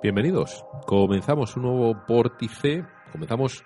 Bienvenidos. 0.00 0.64
Comenzamos 0.86 1.56
un 1.56 1.64
nuevo 1.64 2.04
vórtice. 2.06 2.84
Comenzamos 3.10 3.64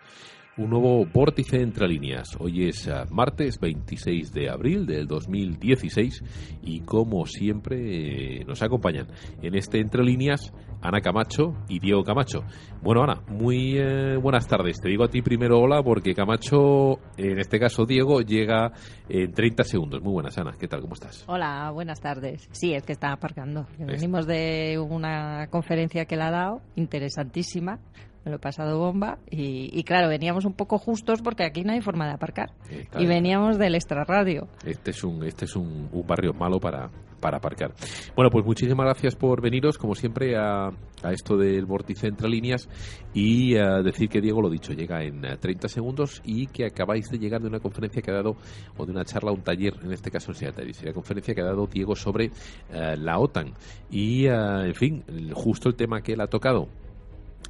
un 0.56 0.70
nuevo 0.70 1.04
vórtice 1.04 1.60
entre 1.60 1.86
líneas. 1.86 2.30
Hoy 2.38 2.68
es 2.68 2.88
ah, 2.88 3.04
martes 3.10 3.60
26 3.60 4.32
de 4.32 4.48
abril 4.48 4.86
del 4.86 5.06
2016 5.06 6.24
y 6.62 6.80
como 6.80 7.26
siempre 7.26 8.40
eh, 8.40 8.44
nos 8.46 8.62
acompañan 8.62 9.08
en 9.42 9.54
este 9.54 9.78
entre 9.80 10.02
líneas 10.04 10.54
Ana 10.82 11.00
Camacho 11.00 11.54
y 11.68 11.78
Diego 11.78 12.02
Camacho. 12.02 12.44
Bueno, 12.82 13.04
Ana, 13.04 13.22
muy 13.28 13.78
eh, 13.78 14.16
buenas 14.16 14.46
tardes. 14.48 14.80
Te 14.80 14.88
digo 14.88 15.04
a 15.04 15.08
ti 15.08 15.22
primero 15.22 15.60
hola 15.60 15.82
porque 15.82 16.14
Camacho, 16.14 16.98
en 17.16 17.38
este 17.38 17.58
caso 17.60 17.86
Diego, 17.86 18.20
llega 18.20 18.72
en 19.08 19.32
30 19.32 19.64
segundos. 19.64 20.02
Muy 20.02 20.12
buenas, 20.12 20.36
Ana. 20.38 20.52
¿Qué 20.58 20.66
tal? 20.66 20.80
¿Cómo 20.80 20.94
estás? 20.94 21.24
Hola, 21.28 21.70
buenas 21.70 22.00
tardes. 22.00 22.48
Sí, 22.50 22.74
es 22.74 22.82
que 22.82 22.92
está 22.92 23.12
aparcando. 23.12 23.66
Venimos 23.78 24.26
de 24.26 24.78
una 24.78 25.46
conferencia 25.48 26.04
que 26.04 26.16
le 26.16 26.24
ha 26.24 26.30
dado, 26.30 26.60
interesantísima, 26.74 27.78
me 28.24 28.30
lo 28.30 28.36
he 28.36 28.40
pasado 28.40 28.78
bomba 28.78 29.18
y, 29.30 29.82
claro, 29.84 30.08
veníamos 30.08 30.44
un 30.44 30.52
poco 30.52 30.78
justos 30.78 31.22
porque 31.22 31.44
aquí 31.44 31.64
no 31.64 31.72
hay 31.72 31.80
forma 31.80 32.06
de 32.06 32.12
aparcar. 32.12 32.52
y 32.98 33.06
veníamos 33.06 33.58
del 33.58 33.74
extrarradio. 33.74 34.48
Este 34.64 34.92
es 34.92 35.02
un, 35.02 35.24
este 35.24 35.46
es 35.46 35.56
un, 35.56 35.90
barrio 36.06 36.32
malo 36.32 36.60
para, 36.60 36.90
para 37.22 37.38
aparcar. 37.38 37.72
Bueno, 38.14 38.30
pues 38.30 38.44
muchísimas 38.44 38.84
gracias 38.84 39.16
por 39.16 39.40
veniros, 39.40 39.78
como 39.78 39.94
siempre, 39.94 40.36
a, 40.36 40.66
a 40.66 41.12
esto 41.12 41.38
del 41.38 41.64
vórtice 41.64 42.08
entre 42.08 42.28
líneas 42.28 42.68
y 43.14 43.56
a 43.56 43.80
decir 43.80 44.10
que 44.10 44.20
Diego, 44.20 44.42
lo 44.42 44.50
dicho, 44.50 44.74
llega 44.74 45.02
en 45.04 45.22
30 45.22 45.68
segundos 45.68 46.20
y 46.24 46.48
que 46.48 46.66
acabáis 46.66 47.08
de 47.10 47.18
llegar 47.18 47.40
de 47.40 47.48
una 47.48 47.60
conferencia 47.60 48.02
que 48.02 48.10
ha 48.10 48.14
dado, 48.14 48.36
o 48.76 48.84
de 48.84 48.92
una 48.92 49.04
charla, 49.04 49.32
un 49.32 49.42
taller, 49.42 49.74
en 49.82 49.92
este 49.92 50.10
caso 50.10 50.32
en 50.32 50.36
Seattle, 50.36 50.72
la 50.82 50.92
conferencia 50.92 51.34
que 51.34 51.40
ha 51.40 51.46
dado 51.46 51.66
Diego 51.66 51.94
sobre 51.94 52.32
eh, 52.72 52.96
la 52.98 53.18
OTAN. 53.18 53.52
Y, 53.90 54.26
eh, 54.26 54.32
en 54.32 54.74
fin, 54.74 55.04
justo 55.32 55.68
el 55.68 55.76
tema 55.76 56.02
que 56.02 56.14
él 56.14 56.20
ha 56.20 56.26
tocado 56.26 56.68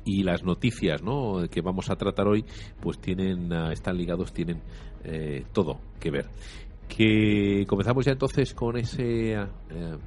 y 0.05 0.23
las 0.23 0.43
noticias 0.43 1.03
¿no? 1.03 1.49
que 1.51 1.61
vamos 1.61 1.89
a 1.89 1.97
tratar 1.97 2.27
hoy 2.27 2.45
pues 2.81 2.99
tienen 2.99 3.53
están 3.71 3.97
ligados 3.97 4.33
tienen 4.33 4.61
eh, 5.05 5.45
todo 5.53 5.79
que 6.01 6.11
ver 6.11 6.27
que 6.97 7.65
comenzamos 7.67 8.05
ya 8.05 8.13
entonces 8.13 8.55
con 8.55 8.77
ese 8.77 9.33
eh, 9.33 9.47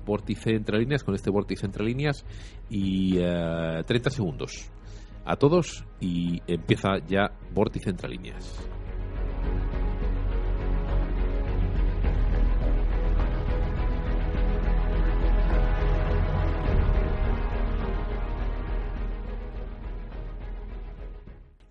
vórtice 0.05 0.52
entre 0.52 0.78
líneas 0.78 1.03
con 1.03 1.16
este 1.16 1.30
vórtice 1.30 1.66
entre 1.66 1.83
líneas 1.83 2.25
y 2.69 3.17
30 3.17 3.91
eh, 3.94 4.11
segundos. 4.11 4.72
A 5.25 5.38
todos 5.38 5.83
y 6.00 6.41
empieza 6.45 7.00
ya 7.08 7.31
vórtice 7.53 7.89
entre 7.89 8.09
líneas 8.09 8.69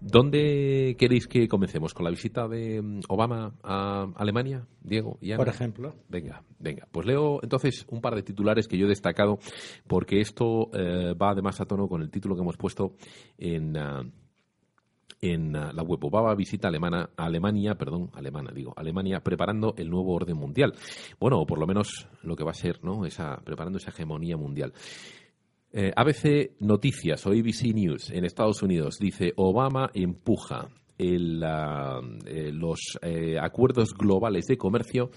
¿Dónde 0.06 0.96
queréis 0.98 1.26
que 1.26 1.48
comencemos? 1.48 1.94
¿Con 1.94 2.04
la 2.04 2.10
visita 2.10 2.46
de 2.46 2.82
mm, 2.82 3.00
Obama 3.08 3.54
a 3.62 4.06
Alemania, 4.16 4.66
Diego? 4.82 5.16
Y 5.22 5.34
Por 5.34 5.48
ejemplo. 5.48 5.94
Venga, 6.10 6.42
venga. 6.58 6.86
Pues 6.92 7.06
leo 7.06 7.40
entonces 7.42 7.86
un 7.88 8.02
par 8.02 8.14
de 8.14 8.22
titulares 8.22 8.68
que 8.68 8.76
yo 8.76 8.84
he 8.84 8.88
destacado, 8.90 9.38
porque 9.86 10.20
esto 10.20 10.68
eh, 10.74 11.14
va 11.14 11.30
además 11.30 11.58
a 11.62 11.64
tono 11.64 11.88
con 11.88 12.02
el 12.02 12.10
título 12.10 12.34
que 12.34 12.42
hemos 12.42 12.58
puesto 12.58 12.96
en. 13.38 13.78
Ah, 13.78 14.02
en 15.22 15.56
ah, 15.56 15.72
la 15.72 15.82
web 15.82 16.04
Obama 16.04 16.34
visita 16.34 16.68
alemana, 16.68 17.08
Alemania, 17.16 17.76
perdón, 17.76 18.10
alemana, 18.12 18.52
digo, 18.52 18.74
Alemania 18.76 19.20
preparando 19.20 19.74
el 19.78 19.88
nuevo 19.88 20.12
orden 20.12 20.36
mundial. 20.36 20.74
Bueno, 21.18 21.40
o 21.40 21.46
por 21.46 21.58
lo 21.58 21.66
menos 21.66 22.06
lo 22.22 22.36
que 22.36 22.44
va 22.44 22.50
a 22.50 22.54
ser, 22.54 22.84
¿no? 22.84 23.06
Esa, 23.06 23.40
preparando 23.42 23.78
esa 23.78 23.88
hegemonía 23.88 24.36
mundial. 24.36 24.74
Eh, 25.76 25.90
ABC 25.96 26.52
Noticias 26.60 27.26
o 27.26 27.30
ABC 27.30 27.74
News 27.74 28.10
en 28.10 28.24
Estados 28.24 28.62
Unidos 28.62 28.96
dice 29.00 29.32
Obama 29.34 29.90
empuja 29.92 30.68
eh, 30.96 32.52
los 32.52 32.96
eh, 33.02 33.36
acuerdos 33.40 33.92
globales 33.92 34.46
de 34.46 34.56
comercio 34.56 35.10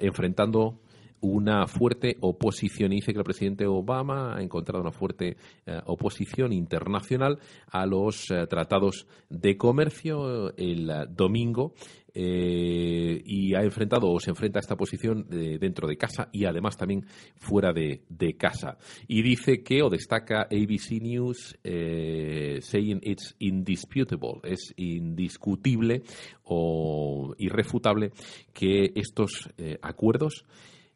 enfrentando 0.00 0.80
una 1.20 1.66
fuerte 1.66 2.18
oposición. 2.20 2.92
Y 2.92 2.96
dice 2.96 3.14
que 3.14 3.20
el 3.20 3.24
presidente 3.24 3.66
Obama 3.66 4.36
ha 4.36 4.42
encontrado 4.42 4.82
una 4.82 4.92
fuerte 4.92 5.38
oposición 5.86 6.52
internacional 6.52 7.38
a 7.70 7.86
los 7.86 8.26
tratados 8.50 9.06
de 9.30 9.56
comercio 9.56 10.54
el 10.58 10.90
domingo 11.08 11.72
eh, 12.20 13.22
y 13.24 13.54
ha 13.54 13.62
enfrentado 13.62 14.10
o 14.10 14.18
se 14.18 14.30
enfrenta 14.30 14.58
a 14.58 14.62
esta 14.62 14.74
posición 14.74 15.28
dentro 15.28 15.86
de 15.86 15.96
casa 15.96 16.28
y 16.32 16.46
además 16.46 16.76
también 16.76 17.06
fuera 17.36 17.72
de, 17.72 18.02
casa. 18.36 18.76
Y 19.06 19.22
dice 19.22 19.62
que, 19.62 19.82
o 19.82 19.88
destaca 19.88 20.48
ABC 20.50 21.00
News, 21.00 21.56
eh, 21.62 22.58
saying 22.60 22.98
it's 23.04 23.36
indisputable, 23.38 24.40
es 24.42 24.74
indiscutible 24.76 26.02
o 26.42 27.36
irrefutable 27.38 28.10
que 28.52 28.90
estos 28.96 29.48
eh, 29.56 29.78
acuerdos 29.80 30.44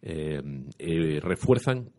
refuerzan 0.01 1.93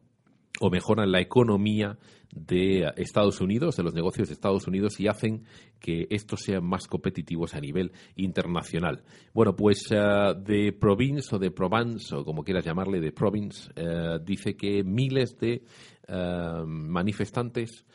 o 0.60 0.70
mejoran 0.70 1.12
la 1.12 1.20
economía 1.20 1.98
de 2.32 2.92
Estados 2.98 3.42
Unidos, 3.42 3.76
de 3.76 3.84
los 3.84 3.94
negocios 3.94 4.28
de 4.28 4.34
Estados 4.34 4.68
Unidos 4.68 5.00
y 5.00 5.08
hacen 5.08 5.46
que 5.80 6.08
estos 6.10 6.42
sean 6.42 6.64
más 6.64 6.88
competitivos 6.88 7.54
a 7.54 7.60
nivel 7.60 7.92
internacional. 8.16 9.04
Bueno, 9.34 9.56
pues 9.56 9.90
uh, 9.92 10.34
de 10.34 10.74
Province 10.74 11.36
o 11.36 11.40
de 11.40 11.52
Provence, 11.52 12.16
o 12.16 12.24
como 12.24 12.44
quieras 12.44 12.66
llamarle, 12.66 13.00
de 13.00 13.12
Province, 13.12 13.72
eh, 13.76 14.20
dice 14.24 14.56
que 14.56 14.84
miles 14.84 15.38
de 15.40 15.64
eh, 16.08 16.64
manifestantes 16.66 17.86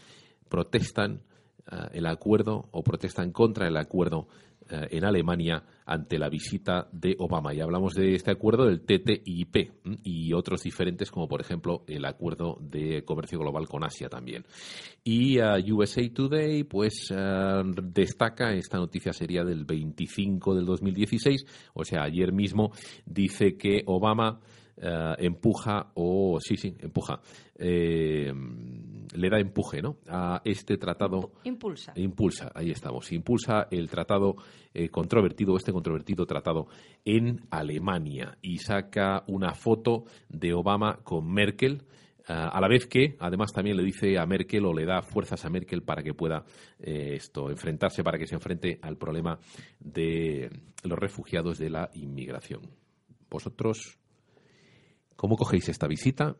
protestan 0.49 1.23
el 1.93 2.07
acuerdo 2.07 2.67
o 2.71 2.83
protestan 2.83 3.31
contra 3.31 3.69
el 3.69 3.77
acuerdo 3.77 4.27
en 4.71 5.05
Alemania 5.05 5.63
ante 5.87 6.19
la 6.19 6.29
visita 6.29 6.89
de 6.93 7.17
Obama. 7.19 7.55
Y 7.55 7.61
hablamos 7.61 7.95
de 7.95 8.15
este 8.15 8.31
acuerdo 8.31 8.67
del 8.67 8.83
TTIP 8.83 9.73
y 10.05 10.33
otros 10.35 10.63
diferentes, 10.63 11.11
como 11.11 11.27
por 11.27 11.41
ejemplo 11.41 11.85
el 11.87 12.05
acuerdo 12.05 12.59
de 12.61 13.05
comercio 13.05 13.39
global 13.39 13.67
con 13.67 13.85
Asia 13.85 14.09
también. 14.09 14.45
Y 15.03 15.41
uh, 15.41 15.57
USA 15.75 16.03
Today, 16.13 16.65
pues 16.65 17.11
uh, 17.11 17.63
destaca, 17.83 18.53
esta 18.53 18.79
noticia 18.79 19.13
sería 19.13 19.45
del 19.45 19.65
25 19.65 20.55
del 20.55 20.67
2016, 20.67 21.47
o 21.75 21.85
sea, 21.85 22.03
ayer 22.03 22.33
mismo, 22.33 22.73
dice 23.07 23.57
que 23.57 23.83
Obama 23.87 24.41
uh, 24.77 25.15
empuja, 25.19 25.91
o 25.95 26.39
sí, 26.41 26.57
sí, 26.57 26.75
empuja, 26.81 27.21
eh, 27.57 28.33
le 29.15 29.31
da 29.31 29.39
empuje 29.39 29.83
¿no? 29.83 29.97
a 30.09 30.41
este 30.45 30.77
tratado. 30.77 31.33
Impulsa. 31.45 31.93
Impulsa, 31.97 32.51
ahí 32.55 32.71
estamos. 32.71 33.11
Impulsa 33.13 33.69
el 33.71 33.89
tratado 33.89 34.37
eh, 34.75 34.89
controvertido, 34.89 35.57
este 35.57 35.73
controvertido 35.73 36.27
tratado 36.27 36.67
en 37.05 37.41
Alemania. 37.51 38.39
Y 38.43 38.59
saca 38.59 39.25
una 39.27 39.55
foto 39.55 40.05
de 40.29 40.53
Obama 40.53 41.01
con 41.03 41.31
Merkel. 41.31 41.83
Eh, 42.29 42.33
a 42.33 42.61
la 42.61 42.69
vez 42.69 42.87
que, 42.87 43.17
además, 43.21 43.53
también 43.53 43.77
le 43.77 43.83
dice 43.83 44.19
a 44.19 44.27
Merkel 44.27 44.65
o 44.67 44.73
le 44.73 44.85
da 44.85 45.03
fuerzas 45.03 45.45
a 45.45 45.51
Merkel 45.51 45.83
para 45.83 46.03
que 46.03 46.15
pueda 46.15 46.45
esto 46.79 47.51
enfrentarse, 47.51 48.05
para 48.05 48.19
que 48.19 48.27
se 48.27 48.35
enfrente 48.35 48.79
al 48.83 48.97
problema 48.97 49.39
de 49.81 50.51
los 50.85 50.99
refugiados 50.99 51.59
de 51.59 51.71
la 51.71 51.91
inmigración. 51.95 52.63
Vosotros, 53.31 53.99
¿cómo 55.17 55.37
cogéis 55.37 55.69
esta 55.69 55.87
visita? 55.87 56.37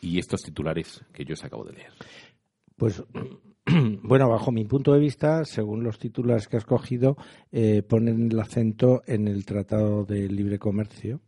Y 0.00 0.18
estos 0.18 0.42
titulares 0.42 1.04
que 1.12 1.24
yo 1.24 1.34
os 1.34 1.44
acabo 1.44 1.64
de 1.64 1.72
leer? 1.72 1.92
Pues 2.76 3.02
bueno, 4.02 4.28
bajo 4.28 4.52
mi 4.52 4.64
punto 4.64 4.92
de 4.92 5.00
vista, 5.00 5.44
según 5.44 5.84
los 5.84 5.98
titulares 5.98 6.48
que 6.48 6.56
has 6.56 6.64
cogido, 6.64 7.16
eh, 7.52 7.82
ponen 7.82 8.30
el 8.30 8.40
acento 8.40 9.02
en 9.06 9.28
el 9.28 9.44
Tratado 9.44 10.04
de 10.04 10.28
Libre 10.28 10.58
Comercio. 10.58 11.20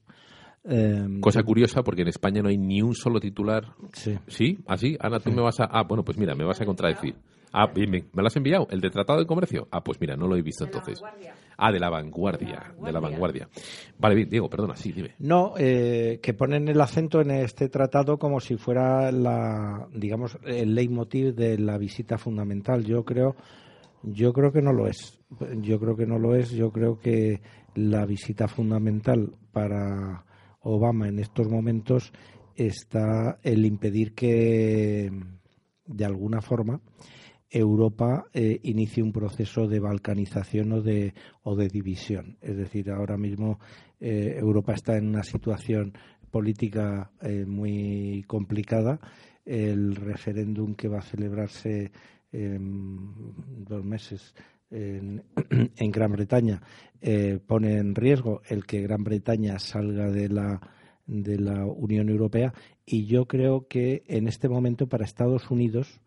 Em, 0.65 1.21
Cosa 1.21 1.43
curiosa 1.43 1.83
porque 1.83 2.03
en 2.03 2.09
España 2.09 2.41
no 2.41 2.49
hay 2.49 2.57
ni 2.57 2.83
un 2.83 2.95
solo 2.95 3.21
titular. 3.21 3.75
Sí. 3.93 4.17
¿Sí? 4.29 4.59
¿Así? 4.67 4.97
Ana, 5.01 5.19
tú 5.19 5.33
me 5.33 5.43
vas 5.43 5.59
a. 5.61 5.65
Ah, 5.65 5.83
bueno, 5.83 6.05
pues 6.05 6.19
mira, 6.19 6.35
me 6.35 6.45
vas 6.45 6.61
a 6.61 6.65
contradecir. 6.65 7.17
Ah, 7.53 7.67
bien, 7.67 7.91
¿me 7.91 8.23
lo 8.23 8.27
has 8.27 8.37
enviado? 8.37 8.67
¿El 8.71 8.81
de 8.81 8.89
Tratado 8.91 9.19
de 9.19 9.27
Comercio? 9.27 9.69
Ah, 9.71 9.83
pues 9.83 10.01
mira, 10.01 10.17
no 10.17 10.27
lo 10.27 10.37
he 10.37 10.43
visto 10.43 10.65
entonces. 10.65 11.03
Ah, 11.57 11.73
de 11.73 11.81
la 11.81 11.91
vanguardia, 11.91 12.75
de 12.83 12.93
la 12.93 13.01
vanguardia. 13.01 13.49
Vale, 13.99 14.15
bien, 14.15 14.29
Diego, 14.29 14.49
perdona, 14.49 14.77
sí, 14.77 14.93
dime. 14.93 15.15
No, 15.19 15.55
eh, 15.57 16.21
que 16.23 16.35
ponen 16.35 16.69
el 16.69 16.81
acento 16.81 17.21
en 17.21 17.31
este 17.31 17.69
tratado 17.69 18.19
como 18.19 18.41
si 18.41 18.57
fuera 18.57 19.13
la, 19.13 19.89
digamos, 19.95 20.39
el 20.45 20.75
leitmotiv 20.75 21.35
de 21.35 21.59
la 21.59 21.79
visita 21.79 22.19
fundamental. 22.19 22.85
Yo 22.85 23.05
creo, 23.05 23.37
yo 24.03 24.33
creo 24.33 24.53
que 24.53 24.63
no 24.63 24.73
lo 24.73 24.87
es. 24.87 25.21
Yo 25.61 25.79
creo 25.79 25.97
que 25.97 26.07
no 26.07 26.19
lo 26.19 26.35
es. 26.35 26.51
Yo 26.51 26.71
creo 26.71 26.99
que 26.99 27.41
la 27.75 28.05
visita 28.07 28.49
fundamental 28.49 29.35
para 29.53 30.25
Obama 30.61 31.09
en 31.09 31.19
estos 31.19 31.49
momentos 31.49 32.13
está 32.57 33.39
el 33.43 33.65
impedir 33.65 34.15
que, 34.15 35.11
de 35.87 36.05
alguna 36.05 36.41
forma, 36.41 36.81
Europa 37.53 38.27
eh, 38.33 38.59
inicie 38.63 39.03
un 39.03 39.13
proceso 39.13 39.69
de 39.69 39.79
balcanización 39.79 40.73
o 40.73 40.83
de, 40.83 41.15
o 41.43 41.55
de 41.55 41.69
división. 41.69 42.39
Es 42.41 42.57
decir, 42.57 42.91
ahora 42.91 43.17
mismo 43.17 43.61
eh, 44.01 44.37
Europa 44.39 44.73
está 44.73 44.97
en 44.97 45.09
una 45.09 45.23
situación 45.23 45.93
política 46.31 47.11
eh, 47.21 47.45
muy 47.47 48.25
complicada. 48.27 48.99
el 49.45 49.97
referéndum 49.97 50.75
que 50.75 50.89
va 50.89 50.99
a 50.99 51.03
celebrarse 51.03 51.91
en 52.33 53.13
dos 53.65 53.85
meses 53.85 54.35
en, 54.73 55.23
Gran 55.93 56.13
Bretaña 56.13 56.63
eh, 57.01 57.39
pone 57.47 57.77
en 57.77 57.95
riesgo 57.95 58.43
el 58.49 58.65
que 58.65 58.81
Gran 58.83 59.05
Bretaña 59.05 59.59
salga 59.59 60.11
de 60.11 60.29
la 60.29 60.61
de 61.07 61.39
la 61.39 61.67
Unión 61.67 62.09
Europea 62.09 62.55
y 62.87 63.07
yo 63.07 63.27
creo 63.27 63.67
que 63.69 64.05
en 64.07 64.29
este 64.29 64.49
momento 64.49 64.89
para 64.89 65.05
Estados 65.05 65.51
Unidos 65.51 66.01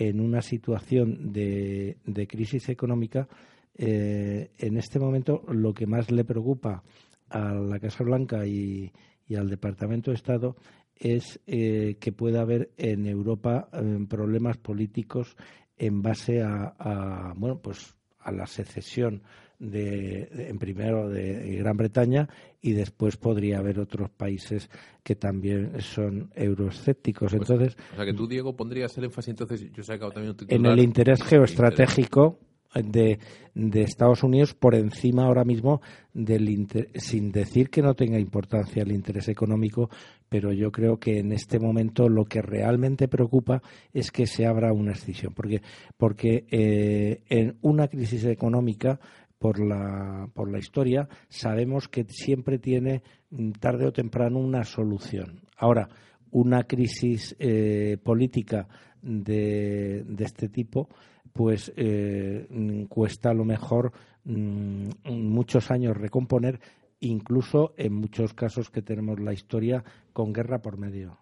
en 0.00 0.18
una 0.18 0.40
situación 0.40 1.30
de, 1.30 1.98
de 2.06 2.26
crisis 2.26 2.70
económica 2.70 3.28
eh, 3.76 4.50
en 4.58 4.76
este 4.78 4.98
momento 4.98 5.42
lo 5.48 5.74
que 5.74 5.86
más 5.86 6.10
le 6.10 6.24
preocupa 6.24 6.82
a 7.28 7.52
la 7.52 7.78
Casa 7.78 8.02
Blanca 8.02 8.46
y, 8.46 8.92
al 9.36 9.48
Departamento 9.48 10.10
de 10.10 10.16
Estado 10.16 10.56
es 10.96 11.38
eh, 11.46 11.96
que 12.00 12.12
pueda 12.12 12.40
haber 12.40 12.72
en 12.76 13.06
Europa 13.06 13.68
eh, 13.72 14.06
problemas 14.08 14.56
políticos 14.56 15.36
en 15.76 16.02
base 16.02 16.42
a, 16.42 17.32
bueno 17.36 17.60
pues 17.60 17.94
a 18.18 18.32
la 18.32 18.46
secesión 18.46 19.22
de, 19.60 20.28
en 20.48 20.58
primero 20.58 21.08
de 21.08 21.56
Gran 21.56 21.76
Bretaña 21.76 22.28
y 22.60 22.72
después 22.72 23.16
podría 23.16 23.58
haber 23.58 23.78
otros 23.78 24.10
países 24.10 24.68
que 25.04 25.14
también 25.14 25.80
son 25.80 26.30
euroescépticos. 26.34 27.32
Pues, 27.32 27.50
entonces, 27.50 27.76
o 27.92 27.96
sea 27.96 28.04
que 28.04 28.14
tú 28.14 28.26
Diego 28.26 28.56
pondrías 28.56 28.96
el 28.98 29.04
énfasis 29.04 29.30
entonces 29.30 29.70
yo 29.72 29.82
he 29.82 29.84
sacado 29.84 30.10
también 30.10 30.34
un 30.38 30.46
en 30.48 30.66
el 30.66 30.80
interés 30.80 31.22
geoestratégico 31.22 32.38
de, 32.74 33.18
de, 33.54 33.82
Estados 33.82 34.22
Unidos 34.22 34.54
por 34.54 34.74
encima 34.74 35.24
ahora 35.24 35.44
mismo 35.44 35.80
del 36.14 36.66
sin 36.94 37.32
decir 37.32 37.68
que 37.68 37.82
no 37.82 37.94
tenga 37.94 38.18
importancia 38.18 38.82
el 38.82 38.92
interés 38.92 39.28
económico, 39.28 39.90
pero 40.28 40.52
yo 40.52 40.70
creo 40.70 40.98
que 40.98 41.18
en 41.18 41.32
este 41.32 41.58
momento 41.58 42.08
lo 42.08 42.24
que 42.24 42.40
realmente 42.42 43.08
preocupa 43.08 43.60
es 43.92 44.12
que 44.12 44.26
se 44.26 44.46
abra 44.46 44.72
una 44.72 44.92
escisión, 44.92 45.34
porque 45.34 45.62
porque 45.96 46.46
eh, 46.50 47.22
en 47.28 47.56
una 47.62 47.88
crisis 47.88 48.24
económica 48.24 49.00
por 49.40 49.58
la, 49.58 50.28
por 50.34 50.52
la 50.52 50.58
historia, 50.58 51.08
sabemos 51.30 51.88
que 51.88 52.04
siempre 52.04 52.58
tiene 52.58 53.02
mm, 53.30 53.52
tarde 53.52 53.86
o 53.86 53.92
temprano 53.92 54.38
una 54.38 54.64
solución. 54.64 55.40
Ahora, 55.56 55.88
una 56.30 56.64
crisis 56.64 57.34
eh, 57.38 57.96
política 58.04 58.68
de, 59.00 60.04
de, 60.06 60.24
este 60.24 60.50
tipo 60.50 60.90
pues 61.32 61.72
eh, 61.74 62.46
cuesta 62.90 63.30
a 63.30 63.34
lo 63.34 63.46
mejor 63.46 63.92
mm, 64.24 64.88
muchos 65.04 65.70
años 65.70 65.96
recomponer, 65.96 66.60
incluso 67.00 67.72
en 67.78 67.94
muchos 67.94 68.34
casos 68.34 68.68
que 68.68 68.82
tenemos 68.82 69.18
la 69.20 69.32
historia 69.32 69.82
con 70.12 70.34
guerra 70.34 70.60
por 70.60 70.76
medio. 70.76 71.16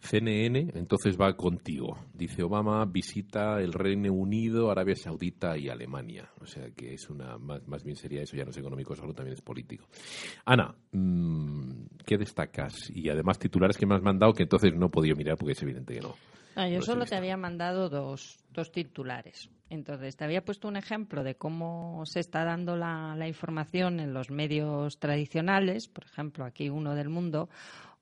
CNN 0.00 0.70
entonces 0.74 1.16
va 1.20 1.36
contigo. 1.36 1.96
Dice 2.14 2.42
Obama 2.42 2.84
visita 2.84 3.60
el 3.60 3.72
Reino 3.72 4.12
Unido, 4.12 4.70
Arabia 4.70 4.96
Saudita 4.96 5.56
y 5.58 5.68
Alemania. 5.68 6.30
O 6.40 6.46
sea 6.46 6.70
que 6.70 6.94
es 6.94 7.10
una 7.10 7.38
más, 7.38 7.84
bien 7.84 7.96
sería 7.96 8.22
eso, 8.22 8.36
ya 8.36 8.44
no 8.44 8.50
es 8.50 8.58
económico, 8.58 8.94
solo 8.94 9.12
también 9.12 9.34
es 9.34 9.42
político. 9.42 9.86
Ana, 10.44 10.74
mm, 10.92 11.86
¿qué 12.06 12.16
destacas? 12.16 12.90
Y 12.94 13.08
además 13.08 13.38
titulares 13.38 13.76
que 13.76 13.86
me 13.86 13.94
has 13.94 14.02
mandado 14.02 14.32
que 14.32 14.44
entonces 14.44 14.74
no 14.74 14.86
he 14.86 14.90
podido 14.90 15.16
mirar 15.16 15.36
porque 15.36 15.52
es 15.52 15.62
evidente 15.62 15.94
que 15.94 16.00
no. 16.00 16.14
Yo 16.66 16.82
solo 16.82 17.06
te 17.06 17.14
había 17.14 17.36
mandado 17.36 17.88
dos, 17.88 18.38
dos 18.50 18.72
titulares. 18.72 19.48
Entonces, 19.70 20.16
te 20.16 20.24
había 20.24 20.44
puesto 20.44 20.66
un 20.66 20.76
ejemplo 20.76 21.22
de 21.22 21.36
cómo 21.36 22.02
se 22.06 22.20
está 22.20 22.44
dando 22.44 22.76
la, 22.76 23.28
información 23.28 24.00
en 24.00 24.12
los 24.12 24.30
medios 24.30 24.98
tradicionales. 24.98 25.88
Por 25.88 26.04
ejemplo, 26.04 26.44
aquí 26.44 26.68
uno 26.70 26.94
del 26.94 27.10
mundo. 27.10 27.48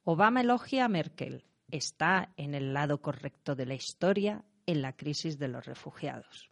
Obama 0.04 0.40
elogia 0.40 0.84
a 0.84 0.88
Merkel. 0.88 1.44
Está 1.70 2.32
en 2.36 2.54
el 2.54 2.72
lado 2.72 3.00
correcto 3.00 3.54
de 3.54 3.66
la 3.66 3.74
historia 3.74 4.44
en 4.66 4.82
la 4.82 4.92
crisis 4.92 5.38
de 5.38 5.48
los 5.48 5.64
refugiados. 5.66 6.48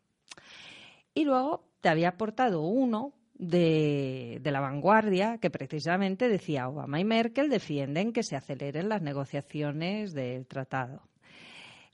Y 1.14 1.24
luego 1.24 1.68
te 1.80 1.88
había 1.88 2.10
aportado 2.10 2.62
uno 2.62 3.14
de, 3.34 4.38
de, 4.40 4.50
la 4.50 4.60
vanguardia 4.60 5.38
que 5.38 5.50
precisamente 5.50 6.28
decía 6.28 6.68
Obama 6.68 7.00
y 7.00 7.04
Merkel 7.04 7.48
defienden 7.48 8.12
que 8.12 8.22
se 8.22 8.36
aceleren 8.36 8.88
las 8.88 9.02
negociaciones 9.02 10.12
del 10.12 10.46
tratado. 10.46 11.02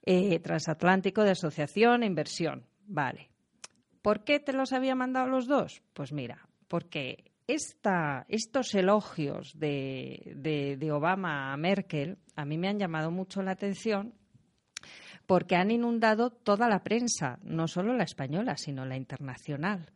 Eh, 0.03 0.39
transatlántico 0.41 1.25
de 1.25 1.33
asociación 1.33 2.03
e 2.03 2.07
inversión. 2.07 2.65
Vale. 2.87 3.29
¿Por 4.01 4.25
qué 4.25 4.41
te 4.41 4.55
los 4.55 4.73
había 4.73 4.95
mandado 4.95 5.29
los 5.29 5.47
dos? 5.47 5.83
Pues 5.93 6.13
mira, 6.13 6.49
porque 6.69 7.30
estos 7.53 8.75
elogios 8.75 9.59
de, 9.59 10.77
de, 10.79 10.93
Obama 10.93 11.53
a 11.53 11.57
Merkel 11.57 12.19
a 12.37 12.45
mí 12.45 12.59
me 12.59 12.69
han 12.69 12.79
llamado 12.79 13.11
mucho 13.11 13.43
la 13.43 13.53
atención 13.53 14.15
porque 15.27 15.57
han 15.57 15.71
inundado 15.71 16.31
toda 16.31 16.69
la 16.69 16.83
prensa, 16.83 17.39
no 17.43 17.69
solo 17.69 17.95
la 17.95 18.05
española, 18.05 18.57
sino 18.57 18.85
la 18.85 18.97
internacional. 18.97 19.93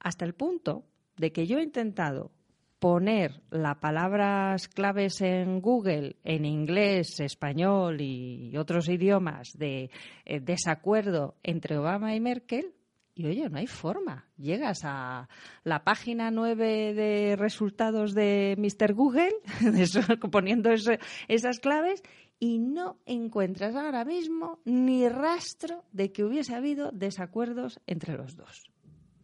Hasta 0.00 0.24
el 0.24 0.34
punto 0.34 0.84
de 1.16 1.30
que 1.30 1.46
yo 1.46 1.58
he 1.58 1.62
intentado 1.62 2.32
poner 2.78 3.42
las 3.50 3.78
palabras 3.78 4.68
claves 4.68 5.20
en 5.20 5.60
Google 5.60 6.16
en 6.24 6.44
inglés, 6.44 7.20
español 7.20 8.00
y 8.00 8.56
otros 8.56 8.88
idiomas 8.88 9.48
de 9.56 9.90
eh, 10.24 10.40
desacuerdo 10.40 11.36
entre 11.42 11.78
Obama 11.78 12.14
y 12.14 12.20
Merkel 12.20 12.74
y 13.18 13.26
oye, 13.26 13.50
no 13.50 13.58
hay 13.58 13.66
forma. 13.66 14.26
Llegas 14.36 14.82
a 14.84 15.28
la 15.64 15.82
página 15.82 16.30
9 16.30 16.94
de 16.94 17.34
resultados 17.36 18.14
de 18.14 18.54
Mr. 18.56 18.94
Google, 18.94 19.34
poniendo 20.30 20.70
esas 20.70 21.58
claves, 21.58 22.04
y 22.38 22.60
no 22.60 23.00
encuentras 23.06 23.74
ahora 23.74 24.04
mismo 24.04 24.60
ni 24.64 25.08
rastro 25.08 25.82
de 25.90 26.12
que 26.12 26.22
hubiese 26.22 26.54
habido 26.54 26.92
desacuerdos 26.92 27.80
entre 27.88 28.16
los 28.16 28.36
dos. 28.36 28.70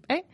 ¿Eh? 0.08 0.24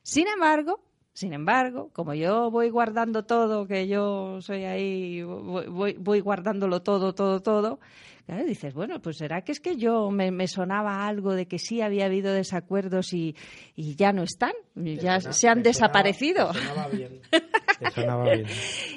Sin 0.00 0.26
embargo, 0.26 0.80
sin 1.12 1.34
embargo, 1.34 1.90
como 1.92 2.14
yo 2.14 2.50
voy 2.50 2.70
guardando 2.70 3.26
todo, 3.26 3.66
que 3.66 3.86
yo 3.86 4.40
soy 4.40 4.64
ahí, 4.64 5.22
voy, 5.22 5.94
voy, 5.98 6.20
guardándolo 6.20 6.80
todo, 6.80 7.14
todo, 7.14 7.40
todo, 7.40 7.80
claro, 8.26 8.44
dices, 8.44 8.74
bueno, 8.74 9.00
pues 9.00 9.18
será 9.18 9.42
que 9.42 9.52
es 9.52 9.60
que 9.60 9.76
yo 9.76 10.10
me, 10.10 10.46
sonaba 10.46 11.06
algo 11.06 11.34
de 11.34 11.46
que 11.46 11.58
sí 11.58 11.80
había 11.80 12.06
habido 12.06 12.32
desacuerdos 12.32 13.12
y, 13.12 13.36
y 13.74 13.96
ya 13.96 14.12
no 14.12 14.22
están, 14.22 14.52
ya 14.74 15.20
se 15.20 15.48
han 15.48 15.62
desaparecido. 15.62 16.50
bien. 16.92 17.20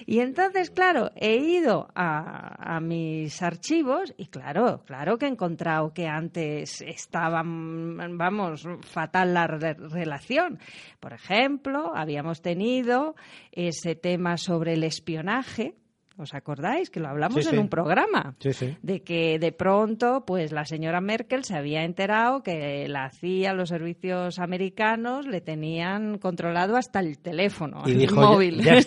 y 0.06 0.20
entonces, 0.20 0.70
claro, 0.70 1.12
he 1.16 1.36
ido 1.36 1.88
a, 1.96 2.80
mis 2.82 3.42
archivos 3.42 4.14
y 4.18 4.28
claro, 4.28 4.84
claro 4.86 5.18
que 5.18 5.26
he 5.26 5.30
encontrado 5.30 5.94
que 5.94 6.08
antes 6.08 6.82
estaban, 6.82 8.18
vamos, 8.18 8.68
fatal 8.82 9.34
la 9.34 9.48
relación. 9.48 10.60
Por 11.00 11.14
ejemplo, 11.14 11.92
habíamos 11.96 12.42
tenido 12.42 13.16
ese 13.52 13.96
tema 13.96 14.38
sobre 14.38 14.74
el 14.74 14.84
espionaje 14.84 15.76
¿Os 16.18 16.34
acordáis? 16.34 16.90
Que 16.90 17.00
lo 17.00 17.10
hablamos 17.10 17.46
en 17.46 17.60
un 17.60 17.70
programa. 17.70 18.36
De 18.82 19.04
que 19.04 19.38
de 19.38 19.52
pronto, 19.52 20.24
pues 20.26 20.52
la 20.52 20.66
señora 20.66 21.00
Merkel 21.00 21.44
se 21.44 21.56
había 21.56 21.84
enterado 21.84 22.42
que 22.42 22.88
la 22.88 23.10
CIA, 23.12 23.54
los 23.54 23.70
servicios 23.70 24.40
americanos, 24.40 25.28
le 25.28 25.42
tenían 25.42 26.18
controlado 26.18 26.76
hasta 26.76 27.00
el 27.02 27.20
teléfono, 27.20 27.84
el 27.86 28.12
móvil. 28.12 28.64
Ya, 28.64 28.78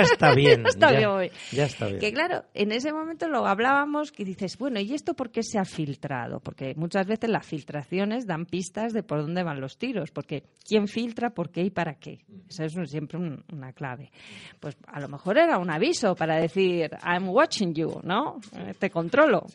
está 0.00 0.34
bien. 0.34 0.66
está 0.66 0.90
bien. 0.90 1.30
Ya 1.52 1.64
está 1.64 1.86
bien. 1.86 2.00
Que 2.00 2.12
claro, 2.12 2.44
en 2.54 2.72
ese 2.72 2.92
momento 2.92 3.28
lo 3.28 3.46
hablábamos 3.46 4.12
y 4.16 4.24
dices, 4.24 4.58
bueno, 4.58 4.80
¿y 4.80 4.92
esto 4.92 5.14
por 5.14 5.30
qué 5.30 5.44
se 5.44 5.58
ha 5.58 5.64
filtrado? 5.64 6.40
Porque 6.40 6.74
muchas 6.76 7.06
veces 7.06 7.30
las 7.30 7.46
filtraciones 7.46 8.26
dan 8.26 8.46
pistas 8.46 8.92
de 8.92 9.04
por 9.04 9.22
dónde 9.22 9.44
van 9.44 9.60
los 9.60 9.78
tiros. 9.78 10.10
Porque 10.10 10.42
¿quién 10.66 10.88
filtra, 10.88 11.30
por 11.30 11.50
qué 11.50 11.62
y 11.62 11.70
para 11.70 11.94
qué? 11.94 12.24
Esa 12.48 12.64
es 12.64 12.74
siempre 12.90 13.18
una 13.18 13.72
clave. 13.72 14.10
Pues 14.58 14.76
a 14.86 14.98
lo 14.98 15.08
mejor 15.08 15.38
era 15.38 15.58
un 15.58 15.70
aviso 15.70 16.16
para 16.16 16.36
decir 16.36 16.79
I'm 17.02 17.28
watching 17.28 17.74
you, 17.74 18.00
¿no? 18.02 18.40
Eh, 18.56 18.74
te 18.78 18.90
controlo. 18.90 19.46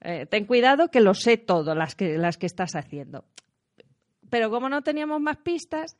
Eh, 0.00 0.26
ten 0.26 0.46
cuidado 0.46 0.88
que 0.88 1.00
lo 1.00 1.14
sé 1.14 1.36
todo, 1.36 1.74
las 1.74 1.94
que, 1.94 2.16
las 2.16 2.36
que 2.36 2.46
estás 2.46 2.74
haciendo. 2.74 3.24
Pero 4.28 4.50
como 4.50 4.68
no 4.68 4.82
teníamos 4.82 5.20
más 5.20 5.38
pistas, 5.38 5.96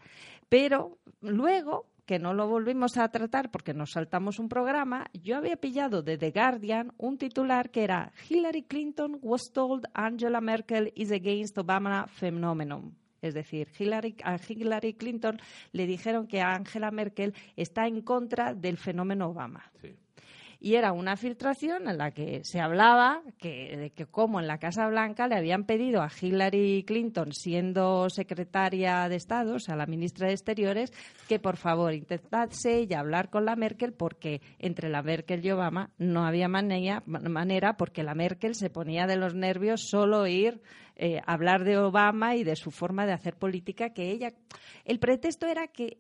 pero 0.49 0.99
luego 1.21 1.87
que 2.07 2.19
no 2.19 2.35
lo 2.35 2.49
volvimos 2.49 2.97
a 2.99 3.09
tratar 3.09 3.53
porque 3.53 3.73
nos 3.73 3.93
saltamos 3.93 4.41
un 4.41 4.49
programa, 4.49 5.07
yo 5.13 5.37
había 5.37 5.57
pillado 5.57 6.03
de 6.03 6.19
The 6.19 6.33
Guardian 6.33 6.93
un 6.99 7.19
titular 7.19 7.71
que 7.71 7.85
era 7.85 8.13
Hillary 8.29 8.65
Clinton 8.65 9.19
was 9.23 9.53
told 9.53 9.87
Angela 9.95 10.41
Merkel 10.41 10.93
is 10.97 11.13
against 11.13 11.57
Obama 11.57 12.09
phenomenon. 12.09 12.97
Es 13.23 13.35
decir, 13.35 13.69
Hillary, 13.79 14.17
a 14.25 14.39
Hillary 14.39 14.95
Clinton 14.95 15.39
le 15.73 15.87
dijeron 15.87 16.27
que 16.27 16.41
Angela 16.41 16.91
Merkel 16.91 17.35
está 17.55 17.87
en 17.87 18.01
contra 18.03 18.55
del 18.55 18.77
fenómeno 18.77 19.29
Obama. 19.29 19.71
Y 20.61 20.75
era 20.75 20.93
una 20.93 21.17
filtración 21.17 21.89
en 21.89 21.97
la 21.97 22.11
que 22.11 22.43
se 22.45 22.61
hablaba 22.61 23.23
que, 23.39 23.77
de 23.77 23.91
que 23.91 24.05
como 24.05 24.41
en 24.41 24.47
la 24.47 24.59
Casa 24.59 24.87
Blanca 24.89 25.27
le 25.27 25.37
habían 25.37 25.65
pedido 25.65 26.03
a 26.03 26.11
Hillary 26.11 26.85
Clinton, 26.87 27.33
siendo 27.33 28.11
secretaria 28.11 29.09
de 29.09 29.17
Estado, 29.17 29.55
o 29.55 29.59
sea, 29.59 29.75
la 29.75 29.87
ministra 29.87 30.27
de 30.27 30.35
Exteriores, 30.35 30.93
que 31.29 31.39
por 31.39 31.57
favor 31.57 31.95
intentase 31.95 32.87
y 32.89 32.93
hablar 32.93 33.31
con 33.31 33.47
la 33.47 33.57
Merkel 33.57 33.95
porque 33.95 34.43
entre 34.59 34.91
la 34.91 35.03
Merkel 35.03 35.45
y 35.45 35.51
Obama 35.51 35.91
no 35.97 36.27
había 36.27 36.49
manera, 36.49 37.03
manera 37.07 37.79
porque 37.79 38.03
la 38.03 38.15
Merkel 38.15 38.55
se 38.55 38.69
ponía 38.69 39.07
de 39.07 39.17
los 39.17 39.35
nervios 39.35 39.89
solo 39.89 40.27
ir 40.27 40.61
eh, 41.03 41.19
hablar 41.25 41.65
de 41.65 41.79
Obama 41.79 42.37
y 42.37 42.45
de 42.45 42.57
su 42.57 42.71
forma 42.71 43.07
de 43.07 43.15
hacer 43.15 43.35
política, 43.35 43.95
que 43.95 44.11
ella. 44.11 44.35
El 44.85 44.99
pretexto 44.99 45.47
era 45.47 45.69
que 45.69 45.97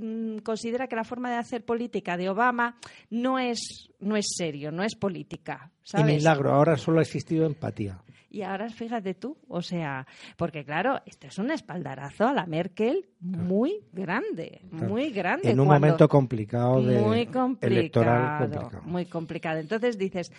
mm, 0.00 0.38
considera 0.44 0.86
que 0.86 0.94
la 0.94 1.02
forma 1.02 1.28
de 1.28 1.38
hacer 1.38 1.64
política 1.64 2.16
de 2.16 2.30
Obama 2.30 2.76
no 3.10 3.40
es, 3.40 3.90
no 3.98 4.16
es 4.16 4.26
serio, 4.36 4.70
no 4.70 4.84
es 4.84 4.94
política. 4.94 5.72
¿sabes? 5.82 6.14
Y 6.14 6.16
milagro, 6.18 6.52
ahora 6.52 6.76
solo 6.76 7.00
ha 7.00 7.02
existido 7.02 7.46
empatía. 7.46 8.00
Y 8.30 8.42
ahora 8.42 8.68
fíjate 8.68 9.14
tú, 9.14 9.38
o 9.48 9.60
sea, 9.60 10.06
porque 10.36 10.64
claro, 10.64 11.00
esto 11.04 11.26
es 11.26 11.38
un 11.38 11.50
espaldarazo 11.50 12.28
a 12.28 12.32
la 12.32 12.46
Merkel 12.46 13.08
muy 13.18 13.80
grande, 13.92 14.60
muy 14.70 15.10
grande. 15.10 15.50
En 15.50 15.58
un 15.58 15.66
momento 15.66 16.08
complicado 16.08 16.80
de 16.80 17.00
muy 17.00 17.26
complicado, 17.26 17.80
electoral 17.80 18.38
complicado. 18.38 18.82
muy 18.84 19.06
complicado. 19.06 19.58
Entonces 19.58 19.98
dices, 19.98 20.30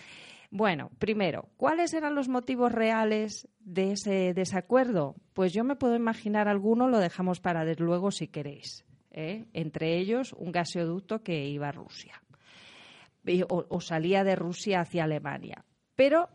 bueno, 0.50 0.90
primero, 0.98 1.48
¿cuáles 1.56 1.94
eran 1.94 2.14
los 2.14 2.28
motivos 2.28 2.72
reales 2.72 3.48
de 3.60 3.92
ese 3.92 4.34
desacuerdo? 4.34 5.14
Pues 5.32 5.52
yo 5.52 5.64
me 5.64 5.76
puedo 5.76 5.96
imaginar 5.96 6.48
alguno, 6.48 6.88
lo 6.88 6.98
dejamos 6.98 7.40
para 7.40 7.64
luego 7.74 8.10
si 8.10 8.28
queréis. 8.28 8.84
¿eh? 9.12 9.46
Entre 9.52 9.98
ellos, 9.98 10.32
un 10.32 10.52
gasoducto 10.52 11.22
que 11.22 11.46
iba 11.48 11.68
a 11.68 11.72
Rusia 11.72 12.20
o, 13.48 13.66
o 13.68 13.80
salía 13.80 14.24
de 14.24 14.36
Rusia 14.36 14.80
hacia 14.80 15.04
Alemania. 15.04 15.64
Pero 15.94 16.28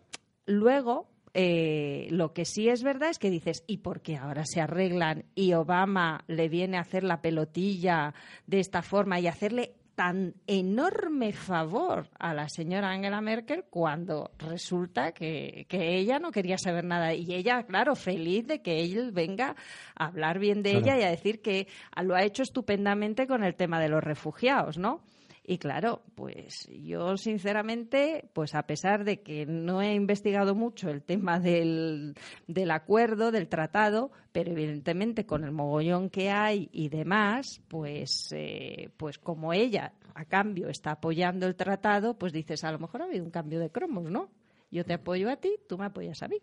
luego 0.45 1.09
eh, 1.33 2.07
lo 2.11 2.33
que 2.33 2.45
sí 2.45 2.69
es 2.69 2.83
verdad 2.83 3.09
es 3.09 3.19
que 3.19 3.29
dices, 3.29 3.63
¿y 3.67 3.77
por 3.77 4.01
qué 4.01 4.15
ahora 4.15 4.45
se 4.45 4.61
arreglan 4.61 5.25
y 5.35 5.53
Obama 5.53 6.23
le 6.27 6.47
viene 6.47 6.77
a 6.77 6.81
hacer 6.81 7.03
la 7.03 7.21
pelotilla 7.21 8.13
de 8.47 8.59
esta 8.59 8.81
forma 8.81 9.19
y 9.19 9.27
hacerle 9.27 9.75
tan 9.95 10.35
enorme 10.45 11.31
favor 11.31 12.09
a 12.19 12.33
la 12.33 12.49
señora 12.49 12.91
Angela 12.91 13.21
Merkel 13.21 13.63
cuando 13.69 14.31
resulta 14.37 15.13
que, 15.13 15.65
ella 15.69 16.19
no 16.19 16.31
quería 16.31 16.57
saber 16.57 16.83
nada. 16.83 17.13
Y 17.13 17.33
ella, 17.33 17.63
claro, 17.63 17.95
feliz 17.95 18.45
de 18.45 18.61
que 18.61 18.83
él 18.83 19.11
venga 19.11 19.55
a 19.95 20.05
hablar 20.05 20.39
bien 20.39 20.61
de 20.63 20.77
ella 20.77 20.97
y 20.97 21.03
a 21.03 21.09
decir 21.09 21.41
que 21.41 21.67
lo 22.03 22.15
ha 22.15 22.23
hecho 22.23 22.43
estupendamente 22.43 23.27
con 23.27 23.43
el 23.43 23.55
tema 23.55 23.79
de 23.79 23.89
los 23.89 24.03
refugiados, 24.03 24.77
¿no? 24.77 25.01
Y 25.47 25.59
claro, 25.59 26.01
pues 26.15 26.67
yo 26.71 27.17
sinceramente, 27.17 28.31
pues 28.33 28.55
a 28.55 28.63
pesar 28.63 29.03
de 29.03 29.21
que 29.21 29.45
no 29.45 29.79
he 29.79 29.93
investigado 29.93 30.55
mucho 30.55 30.89
el 30.89 31.03
tema 31.03 31.39
del, 31.39 32.15
del 32.47 32.71
acuerdo, 32.71 33.31
del 33.31 33.47
tratado, 33.47 34.11
pero 34.31 34.51
evidentemente 34.53 35.27
con 35.27 35.43
el 35.43 35.51
mogollón 35.51 36.09
que 36.09 36.31
hay 36.31 36.67
y 36.71 36.89
demás, 36.89 37.61
pues, 37.67 38.31
eh, 38.31 38.89
pues 38.97 39.19
como 39.19 39.53
ella 39.53 39.93
a 40.15 40.25
cambio 40.25 40.67
está 40.67 40.93
apoyando 40.93 41.45
el 41.45 41.55
tratado, 41.55 42.17
pues 42.17 42.33
dices, 42.33 42.63
a 42.63 42.71
lo 42.71 42.79
mejor 42.79 43.03
ha 43.03 43.05
habido 43.05 43.23
un 43.23 43.31
cambio 43.31 43.59
de 43.59 43.69
cromos, 43.69 44.09
¿no? 44.09 44.31
Yo 44.71 44.83
te 44.83 44.93
apoyo 44.95 45.29
a 45.29 45.35
ti, 45.35 45.57
tú 45.69 45.77
me 45.77 45.85
apoyas 45.85 46.23
a 46.23 46.27
mí. 46.27 46.37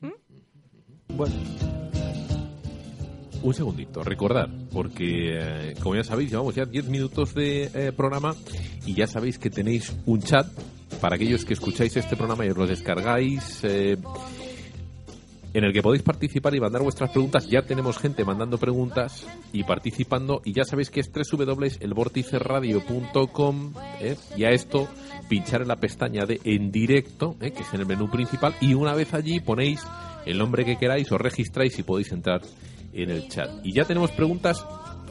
¿Mm? 0.00 1.14
Bueno. 1.16 1.34
Un 3.42 3.54
segundito, 3.54 4.02
recordar, 4.02 4.50
porque 4.70 5.38
eh, 5.38 5.74
como 5.82 5.96
ya 5.96 6.04
sabéis, 6.04 6.30
llevamos 6.30 6.54
ya 6.54 6.66
10 6.66 6.88
minutos 6.88 7.34
de 7.34 7.70
eh, 7.74 7.92
programa 7.92 8.34
y 8.84 8.94
ya 8.94 9.06
sabéis 9.06 9.38
que 9.38 9.48
tenéis 9.48 9.96
un 10.04 10.20
chat 10.20 10.46
para 11.00 11.16
aquellos 11.16 11.46
que 11.46 11.54
escucháis 11.54 11.96
este 11.96 12.16
programa 12.16 12.44
y 12.44 12.50
os 12.50 12.58
lo 12.58 12.66
descargáis. 12.66 13.64
Eh, 13.64 13.96
en 15.52 15.64
el 15.64 15.72
que 15.72 15.82
podéis 15.82 16.04
participar 16.04 16.54
y 16.54 16.60
mandar 16.60 16.80
vuestras 16.82 17.10
preguntas. 17.10 17.48
Ya 17.48 17.62
tenemos 17.62 17.98
gente 17.98 18.24
mandando 18.24 18.56
preguntas 18.58 19.26
y 19.52 19.64
participando. 19.64 20.42
Y 20.44 20.52
ya 20.52 20.62
sabéis 20.64 20.90
que 20.90 21.00
es 21.00 21.10
www.elvorticeradio.com. 21.12 23.72
¿eh? 24.00 24.14
Y 24.36 24.44
a 24.44 24.50
esto 24.50 24.86
pinchar 25.28 25.62
en 25.62 25.68
la 25.68 25.74
pestaña 25.76 26.24
de 26.24 26.40
en 26.44 26.70
directo, 26.70 27.36
que 27.38 27.48
es 27.48 27.74
en 27.74 27.80
el 27.80 27.86
menú 27.86 28.08
principal. 28.08 28.54
Y 28.60 28.74
una 28.74 28.94
vez 28.94 29.12
allí 29.12 29.40
ponéis 29.40 29.82
el 30.24 30.38
nombre 30.38 30.64
que 30.64 30.78
queráis, 30.78 31.10
os 31.10 31.20
registráis 31.20 31.76
y 31.78 31.82
podéis 31.82 32.12
entrar 32.12 32.42
en 32.92 33.10
el 33.10 33.28
chat. 33.28 33.50
Y 33.64 33.72
ya 33.72 33.84
tenemos 33.84 34.10
preguntas 34.12 34.64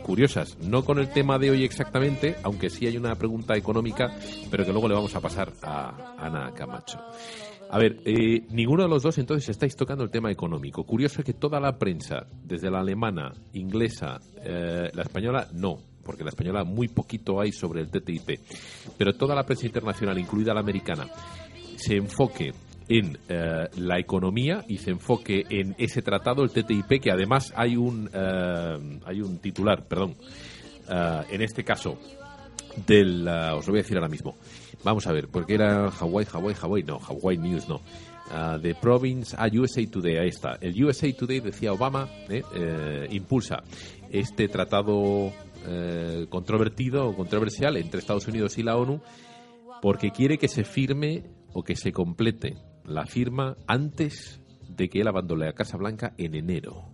curiosas, 0.04 0.58
no 0.60 0.84
con 0.84 0.98
el 1.00 1.12
tema 1.12 1.38
de 1.38 1.52
hoy 1.52 1.64
exactamente, 1.64 2.36
aunque 2.44 2.70
sí 2.70 2.88
hay 2.88 2.98
una 2.98 3.16
pregunta 3.16 3.56
económica, 3.56 4.12
pero 4.50 4.66
que 4.66 4.72
luego 4.72 4.88
le 4.88 4.96
vamos 4.96 5.16
a 5.16 5.22
pasar 5.22 5.54
a 5.62 6.16
Ana 6.18 6.52
Camacho. 6.54 7.00
A 7.72 7.78
ver, 7.78 7.98
eh, 8.04 8.48
ninguno 8.50 8.84
de 8.84 8.90
los 8.90 9.04
dos 9.04 9.20
entonces 9.20 9.48
estáis 9.50 9.76
tocando 9.76 10.04
el 10.04 10.10
tema 10.10 10.32
económico. 10.32 10.84
Curioso 10.84 11.22
que 11.22 11.34
toda 11.34 11.60
la 11.60 11.78
prensa, 11.78 12.26
desde 12.44 12.72
la 12.72 12.80
alemana, 12.80 13.32
inglesa, 13.54 14.20
eh, 14.44 14.90
la 14.92 15.04
española, 15.04 15.48
no, 15.54 15.78
porque 16.04 16.24
la 16.24 16.32
española 16.32 16.64
muy 16.64 16.88
poquito 16.88 17.40
hay 17.40 17.52
sobre 17.52 17.82
el 17.82 17.92
TTIP, 17.92 18.40
pero 18.98 19.14
toda 19.14 19.36
la 19.36 19.44
prensa 19.44 19.68
internacional, 19.68 20.18
incluida 20.18 20.56
la 20.56 20.62
americana, 20.62 21.08
se 21.78 21.98
enfoque 21.98 22.52
en 22.90 23.20
eh, 23.30 23.68
la 23.78 24.00
economía 24.00 24.66
y 24.68 24.80
se 24.80 24.90
enfoque 24.90 25.46
en 25.50 25.76
ese 25.78 26.02
tratado, 26.02 26.44
el 26.44 26.50
TTIP, 26.50 27.02
que 27.02 27.12
además 27.12 27.54
hay 27.56 27.78
un, 27.78 28.10
eh, 28.12 29.00
hay 29.06 29.22
un 29.22 29.38
titular, 29.38 29.88
perdón, 29.88 30.16
eh, 30.90 31.22
en 31.30 31.42
este 31.44 31.64
caso, 31.64 32.00
del, 32.88 33.28
os 33.28 33.68
lo 33.68 33.74
voy 33.74 33.80
a 33.80 33.84
decir 33.84 33.96
ahora 33.96 34.10
mismo. 34.10 34.36
Vamos 34.84 35.06
a 35.06 35.14
ver, 35.14 35.28
porque 35.28 35.54
era 35.54 35.90
Hawaii, 35.90 36.28
Hawaii, 36.32 36.56
Hawaii, 36.60 36.84
no, 36.84 37.00
Hawaii 37.00 37.38
News 37.38 37.68
no. 37.70 37.82
de 38.60 38.76
Province, 38.76 39.36
a 39.38 39.48
USA 39.48 39.86
Today, 39.86 40.18
ahí 40.18 40.30
está. 40.30 40.58
El 40.62 40.84
USA 40.84 41.12
Today 41.14 41.42
decía 41.42 41.74
Obama, 41.74 42.10
impulsa 43.12 43.64
este 44.10 44.48
tratado 44.48 45.34
controvertido 46.30 47.10
o 47.10 47.16
controversial 47.16 47.76
entre 47.76 48.00
Estados 48.00 48.28
Unidos 48.28 48.58
y 48.58 48.64
la 48.64 48.78
ONU 48.78 49.02
porque 49.82 50.12
quiere 50.12 50.38
que 50.38 50.48
se 50.48 50.64
firme 50.64 51.24
o 51.54 51.64
que 51.64 51.76
se 51.76 51.92
complete 51.92 52.56
la 52.90 53.06
firma 53.06 53.56
antes 53.68 54.40
de 54.68 54.90
que 54.90 55.02
él 55.02 55.08
abandone 55.08 55.46
la 55.46 55.54
Casa 55.54 55.78
Blanca 55.78 56.14
en 56.18 56.36
enero. 56.36 56.86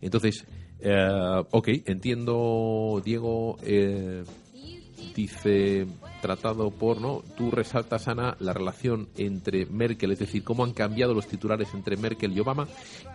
Entonces, 0.00 0.46
eh, 0.80 1.42
ok, 1.50 1.68
entiendo, 1.86 3.02
Diego, 3.04 3.56
eh, 3.62 4.24
dice, 5.14 5.86
tratado 6.22 6.70
por, 6.70 7.00
¿no? 7.00 7.22
Tú 7.36 7.50
resaltas, 7.50 8.06
Ana, 8.08 8.36
la 8.38 8.52
relación 8.52 9.08
entre 9.16 9.66
Merkel, 9.66 10.12
es 10.12 10.20
decir, 10.20 10.44
cómo 10.44 10.64
han 10.64 10.72
cambiado 10.72 11.14
los 11.14 11.26
titulares 11.26 11.74
entre 11.74 11.96
Merkel 11.96 12.32
y 12.32 12.40
Obama, 12.40 12.68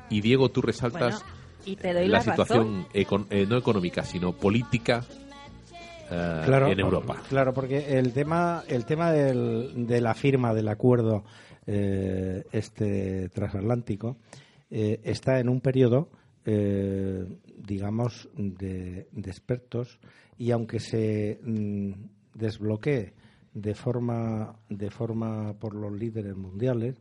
y 0.10 0.22
Diego, 0.22 0.50
tú 0.50 0.62
resaltas 0.62 1.24
la, 1.66 2.22
situación 2.22 2.88
eh, 2.94 3.46
no 3.48 3.58
económica, 3.58 4.04
sino 4.04 4.34
política 4.34 5.06
en 6.12 6.80
Europa. 6.80 7.22
Claro, 7.30 7.54
porque 7.54 7.98
el 7.98 8.12
tema, 8.12 8.64
el 8.68 8.86
tema 8.86 9.12
del, 9.12 9.88
de 9.88 10.02
la 10.02 10.14
firma 10.14 10.54
del 10.54 10.68
acuerdo 10.68 11.24
eh, 11.66 12.44
este 12.52 13.30
transatlántico 13.30 14.18
eh, 14.70 15.00
está 15.04 15.40
en 15.40 15.48
un 15.48 15.62
periodo, 15.62 16.10
eh, 16.46 17.26
digamos, 17.58 18.28
de, 18.36 19.08
expertos 19.16 20.00
y 20.38 20.52
aunque 20.52 20.80
se 20.80 21.40
mm, 21.42 21.92
desbloquee 22.34 23.14
de 23.54 23.76
forma, 23.76 24.60
de 24.68 24.90
forma 24.90 25.54
por 25.60 25.76
los 25.76 25.94
líderes 25.94 26.36
mundiales, 26.36 26.96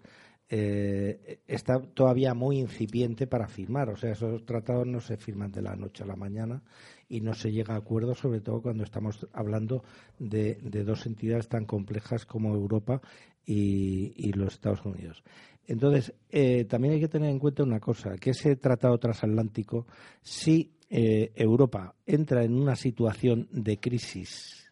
está 0.55 1.81
todavía 1.95 2.35
muy 2.35 2.59
incipiente 2.59 3.27
para 3.27 3.49
firmar. 3.49 3.89
O 3.89 3.97
sea, 3.97 4.13
esos 4.13 4.45
tratados 4.45 4.87
no 4.87 5.01
se 5.01 5.17
firman 5.17 5.51
de 5.51 5.63
la 5.63 5.75
noche 5.75 6.05
a 6.05 6.07
la 6.07 6.15
mañana 6.15 6.63
y 7.09 7.23
no 7.23 7.33
se 7.33 7.53
llega 7.53 7.73
a 7.73 7.79
acuerdos, 7.79 8.19
sobre 8.19 8.43
todo 8.43 8.61
cuando 8.61 8.85
estamos 8.85 9.27
hablando 9.33 9.83
de, 10.19 10.57
de 10.57 10.85
dos 10.85 11.07
entidades 11.07 11.49
tan 11.49 11.65
complejas 11.65 12.27
como 12.27 12.55
Europa 12.55 13.01
y, 13.45 14.33
los 14.33 14.55
Estados 14.55 14.85
Unidos. 14.85 15.23
Entonces, 15.67 16.15
eh, 16.31 16.65
también 16.65 16.95
hay 16.95 17.01
que 17.01 17.09
tener 17.09 17.31
en 17.31 17.39
cuenta 17.39 17.63
una 17.63 17.81
cosa, 17.81 18.17
que 18.17 18.31
ese 18.31 18.57
tratado 18.57 18.99
transatlántico, 18.99 19.87
si 20.21 20.73
eh, 20.91 21.33
Europa 21.37 21.95
entra 22.05 22.45
en 22.45 22.55
una 22.55 22.77
situación 22.77 23.49
de 23.53 23.79
crisis, 23.79 24.71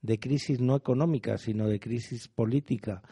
de 0.00 0.18
crisis 0.18 0.60
no 0.60 0.76
económica, 0.76 1.38
sino 1.38 1.68
de 1.68 1.78
crisis 1.78 2.28
política, 2.28 3.02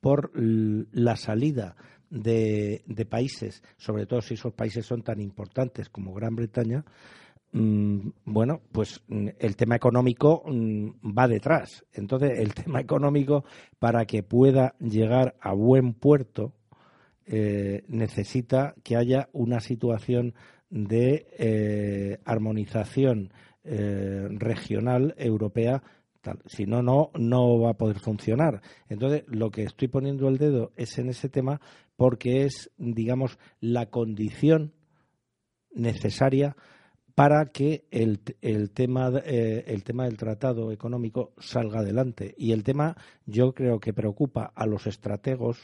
por 0.00 0.30
la 0.36 1.16
salida 1.16 1.76
de, 2.10 3.06
países, 3.08 3.62
sobre 3.76 4.06
todo 4.06 4.20
si 4.20 4.34
esos 4.34 4.52
países 4.52 4.86
son 4.86 5.02
tan 5.02 5.20
importantes 5.20 5.88
como 5.88 6.14
Gran 6.14 6.36
Bretaña, 6.36 6.84
bueno, 7.52 8.60
pues 8.72 9.02
mm, 9.08 9.28
el 9.38 9.56
tema 9.56 9.76
económico 9.76 10.42
mm, 10.46 10.88
va 11.16 11.28
detrás. 11.28 11.84
Entonces, 11.92 12.38
el 12.38 12.54
tema 12.64 12.80
económico, 12.80 13.44
para 13.78 14.04
que 14.04 14.22
pueda 14.22 14.74
llegar 14.78 15.36
a 15.40 15.52
buen 15.52 15.94
puerto, 15.94 16.52
eh, 17.26 17.84
necesita 17.88 18.74
que 18.84 18.96
haya 18.96 19.28
una 19.32 19.60
situación 19.60 20.34
de 20.70 21.26
eh, 21.38 22.18
armonización 22.24 23.32
eh, 23.64 24.28
regional 24.30 25.14
europea. 25.16 25.82
Si 26.46 26.66
no, 26.66 26.82
no, 26.82 27.10
no 27.14 27.60
va 27.60 27.70
a 27.70 27.76
poder 27.76 28.00
funcionar. 28.00 28.60
Entonces, 28.88 29.22
lo 29.28 29.50
que 29.50 29.62
estoy 29.62 29.88
poniendo 29.88 30.28
el 30.28 30.38
dedo 30.38 30.72
es 30.76 30.98
en 30.98 31.08
ese 31.08 31.28
tema 31.28 31.60
porque 31.94 32.44
es, 32.44 32.70
digamos, 32.76 33.38
la 33.60 33.86
condición 33.86 34.72
necesaria 35.72 36.56
para 37.16 37.46
que 37.46 37.86
el, 37.90 38.20
el 38.42 38.72
tema 38.72 39.10
eh, 39.24 39.64
el 39.68 39.84
tema 39.84 40.04
del 40.04 40.18
tratado 40.18 40.70
económico 40.70 41.32
salga 41.38 41.80
adelante. 41.80 42.34
Y 42.36 42.52
el 42.52 42.62
tema 42.62 42.94
yo 43.24 43.54
creo 43.54 43.80
que 43.80 43.94
preocupa 43.94 44.52
a 44.54 44.66
los 44.66 44.86
estrategos 44.86 45.58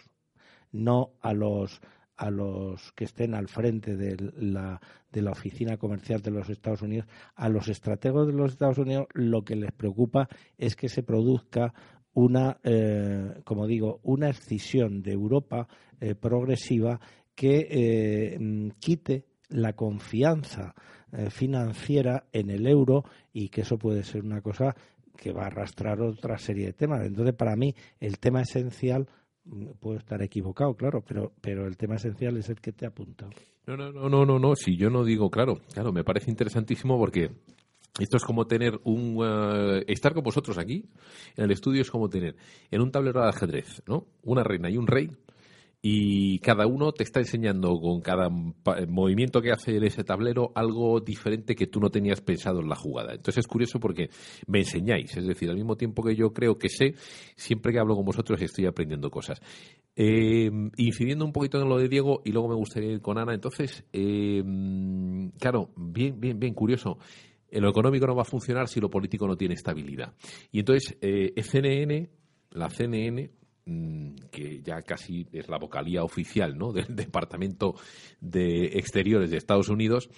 no 0.73 1.11
a 1.21 1.35
los 1.35 1.83
a 2.17 2.31
los 2.31 2.93
que 2.93 3.05
estén 3.05 3.35
al 3.35 3.49
frente 3.49 3.97
de 3.97 4.17
la, 4.39 4.81
de 5.11 5.23
la 5.23 5.33
oficina 5.33 5.77
comercial 5.77 6.23
de 6.23 6.31
los 6.31 6.49
Estados 6.49 6.81
Unidos, 6.81 7.07
a 7.35 7.49
los 7.51 7.69
estrategos 7.69 8.29
de 8.29 8.33
los 8.33 8.53
Estados 8.53 8.79
Unidos 8.79 9.09
lo 9.13 9.45
que 9.45 9.57
les 9.57 9.73
preocupa 9.73 10.29
es 10.57 10.75
que 10.75 10.89
se 10.89 11.03
produzca 11.03 11.75
una, 12.15 12.61
eh, 12.65 13.41
como 13.45 13.67
digo, 13.67 14.01
una 14.05 14.31
escisión 14.31 15.03
de 15.03 15.13
Europa 15.13 15.69
eh, 16.01 16.15
progresiva 16.15 16.99
que 17.35 17.67
eh, 17.71 18.73
quite 18.79 19.27
la 19.53 19.75
confianza 19.75 20.75
financiera 21.31 22.25
en 22.33 22.49
el 22.49 22.67
euro 22.67 23.05
y 23.35 23.51
que 23.51 23.61
eso 23.61 23.77
puede 23.77 24.03
ser 24.03 24.25
una 24.25 24.41
cosa 24.41 24.75
que 25.17 25.33
va 25.33 25.45
a 25.45 25.47
arrastrar 25.47 26.01
otra 26.01 26.39
serie 26.39 26.67
de 26.67 26.73
temas. 26.73 27.05
Entonces, 27.05 27.35
para 27.35 27.55
mí, 27.55 27.75
el 28.01 28.19
tema 28.19 28.41
esencial 28.43 29.07
puedo 29.81 29.99
estar 29.99 30.23
equivocado, 30.23 30.75
claro, 30.75 31.03
pero, 31.07 31.33
pero 31.41 31.67
el 31.67 31.77
tema 31.77 31.97
esencial 31.97 32.37
es 32.37 32.49
el 32.49 32.61
que 32.61 32.73
te 32.73 32.87
apunta. 32.87 33.29
No, 33.67 33.77
no, 33.77 33.93
no, 33.93 34.09
no, 34.09 34.25
no, 34.25 34.39
no, 34.39 34.57
si 34.57 34.77
yo 34.77 34.91
no 34.91 35.05
digo, 35.05 35.31
claro, 35.31 35.61
claro, 35.73 35.93
me 35.93 36.05
parece 36.05 36.31
interesantísimo 36.31 36.99
porque 36.99 37.31
esto 37.99 38.17
es 38.17 38.25
como 38.25 38.47
tener 38.47 38.81
un... 38.85 39.19
Eh, 39.23 39.85
estar 39.89 40.15
con 40.15 40.23
vosotros 40.23 40.59
aquí, 40.59 40.89
en 41.37 41.45
el 41.45 41.51
estudio 41.51 41.83
es 41.83 41.91
como 41.91 42.09
tener 42.09 42.37
en 42.71 42.81
un 42.81 42.91
tablero 42.91 43.23
de 43.23 43.29
ajedrez, 43.29 43.83
¿no? 43.87 44.07
Una 44.23 44.43
reina 44.43 44.71
y 44.71 44.77
un 44.77 44.87
rey 44.87 45.11
y 45.85 46.39
cada 46.39 46.69
uno 46.69 46.93
te 46.93 47.03
está 47.03 47.19
enseñando 47.19 47.77
con 47.81 48.01
cada 48.01 48.29
movimiento 48.29 49.43
que 49.43 49.51
hace 49.51 49.77
en 49.77 49.83
ese 49.83 50.05
tablero 50.05 50.53
algo 50.55 51.01
diferente 51.01 51.57
que 51.57 51.67
tú 51.67 51.81
no 51.81 51.91
tenías 51.91 52.21
pensado 52.21 52.61
en 52.61 52.69
la 52.69 52.77
jugada. 52.77 53.15
Entonces 53.15 53.39
es 53.39 53.49
curioso 53.49 53.81
porque 53.81 54.09
me 54.47 54.61
enseñáis, 54.61 55.17
es 55.17 55.27
decir, 55.27 55.51
al 55.51 55.57
mismo 55.57 55.77
tiempo 55.77 56.05
que 56.05 56.15
yo 56.15 56.33
creo 56.33 56.57
que 56.57 56.69
sé, 56.69 56.95
siempre 57.35 57.73
que 57.73 57.81
hablo 57.81 57.97
con 57.97 58.05
vosotros 58.05 58.41
estoy 58.41 58.67
aprendiendo 58.67 59.11
cosas. 59.11 59.41
Eh, 59.97 60.53
incidiendo 60.77 61.25
un 61.25 61.33
poquito 61.33 61.61
en 61.61 61.69
lo 61.69 61.77
de 61.79 61.89
Diego 61.89 62.23
y 62.25 62.31
luego 62.31 62.49
me 62.49 62.55
gustaría 62.55 62.93
ir 62.93 63.01
con 63.01 63.19
Ana, 63.19 63.35
entonces, 63.35 63.85
eh, 63.93 64.41
claro, 65.41 65.71
bien, 65.77 66.21
bien, 66.21 66.39
bien 66.39 66.55
curioso. 66.55 66.99
lo 67.51 67.69
económico 67.69 68.07
no 68.07 68.15
va 68.15 68.23
a 68.23 68.25
funcionar 68.25 68.69
si 68.69 68.81
lo 68.81 68.89
político 68.89 69.27
no 69.27 69.37
tiene 69.37 69.55
estabilidad. 69.55 70.15
Y 70.53 70.61
entonces, 70.61 70.97
eh, 71.01 71.35
CNN, 71.43 72.09
la 72.53 72.71
CNN, 72.71 73.42
que 73.65 74.61
ya 74.63 74.83
casi 74.83 75.29
es 75.33 75.49
la 75.49 75.59
vocalía 75.59 76.03
oficial 76.03 76.57
¿no? 76.59 76.73
del 76.73 76.95
Departamento 76.95 77.75
de 78.21 78.79
Exteriores 78.79 79.31
de 79.31 79.37
Estados 79.37 79.69
Unidos, 79.69 80.11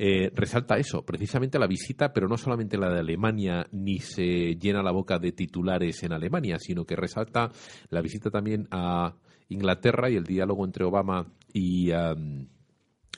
eh, 0.00 0.30
resalta 0.32 0.78
eso, 0.78 1.04
precisamente 1.04 1.58
la 1.58 1.66
visita, 1.66 2.12
pero 2.12 2.28
no 2.28 2.38
solamente 2.38 2.78
la 2.78 2.88
de 2.88 3.00
Alemania, 3.00 3.66
ni 3.72 3.98
se 3.98 4.54
llena 4.54 4.82
la 4.82 4.92
boca 4.92 5.18
de 5.18 5.32
titulares 5.32 6.02
en 6.04 6.12
Alemania, 6.12 6.58
sino 6.60 6.84
que 6.84 6.94
resalta 6.94 7.50
la 7.90 8.00
visita 8.00 8.30
también 8.30 8.68
a 8.70 9.16
Inglaterra 9.48 10.08
y 10.08 10.14
el 10.14 10.24
diálogo 10.24 10.64
entre 10.64 10.84
Obama 10.84 11.26
y, 11.52 11.90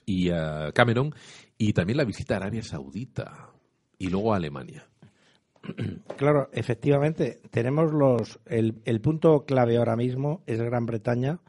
y 0.07 0.31
Cameron, 0.73 1.15
y 1.59 1.75
también 1.75 1.99
la 1.99 2.05
visita 2.05 2.35
a 2.35 2.37
Arabia 2.39 2.63
Saudita 2.63 3.53
y 3.99 4.09
luego 4.09 4.33
a 4.33 4.37
Alemania. 4.37 4.90
Claro, 6.17 6.49
efectivamente, 6.53 7.41
tenemos 7.51 7.93
los. 7.93 8.41
El, 8.47 8.81
el, 8.85 9.01
punto 9.01 9.45
clave 9.45 9.79
ahora 9.79 9.97
mismo 9.97 10.43
es 10.47 10.61
Gran 10.61 10.87
Bretaña, 10.87 11.41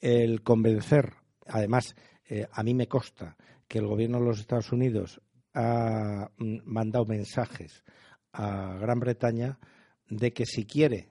el 0.00 0.42
convencer. 0.42 1.14
Además, 1.46 1.96
eh, 2.28 2.46
a 2.52 2.62
mí 2.62 2.74
me 2.74 2.88
consta 2.88 3.36
que 3.66 3.78
el 3.78 3.86
gobierno 3.86 4.18
de 4.18 4.24
los 4.26 4.40
Estados 4.40 4.72
Unidos 4.72 5.20
ha 5.54 6.30
mm, 6.36 6.58
mandado 6.64 7.04
mensajes 7.06 7.84
a 8.32 8.76
Gran 8.80 9.00
Bretaña 9.00 9.58
de 10.08 10.32
que 10.32 10.46
si 10.46 10.64
quiere 10.64 11.08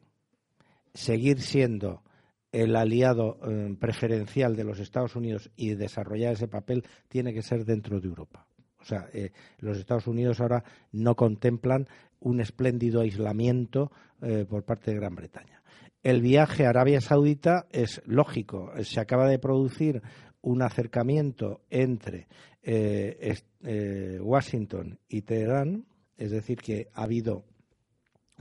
seguir 0.94 1.42
siendo 1.42 2.04
el 2.52 2.76
aliado 2.76 3.40
eh, 3.44 3.76
preferencial 3.80 4.56
de 4.56 4.64
los 4.64 4.80
Estados 4.80 5.16
Unidos 5.16 5.50
y 5.56 5.74
desarrollar 5.74 6.34
ese 6.34 6.48
papel, 6.48 6.86
tiene 7.08 7.34
que 7.34 7.42
ser 7.42 7.66
dentro 7.66 8.00
de 8.00 8.08
Europa. 8.08 8.46
O 8.80 8.86
sea, 8.86 9.08
eh, 9.14 9.32
los 9.60 9.78
Estados 9.78 10.08
Unidos 10.08 10.42
ahora 10.42 10.64
no 10.92 11.16
contemplan 11.16 11.88
un 12.24 12.40
espléndido 12.40 13.02
aislamiento 13.02 13.92
eh, 14.22 14.46
por 14.50 14.64
parte 14.64 14.92
de 14.92 14.98
Gran 14.98 15.16
Bretaña. 15.16 15.62
El 16.02 16.22
viaje 16.22 16.66
a 16.66 16.70
Arabia 16.70 17.02
Saudita 17.02 17.68
es 17.72 18.02
lógico. 18.06 18.72
Se 18.84 19.00
acaba 19.00 19.28
de 19.28 19.40
producir 19.40 20.02
un 20.42 20.62
acercamiento 20.62 21.62
entre 21.70 22.28
eh, 22.62 23.36
eh, 23.64 24.20
Washington 24.22 25.00
y 25.08 25.22
Teherán, 25.22 25.86
es 26.18 26.32
decir, 26.32 26.58
que 26.60 26.88
ha 26.94 27.04
habido 27.04 27.46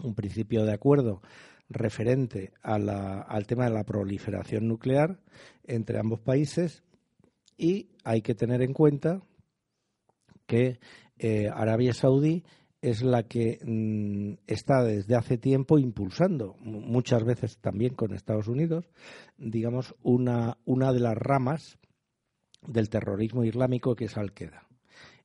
un 0.03 0.15
principio 0.15 0.65
de 0.65 0.73
acuerdo 0.73 1.21
referente 1.69 2.53
al 2.63 3.47
tema 3.47 3.65
de 3.65 3.71
la 3.71 3.85
proliferación 3.85 4.69
nuclear 4.69 5.21
entre 5.65 5.99
ambos 5.99 6.21
países 6.21 6.83
y 7.57 7.89
hay 8.05 8.21
que 8.21 8.35
tener 8.35 8.63
en 8.63 8.75
cuenta 8.75 9.23
que 10.47 10.81
Arabia 11.55 11.95
Saudí 11.95 12.43
es 12.83 13.03
la 13.03 13.23
que 13.23 13.61
mm, 13.65 14.43
está 14.49 14.83
desde 14.83 15.15
hace 15.15 15.39
tiempo 15.39 15.79
impulsando, 15.79 16.57
muchas 16.61 17.25
veces 17.25 17.59
también 17.59 17.95
con 17.95 18.13
Estados 18.13 18.49
Unidos, 18.49 18.91
digamos, 19.39 19.95
una, 20.03 20.59
una 20.65 20.93
de 20.93 21.01
las 21.01 21.17
ramas 21.17 21.79
del 22.67 22.91
terrorismo 22.91 23.45
islámico 23.45 23.95
que 23.95 24.07
es 24.07 24.17
Al-Qaeda. 24.19 24.67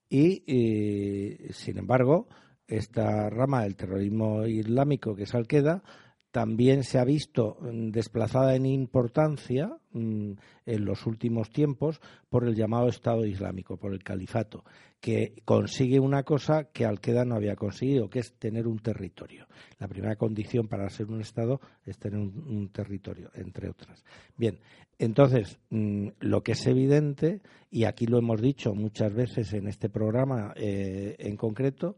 Y, 0.10 0.44
eh, 0.48 1.50
sin 1.52 1.80
embargo, 1.80 2.28
esta 2.68 3.30
rama 3.30 3.64
del 3.64 3.76
terrorismo 3.76 4.46
islámico 4.46 5.16
que 5.16 5.24
es 5.24 5.34
Al-Qaeda 5.34 5.84
también 6.32 6.84
se 6.84 7.00
ha 7.00 7.04
visto 7.04 7.58
mm, 7.62 7.90
desplazada 7.90 8.56
en 8.56 8.66
importancia 8.66 9.78
mm, 9.92 10.32
en 10.66 10.86
los 10.86 11.06
últimos 11.06 11.50
tiempos 11.50 12.02
por 12.30 12.44
el 12.44 12.56
llamado 12.56 12.90
Estado 12.90 13.26
Islámico, 13.26 13.78
por 13.78 13.94
el 13.94 14.04
califato, 14.04 14.64
que 15.00 15.42
consigue 15.46 16.00
una 16.00 16.24
cosa 16.24 16.66
que 16.66 16.86
Al-Qaeda 16.86 17.26
no 17.26 17.36
había 17.36 17.56
conseguido, 17.56 18.10
que 18.10 18.20
es 18.20 18.34
tener 18.34 18.68
un 18.68 18.80
territorio. 18.80 19.48
La 19.80 19.88
primera 19.88 20.16
condición 20.16 20.68
para 20.68 20.90
ser 20.90 21.08
un 21.08 21.22
Estado 21.22 21.62
es 21.86 21.98
tener 21.98 22.20
un, 22.20 22.70
territorio, 22.70 23.32
entre 23.34 23.70
otras. 23.70 24.04
Bien, 24.36 24.60
entonces, 25.00 25.60
mm, 25.70 26.10
lo 26.20 26.44
que 26.44 26.54
es 26.54 26.68
evidente, 26.68 27.42
y 27.72 27.86
aquí 27.86 28.06
lo 28.06 28.18
hemos 28.18 28.42
dicho 28.42 28.74
muchas 28.74 29.14
veces 29.14 29.54
en 29.54 29.68
este 29.68 29.90
programa 29.90 30.54
eh, 30.56 31.16
en 31.20 31.38
concreto, 31.38 31.96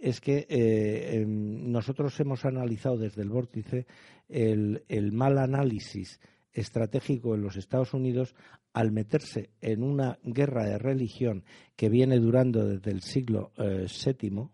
es 0.00 0.20
que 0.20 0.46
eh, 0.48 1.20
em, 1.20 1.70
nosotros 1.70 2.18
hemos 2.20 2.44
analizado 2.44 2.96
desde 2.96 3.22
el 3.22 3.30
vórtice 3.30 3.86
el, 4.28 5.12
mal 5.12 5.38
análisis 5.38 6.20
estratégico 6.52 7.34
en 7.34 7.42
los 7.42 7.56
Estados 7.56 7.94
Unidos 7.94 8.34
al 8.72 8.92
meterse 8.92 9.50
en 9.60 9.82
una 9.82 10.18
guerra 10.22 10.64
de 10.66 10.78
religión 10.78 11.44
que 11.76 11.88
viene 11.88 12.18
durando 12.18 12.66
desde 12.66 12.90
el 12.90 13.02
siglo 13.02 13.52
VII 13.56 14.38
eh, 14.38 14.48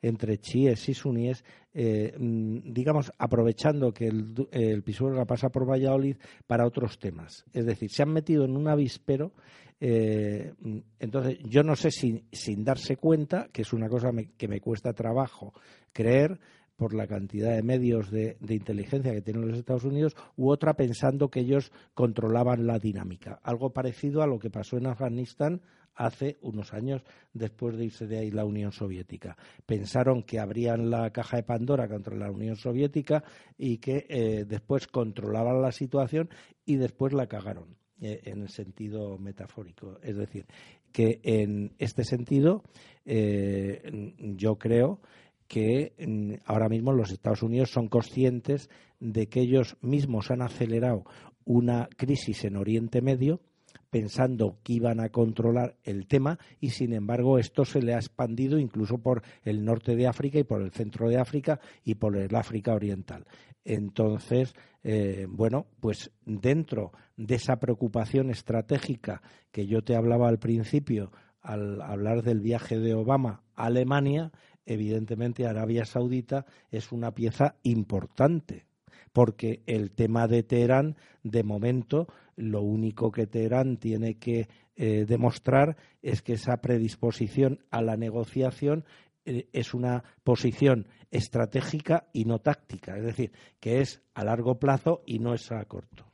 entre 0.00 0.38
chiíes 0.38 0.88
y 0.88 0.94
suníes, 0.94 1.44
eh, 1.74 2.14
mm, 2.16 2.72
digamos, 2.72 3.12
aprovechando 3.18 3.92
que 3.92 4.06
el, 4.06 4.48
el 4.52 4.82
Pisuerga 4.82 5.24
pasa 5.24 5.48
por 5.48 5.68
Valladolid 5.68 6.16
para 6.46 6.66
otros 6.66 6.98
temas. 6.98 7.44
Es 7.52 7.66
decir, 7.66 7.90
se 7.90 8.02
han 8.02 8.12
metido 8.12 8.44
en 8.44 8.56
un 8.56 8.68
avispero 8.68 9.32
eh, 9.80 10.54
entonces, 10.98 11.38
yo 11.44 11.62
no 11.62 11.76
sé 11.76 11.90
si 11.90 12.24
sin 12.32 12.64
darse 12.64 12.96
cuenta, 12.96 13.48
que 13.52 13.62
es 13.62 13.72
una 13.72 13.88
cosa 13.88 14.10
que 14.36 14.48
me 14.48 14.60
cuesta 14.60 14.92
trabajo 14.92 15.52
creer 15.92 16.38
por 16.78 16.94
la 16.94 17.08
cantidad 17.08 17.56
de 17.56 17.62
medios 17.64 18.08
de, 18.10 18.36
inteligencia 18.48 19.12
que 19.12 19.20
tienen 19.20 19.48
los 19.48 19.58
Estados 19.58 19.84
Unidos, 19.84 20.14
u 20.36 20.50
otra 20.50 20.74
pensando 20.74 21.28
que 21.28 21.40
ellos 21.40 21.72
controlaban 21.92 22.68
la 22.68 22.78
dinámica. 22.78 23.40
Algo 23.42 23.72
parecido 23.72 24.22
a 24.22 24.28
lo 24.28 24.38
que 24.38 24.48
pasó 24.48 24.76
en 24.76 24.86
Afganistán 24.86 25.60
hace 25.96 26.38
unos 26.40 26.72
años 26.72 27.02
después 27.32 27.76
de 27.76 27.86
irse 27.86 28.06
de 28.06 28.18
ahí 28.18 28.30
la 28.30 28.44
Unión 28.44 28.70
Soviética. 28.70 29.36
Pensaron 29.66 30.22
que 30.22 30.38
abrían 30.38 30.88
la 30.88 31.10
caja 31.10 31.38
de 31.38 31.42
Pandora 31.42 31.88
contra 31.88 32.16
la 32.16 32.30
Unión 32.30 32.54
Soviética 32.54 33.24
y 33.56 33.78
que 33.78 34.06
eh, 34.08 34.44
después 34.46 34.86
controlaban 34.86 35.60
la 35.60 35.72
situación 35.72 36.30
y 36.64 36.76
después 36.76 37.12
la 37.12 37.26
cagaron. 37.26 37.76
Eh, 38.00 38.20
en 38.26 38.42
el 38.42 38.48
sentido 38.48 39.18
metafórico. 39.18 39.98
Es 40.04 40.16
decir, 40.16 40.46
que 40.92 41.18
en 41.24 41.72
este 41.78 42.04
sentido 42.04 42.62
eh, 43.04 44.14
yo 44.36 44.54
creo 44.56 45.00
que 45.48 45.94
mm, 45.98 46.34
ahora 46.44 46.68
mismo 46.68 46.92
los 46.92 47.10
Estados 47.10 47.42
Unidos 47.42 47.70
son 47.72 47.88
conscientes 47.88 48.70
de 49.00 49.26
que 49.26 49.40
ellos 49.40 49.76
mismos 49.80 50.30
han 50.30 50.42
acelerado 50.42 51.02
una 51.44 51.88
crisis 51.96 52.44
en 52.44 52.56
Oriente 52.56 53.02
Medio 53.02 53.40
pensando 53.90 54.58
que 54.62 54.74
iban 54.74 55.00
a 55.00 55.08
controlar 55.08 55.76
el 55.82 56.06
tema 56.06 56.38
y 56.60 56.70
sin 56.70 56.92
embargo 56.92 57.38
esto 57.38 57.64
se 57.64 57.82
le 57.82 57.94
ha 57.94 57.98
expandido 57.98 58.58
incluso 58.58 58.98
por 58.98 59.22
el 59.44 59.64
norte 59.64 59.96
de 59.96 60.06
África 60.06 60.38
y 60.38 60.44
por 60.44 60.62
el 60.62 60.72
centro 60.72 61.08
de 61.08 61.18
África 61.18 61.60
y 61.84 61.94
por 61.94 62.16
el 62.16 62.34
África 62.34 62.74
Oriental. 62.74 63.26
Entonces, 63.64 64.54
eh, 64.82 65.26
bueno, 65.28 65.66
pues 65.80 66.10
dentro 66.24 66.92
de 67.16 67.34
esa 67.34 67.56
preocupación 67.56 68.30
estratégica 68.30 69.22
que 69.50 69.66
yo 69.66 69.82
te 69.82 69.96
hablaba 69.96 70.28
al 70.28 70.38
principio 70.38 71.12
al 71.40 71.80
hablar 71.80 72.22
del 72.22 72.40
viaje 72.40 72.78
de 72.78 72.94
Obama 72.94 73.42
a 73.54 73.66
Alemania, 73.66 74.32
evidentemente 74.66 75.46
Arabia 75.46 75.84
Saudita 75.84 76.46
es 76.70 76.92
una 76.92 77.14
pieza 77.14 77.56
importante 77.62 78.66
porque 79.12 79.62
el 79.66 79.90
tema 79.90 80.28
de 80.28 80.42
Teherán, 80.42 80.96
de 81.22 81.42
momento, 81.42 82.06
lo 82.38 82.62
único 82.62 83.10
que 83.10 83.26
Teherán 83.26 83.76
tiene 83.76 84.14
que 84.14 84.48
eh, 84.76 85.04
demostrar 85.06 85.76
es 86.02 86.22
que 86.22 86.34
esa 86.34 86.58
predisposición 86.58 87.58
a 87.70 87.82
la 87.82 87.96
negociación 87.96 88.84
eh, 89.24 89.48
es 89.52 89.74
una 89.74 90.04
posición 90.22 90.86
estratégica 91.10 92.06
y 92.12 92.24
no 92.24 92.38
táctica, 92.38 92.96
es 92.96 93.04
decir, 93.04 93.32
que 93.58 93.80
es 93.80 94.00
a 94.14 94.24
largo 94.24 94.58
plazo 94.58 95.02
y 95.04 95.18
no 95.18 95.34
es 95.34 95.50
a 95.50 95.64
corto. 95.64 96.06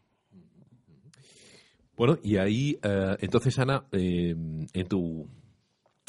Bueno, 1.96 2.18
y 2.22 2.38
ahí, 2.38 2.78
eh, 2.82 3.16
entonces, 3.20 3.58
Ana, 3.58 3.86
en 3.92 4.88
tu 4.88 5.28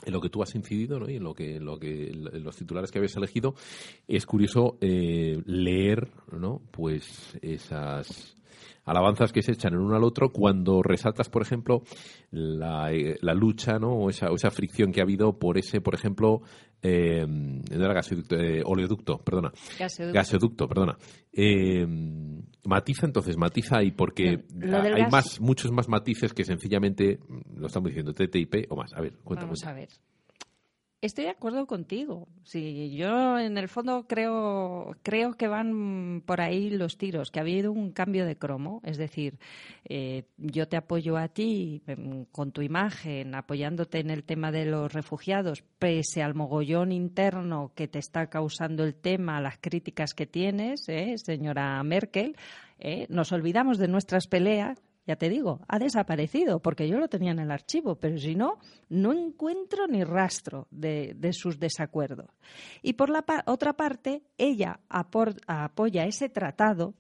en 0.05 0.13
lo 0.13 0.21
que 0.21 0.29
tú 0.29 0.43
has 0.43 0.53
incidido 0.53 0.99
¿no? 0.99 1.09
y 1.09 1.15
en 1.15 1.23
lo 1.23 1.33
que, 1.33 1.59
lo 1.59 1.79
que 1.79 2.11
los 2.13 2.55
titulares 2.55 2.91
que 2.91 2.99
habías 2.99 3.15
elegido 3.15 3.55
es 4.07 4.25
curioso 4.25 4.77
leer 4.81 6.09
no 6.31 6.61
pues 6.71 7.39
esas 7.41 8.35
alabanzas 8.85 9.31
que 9.31 9.41
se 9.41 9.53
echan 9.53 9.73
en 9.73 9.79
uno 9.79 9.95
al 9.95 10.03
otro 10.03 10.31
cuando 10.31 10.83
resaltas 10.83 11.29
por 11.29 11.41
ejemplo 11.41 11.83
la, 12.31 12.91
eh, 12.91 13.17
la 13.21 13.33
lucha 13.33 13.79
no 13.79 13.93
o 13.93 14.09
esa, 14.09 14.27
esa 14.27 14.51
fricción 14.51 14.91
que 14.91 15.01
ha 15.01 15.03
habido 15.03 15.37
por 15.37 15.57
ese 15.57 15.81
por 15.81 15.95
ejemplo 15.95 16.41
eh, 16.81 17.25
gasoducto, 17.71 18.35
eh, 18.35 18.61
oleoducto 18.63 19.17
perdona. 19.17 19.51
Gasoducto, 20.13 20.67
perdona. 20.67 20.97
Eh, 21.33 21.85
matiza 22.63 23.07
entonces 23.07 23.37
matiza 23.37 23.81
y 23.83 23.91
porque 23.91 24.45
hay 24.61 25.07
más 25.09 25.41
muchos 25.41 25.71
más 25.71 25.89
matices 25.89 26.33
que 26.33 26.43
sencillamente 26.43 27.19
lo 27.55 27.67
estamos 27.67 27.89
diciendo 27.89 28.13
TTIP 28.13 28.71
o 28.71 28.75
más. 28.75 28.93
A 28.93 29.01
ver 29.01 29.13
cuéntame. 29.23 29.47
Vamos 29.47 29.65
a 29.65 29.73
ver 29.73 29.89
Estoy 31.05 31.25
de 31.25 31.29
acuerdo 31.29 31.67
contigo. 31.67 32.27
Sí, 32.41 32.95
yo 32.95 33.37
en 33.37 33.59
el 33.59 33.69
fondo 33.69 34.07
creo, 34.07 34.95
creo 35.03 35.35
que 35.35 35.47
van 35.47 36.23
por 36.25 36.41
ahí 36.41 36.71
los 36.71 36.97
tiros, 36.97 37.29
que 37.29 37.37
ha 37.37 37.43
habido 37.43 37.71
un 37.71 37.91
cambio 37.91 38.25
de 38.25 38.39
cromo. 38.39 38.81
Es 38.83 38.97
decir, 38.97 39.37
eh, 39.87 40.23
yo 40.37 40.67
te 40.67 40.77
apoyo 40.77 41.15
a 41.17 41.27
ti 41.27 41.83
em, 41.85 42.25
con 42.31 42.51
tu 42.51 42.63
imagen, 42.63 43.35
apoyándote 43.35 43.99
en 43.99 44.09
el 44.09 44.23
tema 44.23 44.51
de 44.51 44.65
los 44.65 44.91
refugiados, 44.93 45.63
pese 45.77 46.23
al 46.23 46.33
mogollón 46.33 46.91
interno 46.91 47.71
que 47.75 47.87
te 47.87 47.99
está 47.99 48.25
causando 48.31 48.83
el 48.83 48.95
tema, 48.95 49.39
las 49.39 49.59
críticas 49.59 50.15
que 50.15 50.25
tienes, 50.25 50.89
eh, 50.89 51.19
señora 51.19 51.83
Merkel. 51.83 52.35
Eh, 52.79 53.05
nos 53.09 53.31
olvidamos 53.31 53.77
de 53.77 53.89
nuestras 53.89 54.25
peleas 54.25 54.81
ya 55.05 55.15
te 55.15 55.29
digo, 55.29 55.61
ha 55.67 55.77
desaparecido 55.77 56.59
porque 56.59 56.87
yo 56.87 56.97
lo 56.97 57.07
tenía 57.07 57.31
en 57.31 57.39
el 57.39 57.51
archivo, 57.51 57.95
pero 57.95 58.17
si 58.17 58.35
no, 58.35 58.59
no 58.89 59.13
encuentro 59.13 59.87
ni 59.87 60.03
rastro 60.03 60.67
de, 60.71 61.15
sus 61.31 61.59
desacuerdos. 61.59 62.27
Y 62.81 62.93
por 62.93 63.09
la 63.09 63.23
otra 63.45 63.73
parte, 63.73 64.23
ella 64.37 64.79
apoya 64.89 66.05
ese 66.05 66.29
tratado, 66.29 66.95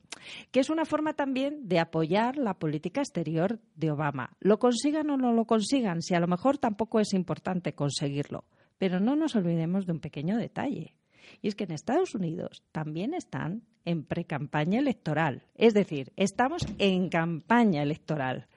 que 0.51 0.59
es 0.59 0.69
una 0.69 0.85
forma 0.85 1.13
también 1.13 1.67
de 1.67 1.79
apoyar 1.79 2.37
la 2.37 2.53
política 2.53 3.01
exterior 3.01 3.59
de 3.75 3.91
Obama. 3.91 4.35
Lo 4.39 4.59
consigan 4.59 5.09
o 5.09 5.17
no 5.17 5.33
lo 5.33 5.45
consigan, 5.45 6.01
si 6.01 6.13
a 6.13 6.19
lo 6.19 6.27
mejor 6.27 6.57
tampoco 6.57 6.99
es 6.99 7.13
importante 7.13 7.73
conseguirlo. 7.73 8.45
Pero 8.77 8.99
no 8.99 9.15
nos 9.15 9.35
olvidemos 9.35 9.85
de 9.85 9.93
un 9.93 9.99
pequeño 9.99 10.37
detalle. 10.37 10.95
Y 11.41 11.47
es 11.47 11.55
que 11.55 11.65
en 11.65 11.71
Estados 11.71 12.15
Unidos 12.15 12.63
también 12.71 13.13
están 13.13 13.63
en 13.85 14.03
precampaña 14.03 14.79
electoral. 14.79 15.43
Es 15.55 15.73
decir, 15.73 16.11
estamos 16.15 16.65
en 16.79 17.09
campaña 17.09 17.83
electoral. 17.83 18.47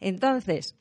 Entonces, 0.00 0.76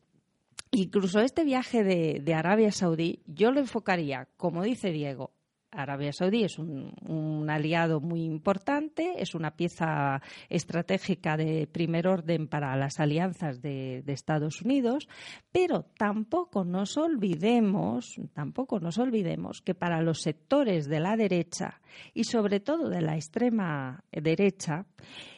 incluso 0.72 1.20
este 1.20 1.44
viaje 1.44 1.84
de, 1.84 2.20
de 2.24 2.34
Arabia 2.34 2.72
Saudí, 2.72 3.22
yo 3.28 3.52
lo 3.52 3.60
enfocaría, 3.60 4.28
como 4.38 4.64
dice 4.64 4.92
Diego, 4.92 5.33
Arabia 5.76 6.14
Saudí 6.14 6.44
es 6.44 6.60
un, 6.60 7.50
aliado 7.50 8.00
muy 8.00 8.24
importante, 8.24 9.14
es 9.18 9.36
una 9.36 9.52
pieza 9.52 10.22
estratégica 10.50 11.36
de 11.38 11.68
primer 11.68 12.08
orden 12.08 12.48
para 12.48 12.76
las 12.78 13.00
alianzas 13.00 13.62
de, 13.62 14.04
Estados 14.08 14.62
Unidos, 14.62 15.08
pero 15.52 15.86
tampoco 15.98 16.64
nos 16.64 16.98
olvidemos, 16.98 18.16
tampoco 18.34 18.80
nos 18.80 19.00
olvidemos 19.00 19.62
que 19.62 19.74
para 19.74 20.02
los 20.02 20.22
sectores 20.22 20.88
de 20.88 21.00
la 21.00 21.18
derecha 21.18 21.82
y 22.14 22.26
sobre 22.26 22.60
todo 22.60 22.90
de 22.90 23.02
la 23.02 23.16
extrema 23.16 24.04
derecha, 24.12 24.86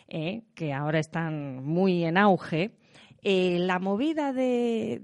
eh, 0.07 0.43
que 0.53 0.73
ahora 0.73 0.99
están 0.99 1.63
muy 1.63 2.03
en 2.03 2.17
auge, 2.17 2.75
eh, 3.23 3.57
la 3.59 3.79
movida 3.79 4.33
de, 4.33 5.01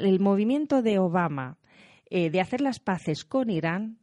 el 0.00 0.20
movimiento 0.20 0.80
de 0.80 0.98
Obama 0.98 1.58
eh, 2.08 2.30
de 2.30 2.40
hacer 2.40 2.60
las 2.60 2.78
paces 2.78 3.24
con 3.24 3.50
Irán 3.50 3.98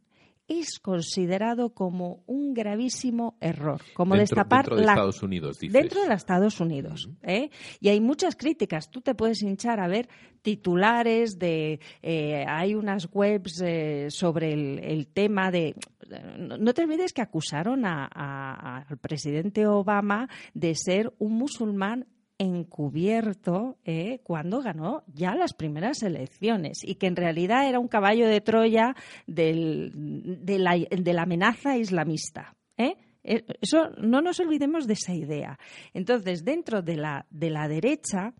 es 0.50 0.80
considerado 0.80 1.74
como 1.74 2.24
un 2.26 2.54
gravísimo 2.54 3.36
error, 3.40 3.80
como 3.94 4.16
destapar 4.16 4.64
dentro 4.64 4.76
de 4.76 4.82
Estados 4.82 5.22
Unidos, 5.22 5.60
dentro 5.60 6.02
de 6.02 6.08
los 6.08 6.16
Estados 6.16 6.60
Unidos, 6.60 7.08
¿eh? 7.22 7.50
y 7.78 7.88
hay 7.88 8.00
muchas 8.00 8.34
críticas. 8.34 8.90
Tú 8.90 9.00
te 9.00 9.14
puedes 9.14 9.42
hinchar 9.42 9.78
a 9.78 9.86
ver 9.86 10.08
titulares 10.42 11.38
de, 11.38 11.78
eh, 12.02 12.44
hay 12.48 12.74
unas 12.74 13.08
webs 13.12 13.62
eh, 13.64 14.08
sobre 14.10 14.52
el, 14.52 15.06
tema 15.06 15.52
de, 15.52 15.76
no 16.36 16.74
te 16.74 16.82
olvides 16.82 17.12
que 17.12 17.22
acusaron 17.22 17.84
al 17.84 18.98
presidente 19.00 19.68
Obama 19.68 20.28
de 20.52 20.74
ser 20.74 21.14
un 21.18 21.34
musulmán 21.34 22.06
encubierto 22.40 23.76
eh, 23.84 24.20
cuando 24.24 24.62
ganó 24.62 25.04
ya 25.12 25.34
las 25.34 25.52
primeras 25.52 26.02
elecciones 26.02 26.82
y 26.82 26.94
que 26.94 27.06
en 27.06 27.16
realidad 27.16 27.68
era 27.68 27.78
un 27.78 27.86
caballo 27.86 28.26
de 28.26 28.40
Troya 28.40 28.96
de, 29.26 29.92
la, 30.58 31.22
amenaza 31.22 31.76
islamista. 31.76 32.56
¿eh? 32.78 32.96
Eh, 33.22 33.44
eso 33.60 33.90
no 33.98 34.22
nos 34.22 34.40
olvidemos 34.40 34.86
de 34.86 34.94
esa 34.94 35.12
idea. 35.12 35.58
Entonces, 35.92 36.42
dentro 36.42 36.80
de 36.80 36.96
la, 36.96 37.26
de 37.28 37.50
la 37.50 37.68
derecha, 37.68 38.32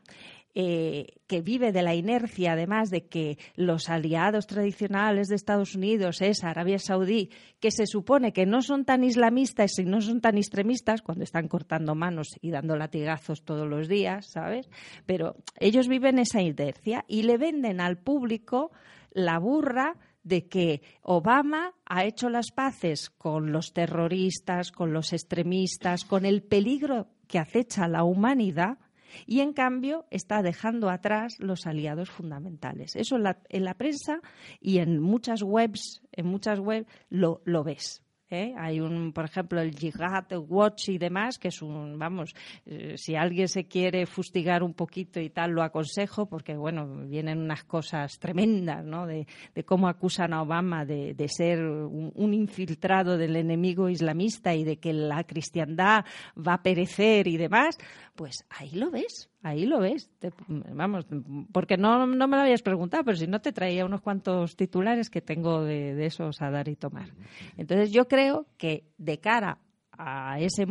eh, 0.55 1.07
que 1.29 1.43
vive 1.43 1.71
de 1.71 1.83
la 1.83 1.95
inercia, 1.95 2.53
además 2.53 2.91
de 2.91 3.07
que 3.07 3.39
los 3.55 3.89
aliados 3.89 4.49
tradicionales 4.49 5.29
de 5.29 5.37
Estados 5.37 5.77
Unidos 5.77 6.21
es 6.23 6.43
Arabia 6.43 6.81
Saudí, 6.81 7.31
que 7.61 7.71
se 7.71 7.87
supone 7.87 8.33
que 8.33 8.47
no 8.47 8.61
son 8.61 8.85
tan 8.85 9.05
islamistas 9.05 9.79
y 9.79 9.85
no 9.85 10.01
son 10.01 10.21
tan 10.21 10.37
extremistas 10.37 11.03
cuando 11.03 11.23
están 11.23 11.47
cortando 11.47 11.95
manos 11.95 12.31
y 12.41 12.51
dando 12.51 12.77
latigazos 12.77 13.45
todos 13.45 13.69
los 13.69 13.87
días, 13.87 14.27
¿sabes? 14.27 14.69
Pero 15.07 15.37
ellos 15.61 15.87
viven 15.87 16.19
esa 16.19 16.43
inercia 16.43 17.05
y 17.07 17.23
le 17.23 17.39
venden 17.39 17.81
al 17.81 17.99
público 17.99 18.73
la 19.13 19.39
burra 19.39 19.95
de 20.25 20.49
que 20.49 20.83
Obama 21.03 21.75
ha 21.87 22.05
hecho 22.05 22.29
las 22.29 22.51
paces 22.51 23.09
con 23.09 23.53
los 23.53 23.73
terroristas, 23.73 24.73
con 24.73 24.93
los 24.93 25.13
extremistas, 25.13 26.05
con 26.05 26.27
el 26.27 26.43
peligro 26.43 27.07
que 27.27 27.39
acecha 27.39 27.85
a 27.85 27.89
la 27.89 28.03
humanidad 28.05 28.79
y 29.27 29.40
en 29.40 29.53
cambio 29.53 30.07
está 30.11 30.42
dejando 30.42 30.90
atrás 30.90 31.37
los 31.38 31.66
aliados 31.66 32.11
fundamentales. 32.11 32.96
Eso 32.96 33.16
en 33.16 33.25
la, 33.25 33.38
en 33.49 33.64
la 33.64 33.75
prensa 33.75 34.20
y 34.61 34.79
en 34.79 35.01
muchas 35.01 35.42
webs, 35.42 36.03
en 36.12 36.27
muchas 36.27 36.59
webs 36.59 36.87
lo, 37.09 37.42
lo 37.44 37.64
ves. 37.64 38.03
¿Eh? 38.31 38.55
Hay 38.57 38.81
un, 38.81 39.12
por 39.12 39.25
ejemplo, 39.25 39.61
el 39.61 39.75
Jihad 39.75 40.27
Watch 40.49 40.88
y 40.88 40.99
demás, 40.99 41.38
que 41.38 41.49
es 41.49 41.62
un, 41.62 41.99
vamos, 41.99 42.35
eh, 42.66 42.95
si 42.97 43.16
alguien 43.16 43.49
se 43.49 43.64
quiere 43.64 44.07
fustigar 44.07 44.62
un 44.62 44.75
poquito 44.75 45.21
y 45.21 45.31
tal, 45.31 45.51
lo 45.51 45.62
aconsejo, 45.62 46.27
porque, 46.27 46.57
bueno, 46.57 47.07
vienen 47.07 47.38
unas 47.38 47.64
cosas 47.64 48.19
tremendas, 48.19 48.85
¿no? 48.85 49.07
De, 49.07 49.27
cómo 49.64 49.88
acusan 49.88 50.33
a 50.33 50.43
Obama 50.43 50.85
de, 50.85 51.29
ser 51.29 51.62
un, 51.62 52.35
infiltrado 52.35 53.19
del 53.19 53.37
enemigo 53.37 53.88
islamista 53.88 54.55
y 54.55 54.64
de 54.64 54.79
que 54.79 54.93
la 54.93 55.25
cristiandad 55.25 56.05
va 56.37 56.55
a 56.55 56.62
perecer 56.62 57.29
y 57.29 57.37
demás, 57.37 57.77
pues 58.14 58.45
ahí 58.51 58.71
lo 58.73 58.90
ves. 58.90 59.29
Ahí 59.42 59.64
lo 59.64 59.81
ves, 59.81 60.11
vamos, 60.48 61.07
porque 61.50 61.79
no, 61.79 62.07
no, 62.07 62.29
me 62.29 62.37
lo 62.37 62.42
habías 62.42 62.61
preguntado, 62.61 63.05
pero 63.05 63.16
si 63.16 63.26
no 63.26 63.40
te 63.40 63.53
traía 63.53 63.87
unos 63.87 64.03
cuantos 64.03 64.55
titulares 64.55 65.09
que 65.09 65.22
tengo 65.22 65.64
de, 65.64 66.05
esos 66.05 66.42
a 66.42 66.50
dar 66.50 66.68
y 66.68 66.76
tomar. 66.76 67.14
Entonces 67.57 67.90
yo 67.90 68.07
creo 68.07 68.46
que 68.59 68.85
de 68.98 69.18
cara 69.18 69.59
a 69.92 70.38
ese, 70.40 70.66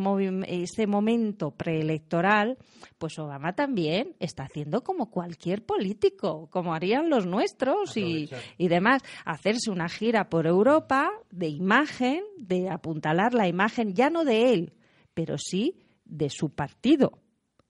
ese 0.47 0.86
momento 0.86 1.49
preelectoral, 1.49 2.60
pues 2.99 3.17
Obama 3.17 3.53
también 3.53 4.15
está 4.19 4.43
haciendo 4.43 4.84
como 4.84 5.10
cualquier 5.10 5.65
político, 5.65 6.47
como 6.51 6.75
harían 6.75 7.10
los 7.10 7.25
nuestros 7.25 7.97
y, 7.97 8.29
y, 8.60 8.67
demás, 8.67 9.01
hacerse 9.25 9.71
una 9.71 9.89
gira 9.89 10.29
por 10.29 10.45
Europa 10.45 11.10
de 11.32 11.47
imagen, 11.47 12.23
de 12.38 12.69
apuntalar 12.69 13.34
la 13.34 13.47
imagen 13.47 13.95
ya 13.95 14.12
no 14.12 14.25
de 14.25 14.53
él, 14.53 14.73
pero 15.15 15.38
sí 15.39 15.79
de 16.05 16.29
su 16.29 16.49
partido 16.49 17.19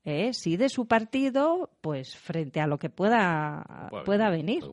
¿eh? 0.06 0.34
sí 0.34 0.58
de 0.58 0.70
su 0.70 0.88
partido, 0.88 1.70
pues 1.82 2.16
frente 2.16 2.60
a 2.60 2.68
lo 2.68 2.78
que 2.78 2.90
pueda, 2.90 3.90
pueda, 4.06 4.30
venir. 4.30 4.64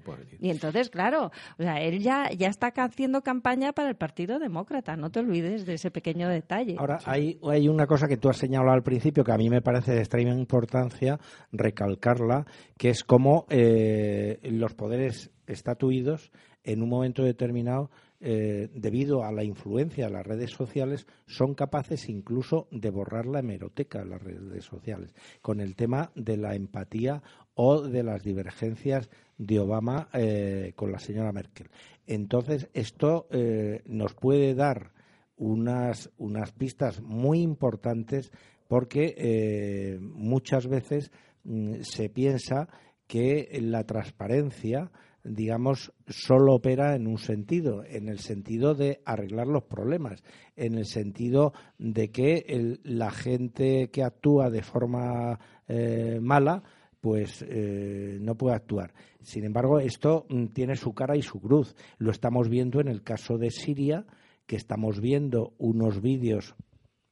Y 0.41 0.51
entonces, 0.51 0.91
claro, 0.91 1.31
o 1.59 1.63
sea, 1.63 1.81
él 1.81 2.01
ya, 2.01 2.31
ya 2.31 2.49
está 2.49 2.73
haciendo 2.77 3.23
campaña 3.23 3.73
para 3.73 3.89
el 3.89 3.97
Partido 3.97 4.39
Demócrata, 4.39 4.97
no 4.97 5.11
te 5.11 5.21
olvides 5.21 5.67
de 5.67 5.75
ese 5.75 5.91
pequeño 5.91 6.29
detalle. 6.29 6.77
Ahora, 6.79 6.99
hay, 7.05 7.39
hay 7.51 7.69
una 7.69 7.87
cosa 7.87 8.09
que 8.09 8.17
tú 8.17 8.29
has 8.29 8.37
señalado 8.37 8.73
al 8.73 8.83
principio 8.83 9.25
que 9.25 9.33
a 9.33 9.39
mí 9.39 9.51
me 9.51 9.63
parece 9.63 9.93
de 9.93 10.01
extrema 10.01 10.33
importancia 10.33 11.19
recalcarla, 11.53 12.47
que 12.77 12.91
es 12.91 13.05
cómo 13.05 13.47
eh, 13.49 14.39
los 14.43 14.75
poderes 14.75 15.31
estatuidos 15.47 16.31
en 16.65 16.83
un 16.83 16.89
momento 16.89 17.23
determinado 17.23 17.91
eh, 18.21 18.69
debido 18.75 19.25
a 19.25 19.33
la 19.33 19.45
influencia 19.45 20.07
de 20.07 20.13
las 20.13 20.27
redes 20.27 20.51
sociales, 20.51 21.07
son 21.27 21.55
capaces 21.55 22.09
incluso 22.09 22.67
de 22.71 22.91
borrar 22.91 23.27
la 23.27 23.41
hemeroteca 23.41 24.01
de 24.01 24.07
las 24.07 24.23
redes 24.23 24.65
sociales, 24.65 25.15
con 25.43 25.61
el 25.61 25.77
tema 25.77 26.11
de 26.15 26.37
la 26.37 26.55
empatía 26.55 27.23
o 27.55 27.83
de 27.83 28.03
las 28.03 28.23
divergencias 28.23 29.11
de 29.39 29.59
Obama 29.59 30.09
eh, 30.13 30.73
con 30.77 30.93
la 30.93 30.99
señora 30.99 31.33
Merkel. 31.33 31.69
Entonces, 32.07 32.69
esto 32.73 33.27
eh, 33.31 33.83
nos 33.87 34.15
puede 34.15 34.55
dar 34.55 34.93
unas, 35.37 36.11
unas 36.17 36.53
pistas 36.53 37.03
muy 37.03 37.41
importantes 37.41 38.33
porque 38.69 39.99
muchas 40.01 40.67
veces 40.67 41.13
mm, 41.45 41.83
se 41.83 42.09
piensa 42.09 42.69
que 43.07 43.59
la 43.63 43.85
transparencia 43.85 44.91
digamos, 45.29 45.93
solo 46.07 46.55
opera 46.55 46.95
en 46.95 47.07
un 47.07 47.19
sentido, 47.19 47.85
en 47.85 48.09
el 48.09 48.21
sentido 48.21 48.75
de 48.75 49.01
arreglar 49.05 49.47
los 49.47 49.65
problemas, 49.65 50.23
en 50.55 50.75
el 50.75 50.87
sentido 50.87 51.53
de 51.79 52.11
que 52.11 52.79
la 52.85 53.11
gente 53.11 53.91
que 53.91 54.05
actúa 54.05 54.51
de 54.51 54.63
forma 54.63 55.39
eh, 55.67 56.19
mala, 56.21 56.63
pues 57.01 57.45
eh, 57.49 58.19
no 58.21 58.37
puede 58.37 58.57
actuar. 58.57 58.95
Sin 59.21 59.45
embargo, 59.45 59.81
esto 59.81 60.27
mm, 60.29 60.47
tiene 60.47 60.77
su 60.77 60.95
cara 60.95 61.17
y 61.17 61.23
su 61.23 61.41
cruz. 61.41 61.75
Lo 61.99 62.11
estamos 62.11 62.49
viendo 62.49 62.81
en 62.81 62.89
el 62.89 63.03
caso 63.03 63.39
de 63.39 63.51
Siria, 63.51 64.07
que 64.47 64.57
estamos 64.57 65.01
viendo 65.01 65.55
unos 65.59 66.01
vídeos 66.01 66.55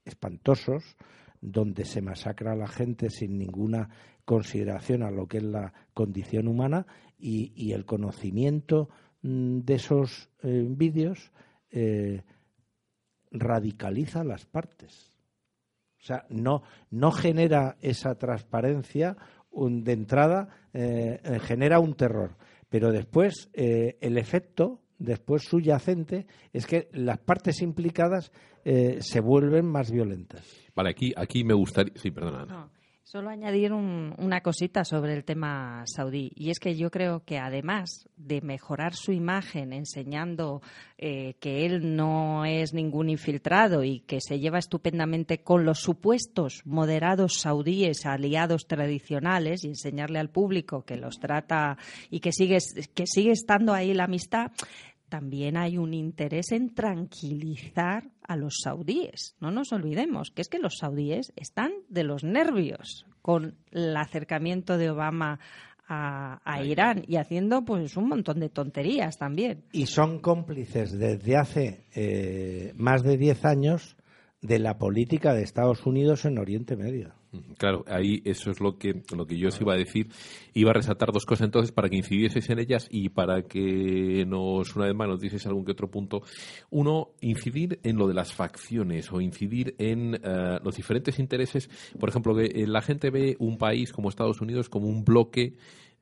espantosos 0.04 0.96
donde 1.40 1.84
se 1.84 2.00
masacra 2.00 2.52
a 2.52 2.56
la 2.56 2.68
gente 2.68 3.10
sin 3.10 3.38
ninguna 3.38 3.90
consideración 4.24 5.02
a 5.02 5.10
lo 5.10 5.26
que 5.26 5.38
es 5.38 5.42
la 5.44 5.72
condición 5.92 6.48
humana 6.48 6.86
y, 7.24 7.72
el 7.72 7.86
conocimiento 7.86 8.90
mm, 9.22 9.60
de 9.60 9.74
esos 9.74 10.28
eh, 10.42 10.66
vídeos 10.68 11.32
eh, 11.70 12.22
radicaliza 13.30 14.22
las 14.24 14.44
partes. 14.44 15.10
O 16.00 16.04
sea, 16.04 16.26
no, 16.28 16.62
no 16.90 17.10
genera 17.10 17.76
esa 17.80 18.16
transparencia 18.16 19.16
de 19.50 19.92
entrada, 19.92 20.48
eh, 20.74 21.18
genera 21.40 21.80
un 21.80 21.94
terror. 21.94 22.36
Pero 22.68 22.92
después 22.92 23.48
el 23.54 24.18
efecto, 24.18 24.80
después 24.98 25.44
subyacente, 25.44 26.26
es 26.52 26.66
que 26.66 26.88
las 26.92 27.18
partes 27.18 27.62
implicadas 27.62 28.32
se 28.64 29.20
vuelven 29.20 29.64
más 29.64 29.92
violentas. 29.92 30.44
Vale, 30.74 30.90
aquí, 30.90 31.12
aquí 31.16 31.44
me 31.44 31.54
gustaría. 31.54 31.94
Sí, 31.96 32.10
perdona. 32.10 32.68
Solo 33.06 33.28
añadir 33.28 33.70
una 33.74 34.40
cosita 34.40 34.82
sobre 34.82 35.12
el 35.12 35.24
tema 35.24 35.84
saudí. 35.84 36.32
Y 36.36 36.48
es 36.48 36.58
que 36.58 36.74
yo 36.74 36.90
creo 36.90 37.22
que 37.22 37.38
además 37.38 38.08
de 38.16 38.40
mejorar 38.40 38.94
su 38.94 39.12
imagen 39.12 39.74
enseñando 39.74 40.62
eh, 40.96 41.34
que 41.38 41.66
él 41.66 41.96
no 41.96 42.46
es 42.46 42.72
ningún 42.72 43.10
infiltrado 43.10 43.84
y 43.84 44.00
que 44.00 44.20
se 44.22 44.40
lleva 44.40 44.58
estupendamente 44.58 45.42
con 45.42 45.66
los 45.66 45.80
supuestos 45.80 46.62
moderados 46.64 47.40
saudíes 47.40 48.06
aliados 48.06 48.66
tradicionales 48.66 49.64
y 49.64 49.68
enseñarle 49.68 50.18
al 50.18 50.30
público 50.30 50.86
que 50.86 50.96
los 50.96 51.20
trata 51.20 51.76
y 52.08 52.20
que 52.20 52.32
sigue, 52.32 52.56
que 52.94 53.06
sigue 53.06 53.32
estando 53.32 53.74
ahí 53.74 53.92
la 53.92 54.04
amistad, 54.04 54.50
también 55.14 55.56
hay 55.56 55.78
un 55.78 55.94
interés 55.94 56.50
en 56.50 56.74
tranquilizar 56.74 58.10
a 58.26 58.34
los 58.34 58.56
saudíes. 58.64 59.36
No 59.38 59.52
nos 59.52 59.72
olvidemos 59.72 60.32
que 60.32 60.42
es 60.42 60.48
que 60.48 60.58
los 60.58 60.78
saudíes 60.78 61.32
están 61.36 61.70
de 61.88 62.02
los 62.02 62.24
nervios 62.24 63.06
con 63.22 63.54
el 63.70 63.96
acercamiento 63.96 64.76
de 64.76 64.90
Obama 64.90 65.38
a, 65.86 66.60
Irán 66.64 67.04
y 67.06 67.14
haciendo 67.14 67.64
pues 67.64 67.96
un 67.96 68.08
montón 68.08 68.40
de 68.40 68.48
tonterías 68.48 69.16
también. 69.16 69.62
Y 69.70 69.86
son 69.86 70.18
cómplices 70.18 70.98
desde 70.98 71.36
hace 71.36 71.84
eh, 71.94 72.72
más 72.74 73.04
de 73.04 73.16
10 73.16 73.44
años 73.44 73.96
de 74.42 74.58
la 74.58 74.78
política 74.78 75.32
de 75.32 75.44
Estados 75.44 75.86
Unidos 75.86 76.24
en 76.24 76.40
Oriente 76.40 76.74
Medio. 76.74 77.14
Claro, 77.58 77.84
ahí 77.88 78.22
eso 78.24 78.50
es 78.50 78.60
lo 78.60 78.78
que, 78.78 79.02
lo 79.16 79.26
que 79.26 79.38
yo 79.38 79.48
os 79.48 79.60
iba 79.60 79.74
a 79.74 79.76
decir. 79.76 80.08
Iba 80.52 80.70
a 80.70 80.74
resaltar 80.74 81.12
dos 81.12 81.26
cosas 81.26 81.46
entonces 81.46 81.72
para 81.72 81.88
que 81.88 81.96
incidieseis 81.96 82.48
en 82.50 82.58
ellas 82.58 82.88
y 82.90 83.08
para 83.08 83.42
que 83.42 84.24
nos, 84.26 84.74
una 84.76 84.86
vez 84.86 84.94
más, 84.94 85.08
nos 85.08 85.20
dices 85.20 85.46
algún 85.46 85.64
que 85.64 85.72
otro 85.72 85.90
punto. 85.90 86.22
Uno, 86.70 87.10
incidir 87.20 87.80
en 87.82 87.96
lo 87.96 88.06
de 88.06 88.14
las 88.14 88.32
facciones 88.32 89.12
o 89.12 89.20
incidir 89.20 89.74
en 89.78 90.14
eh, 90.14 90.58
los 90.62 90.76
diferentes 90.76 91.18
intereses. 91.18 91.68
Por 91.98 92.08
ejemplo, 92.08 92.34
que 92.34 92.46
eh, 92.46 92.66
la 92.66 92.82
gente 92.82 93.10
ve 93.10 93.36
un 93.38 93.58
país 93.58 93.92
como 93.92 94.08
Estados 94.08 94.40
Unidos 94.40 94.68
como 94.68 94.88
un 94.88 95.04
bloque 95.04 95.54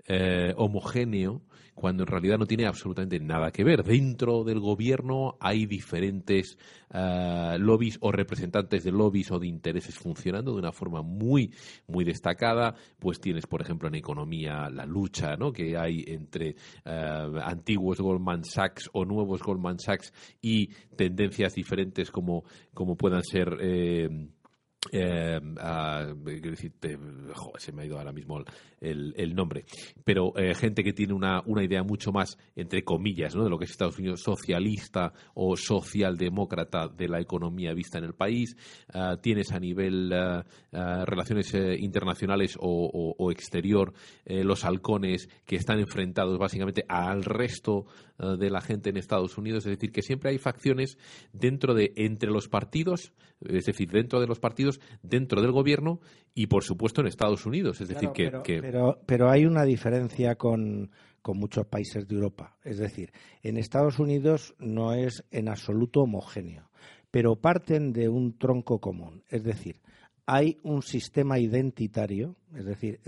eh, 0.07 0.53
homogéneo 0.57 1.43
cuando 1.75 2.03
en 2.03 2.07
realidad 2.07 2.39
no 2.39 2.47
tiene 2.47 2.67
absolutamente 2.67 3.19
nada 3.19 3.51
que 3.51 3.65
ver. 3.65 3.83
Dentro 3.83 4.45
del 4.45 4.61
gobierno 4.61 5.37
hay 5.41 5.67
diferentes 5.67 6.59
uh, 6.91 7.59
lobbies 7.59 7.99
o 8.01 8.13
representantes 8.13 8.85
de 8.85 8.93
lobbies 8.93 9.31
o 9.31 9.39
de 9.39 9.47
intereses 9.47 9.99
funcionando 9.99 10.53
de 10.53 10.59
una 10.59 10.73
forma 10.73 11.03
muy, 11.03 11.53
muy 11.87 12.05
destacada. 12.05 12.75
Pues 12.99 13.21
tienes, 13.21 13.47
por 13.47 13.63
ejemplo, 13.63 13.89
en 13.89 13.95
economía 13.95 14.69
la 14.71 14.85
lucha 14.85 15.37
¿no? 15.37 15.53
que 15.53 15.77
hay 15.77 16.05
entre 16.07 16.57
uh, 16.85 17.39
antiguos 17.43 18.01
Goldman 18.01 18.45
Sachs 18.45 18.91
o 18.93 19.05
nuevos 19.05 19.43
Goldman 19.43 19.79
Sachs 19.79 20.13
y 20.41 20.69
tendencias 20.97 21.55
diferentes 21.55 22.11
como, 22.11 22.45
como 22.75 22.97
puedan 22.97 23.23
ser. 23.23 23.57
Eh, 23.61 24.29
eh, 24.91 25.41
se 27.59 27.73
me 27.73 27.83
ha 27.83 27.85
ido 27.85 27.99
ahora 27.99 28.13
mismo 28.13 28.43
el, 28.81 29.35
nombre, 29.35 29.65
pero 30.05 30.37
eh, 30.37 30.55
gente 30.55 30.83
que 30.83 30.93
tiene 30.93 31.13
una, 31.13 31.41
una, 31.47 31.63
idea 31.63 31.85
mucho 31.85 32.11
más, 32.11 32.37
entre 32.57 32.83
comillas, 32.83 33.33
de 33.33 33.49
lo 33.49 33.59
que 33.59 33.65
es 33.67 33.71
Estados 33.71 33.99
Unidos 33.99 34.23
socialista 34.23 35.13
o 35.35 35.57
socialdemócrata 35.57 36.89
de 36.89 37.09
la 37.09 37.21
economía 37.21 37.73
vista 37.75 37.99
en 37.99 38.05
el 38.05 38.15
país. 38.15 38.57
Ah, 38.93 39.19
tienes 39.23 39.53
a 39.53 39.61
nivel 39.61 40.13
ah, 40.13 40.45
ah, 40.73 41.05
relaciones 41.07 41.55
eh, 41.55 41.77
internacionales 41.79 42.59
o, 42.61 43.31
exterior 43.31 43.93
los 44.27 44.65
halcones 44.65 45.29
que 45.47 45.57
están 45.57 45.79
enfrentados 45.79 46.39
básicamente 46.39 46.85
al 46.89 47.25
resto 47.25 47.87
de 48.19 48.51
la 48.51 48.61
gente 48.61 48.91
en 48.91 48.97
Estados 48.97 49.39
Unidos. 49.39 49.67
Es 49.67 49.73
decir, 49.73 49.93
que 49.93 50.03
siempre 50.03 50.31
hay 50.31 50.39
facciones 50.39 50.99
dentro 51.33 51.75
de, 51.75 51.93
entre 51.97 52.31
los 52.31 52.49
partidos, 52.49 53.13
es 53.41 53.65
decir, 53.67 53.91
dentro 53.91 54.21
de 54.21 54.27
los 54.27 54.39
partidos, 54.39 54.81
dentro 55.03 55.43
del 55.43 55.53
gobierno 55.53 56.01
y, 56.35 56.47
por 56.47 56.65
supuesto, 56.65 57.01
en 57.01 57.09
Estados 57.09 57.47
Unidos. 57.47 57.81
Es 57.81 57.89
decir, 57.89 58.11
que, 58.11 58.31
pero, 58.61 59.01
pero, 59.07 59.31
hay 59.31 59.45
una 59.45 59.65
diferencia 59.65 60.37
con, 60.37 60.91
con 61.21 61.39
muchos 61.39 61.67
países 61.67 62.07
de 62.07 62.15
Europa. 62.15 62.57
Es 62.63 62.79
decir, 62.79 63.13
en 63.43 63.57
Estados 63.57 63.99
Unidos 63.99 64.55
no 64.59 64.93
es 64.93 65.25
en 65.31 65.49
absoluto 65.49 66.03
homogéneo, 66.03 66.71
pero 67.11 67.37
parten 67.37 67.93
de 67.93 68.09
un 68.09 68.39
tronco 68.39 68.81
común. 68.81 69.23
Es 69.29 69.43
decir, 69.43 69.81
hay 70.27 70.59
un 70.63 70.83
sistema 70.83 71.39
identitario, 71.39 72.37
es 72.55 72.65
decir, 72.65 73.01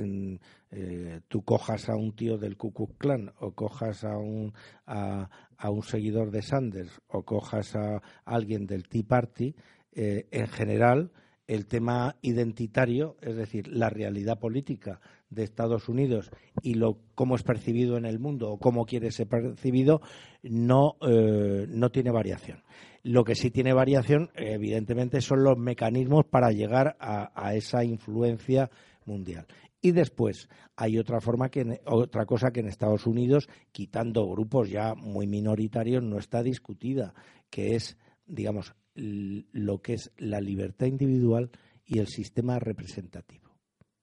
eh, 0.70 1.20
tú 1.28 1.42
cojas 1.42 1.88
a 1.88 1.96
un 1.96 2.14
tío 2.14 2.38
del 2.38 2.56
Ku 2.56 2.72
Klux 2.72 2.94
Klan 2.98 3.32
o 3.40 3.52
cojas 3.52 4.04
a 4.04 4.16
un, 4.16 4.52
a, 4.86 5.28
un 5.70 5.82
seguidor 5.82 6.30
de 6.30 6.42
Sanders 6.42 7.00
o 7.08 7.22
cojas 7.22 7.76
a 7.76 8.02
alguien 8.24 8.66
del 8.66 8.88
Tea 8.88 9.04
Party, 9.06 9.54
eh, 9.92 10.26
en 10.30 10.48
general 10.48 11.12
el 11.46 11.66
tema 11.66 12.16
identitario, 12.22 13.16
es 13.20 13.36
decir, 13.36 13.68
la 13.68 13.90
realidad 13.90 14.38
política 14.38 15.00
de 15.28 15.44
Estados 15.44 15.88
Unidos 15.88 16.30
y 16.62 16.74
lo 16.74 16.98
cómo 17.14 17.36
es 17.36 17.42
percibido 17.42 17.96
en 17.96 18.06
el 18.06 18.18
mundo 18.18 18.50
o 18.50 18.58
cómo 18.58 18.86
quiere 18.86 19.10
ser 19.10 19.28
percibido, 19.28 20.00
no, 20.42 20.96
eh, 21.06 21.66
no 21.68 21.90
tiene 21.90 22.10
variación. 22.10 22.62
Lo 23.04 23.22
que 23.22 23.34
sí 23.34 23.50
tiene 23.50 23.74
variación, 23.74 24.30
evidentemente, 24.34 25.20
son 25.20 25.44
los 25.44 25.58
mecanismos 25.58 26.24
para 26.24 26.52
llegar 26.52 26.96
a, 26.98 27.54
esa 27.54 27.84
influencia 27.84 28.70
mundial. 29.04 29.46
Y 29.82 29.92
después 29.92 30.48
hay 30.74 30.96
otra 30.96 31.20
forma 31.20 31.50
que 31.50 31.82
otra 31.84 32.24
cosa 32.24 32.50
que 32.50 32.60
en 32.60 32.68
Estados 32.68 33.06
Unidos, 33.06 33.46
quitando 33.72 34.26
grupos 34.26 34.70
ya 34.70 34.94
muy 34.94 35.26
minoritarios, 35.26 36.02
no 36.02 36.18
está 36.18 36.42
discutida, 36.42 37.12
que 37.50 37.74
es, 37.74 37.98
digamos, 38.24 38.74
lo 38.94 39.82
que 39.82 39.92
es 39.92 40.10
la 40.16 40.40
libertad 40.40 40.86
individual 40.86 41.50
y 41.84 41.98
el 41.98 42.06
sistema 42.06 42.58
representativo. 42.58 43.50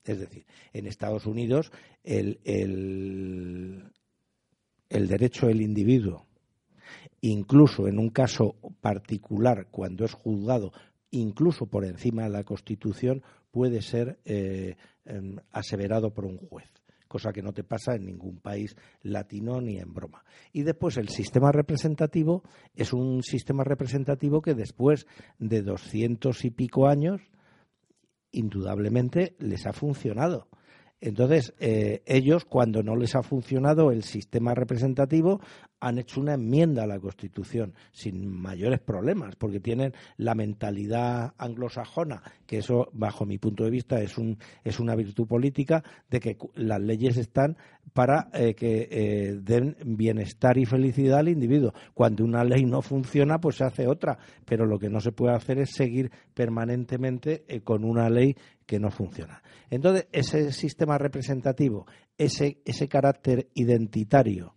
Es 0.04 0.20
decir, 0.20 0.46
en 0.72 0.86
Estados 0.86 1.26
Unidos 1.26 1.72
el, 2.04 2.38
el, 2.44 3.90
el 4.88 5.08
derecho 5.08 5.48
del 5.48 5.60
individuo, 5.60 6.28
incluso 7.22 7.88
en 7.88 7.98
un 7.98 8.10
caso 8.10 8.56
particular, 8.80 9.68
cuando 9.70 10.04
es 10.04 10.12
juzgado 10.12 10.72
incluso 11.10 11.66
por 11.66 11.84
encima 11.84 12.22
de 12.22 12.30
la 12.30 12.44
Constitución, 12.44 13.22
puede 13.50 13.82
ser 13.82 14.18
eh, 14.24 14.76
em, 15.04 15.36
aseverado 15.50 16.12
por 16.14 16.24
un 16.24 16.38
juez 16.38 16.70
cosa 17.12 17.30
que 17.30 17.42
no 17.42 17.52
te 17.52 17.62
pasa 17.62 17.94
en 17.94 18.06
ningún 18.06 18.38
país 18.38 18.74
latino 19.02 19.60
ni 19.60 19.76
en 19.76 19.92
broma. 19.92 20.24
Y 20.50 20.62
después 20.62 20.96
el 20.96 21.10
sistema 21.10 21.52
representativo 21.52 22.42
es 22.74 22.94
un 22.94 23.22
sistema 23.22 23.64
representativo 23.64 24.40
que 24.40 24.54
después 24.54 25.06
de 25.38 25.60
doscientos 25.60 26.42
y 26.46 26.50
pico 26.50 26.88
años, 26.88 27.20
indudablemente 28.30 29.36
les 29.40 29.66
ha 29.66 29.74
funcionado. 29.74 30.48
Entonces, 31.02 31.52
eh, 31.58 32.02
ellos, 32.06 32.46
cuando 32.46 32.82
no 32.82 32.96
les 32.96 33.14
ha 33.14 33.22
funcionado 33.22 33.90
el 33.90 34.04
sistema 34.04 34.54
representativo, 34.54 35.40
han 35.82 35.98
hecho 35.98 36.20
una 36.20 36.34
enmienda 36.34 36.84
a 36.84 36.86
la 36.86 37.00
Constitución 37.00 37.74
sin 37.90 38.24
mayores 38.24 38.78
problemas, 38.78 39.34
porque 39.34 39.58
tienen 39.58 39.92
la 40.16 40.36
mentalidad 40.36 41.34
anglosajona, 41.36 42.22
que 42.46 42.58
eso, 42.58 42.88
bajo 42.92 43.26
mi 43.26 43.38
punto 43.38 43.64
de 43.64 43.70
vista, 43.70 44.00
es, 44.00 44.16
un, 44.16 44.38
es 44.62 44.78
una 44.78 44.94
virtud 44.94 45.26
política, 45.26 45.82
de 46.08 46.20
que 46.20 46.38
las 46.54 46.80
leyes 46.80 47.16
están 47.16 47.56
para 47.92 48.28
eh, 48.32 48.54
que 48.54 48.88
eh, 48.92 49.40
den 49.42 49.76
bienestar 49.84 50.56
y 50.56 50.66
felicidad 50.66 51.18
al 51.18 51.28
individuo. 51.28 51.72
Cuando 51.94 52.24
una 52.24 52.44
ley 52.44 52.64
no 52.64 52.80
funciona, 52.80 53.40
pues 53.40 53.56
se 53.56 53.64
hace 53.64 53.88
otra, 53.88 54.16
pero 54.44 54.66
lo 54.66 54.78
que 54.78 54.88
no 54.88 55.00
se 55.00 55.10
puede 55.10 55.34
hacer 55.34 55.58
es 55.58 55.70
seguir 55.72 56.12
permanentemente 56.32 57.44
con 57.64 57.84
una 57.84 58.08
ley 58.08 58.36
que 58.66 58.78
no 58.78 58.92
funciona. 58.92 59.42
Entonces, 59.68 60.06
ese 60.12 60.52
sistema 60.52 60.96
representativo, 60.96 61.86
ese, 62.16 62.62
ese 62.64 62.86
carácter 62.86 63.48
identitario 63.54 64.54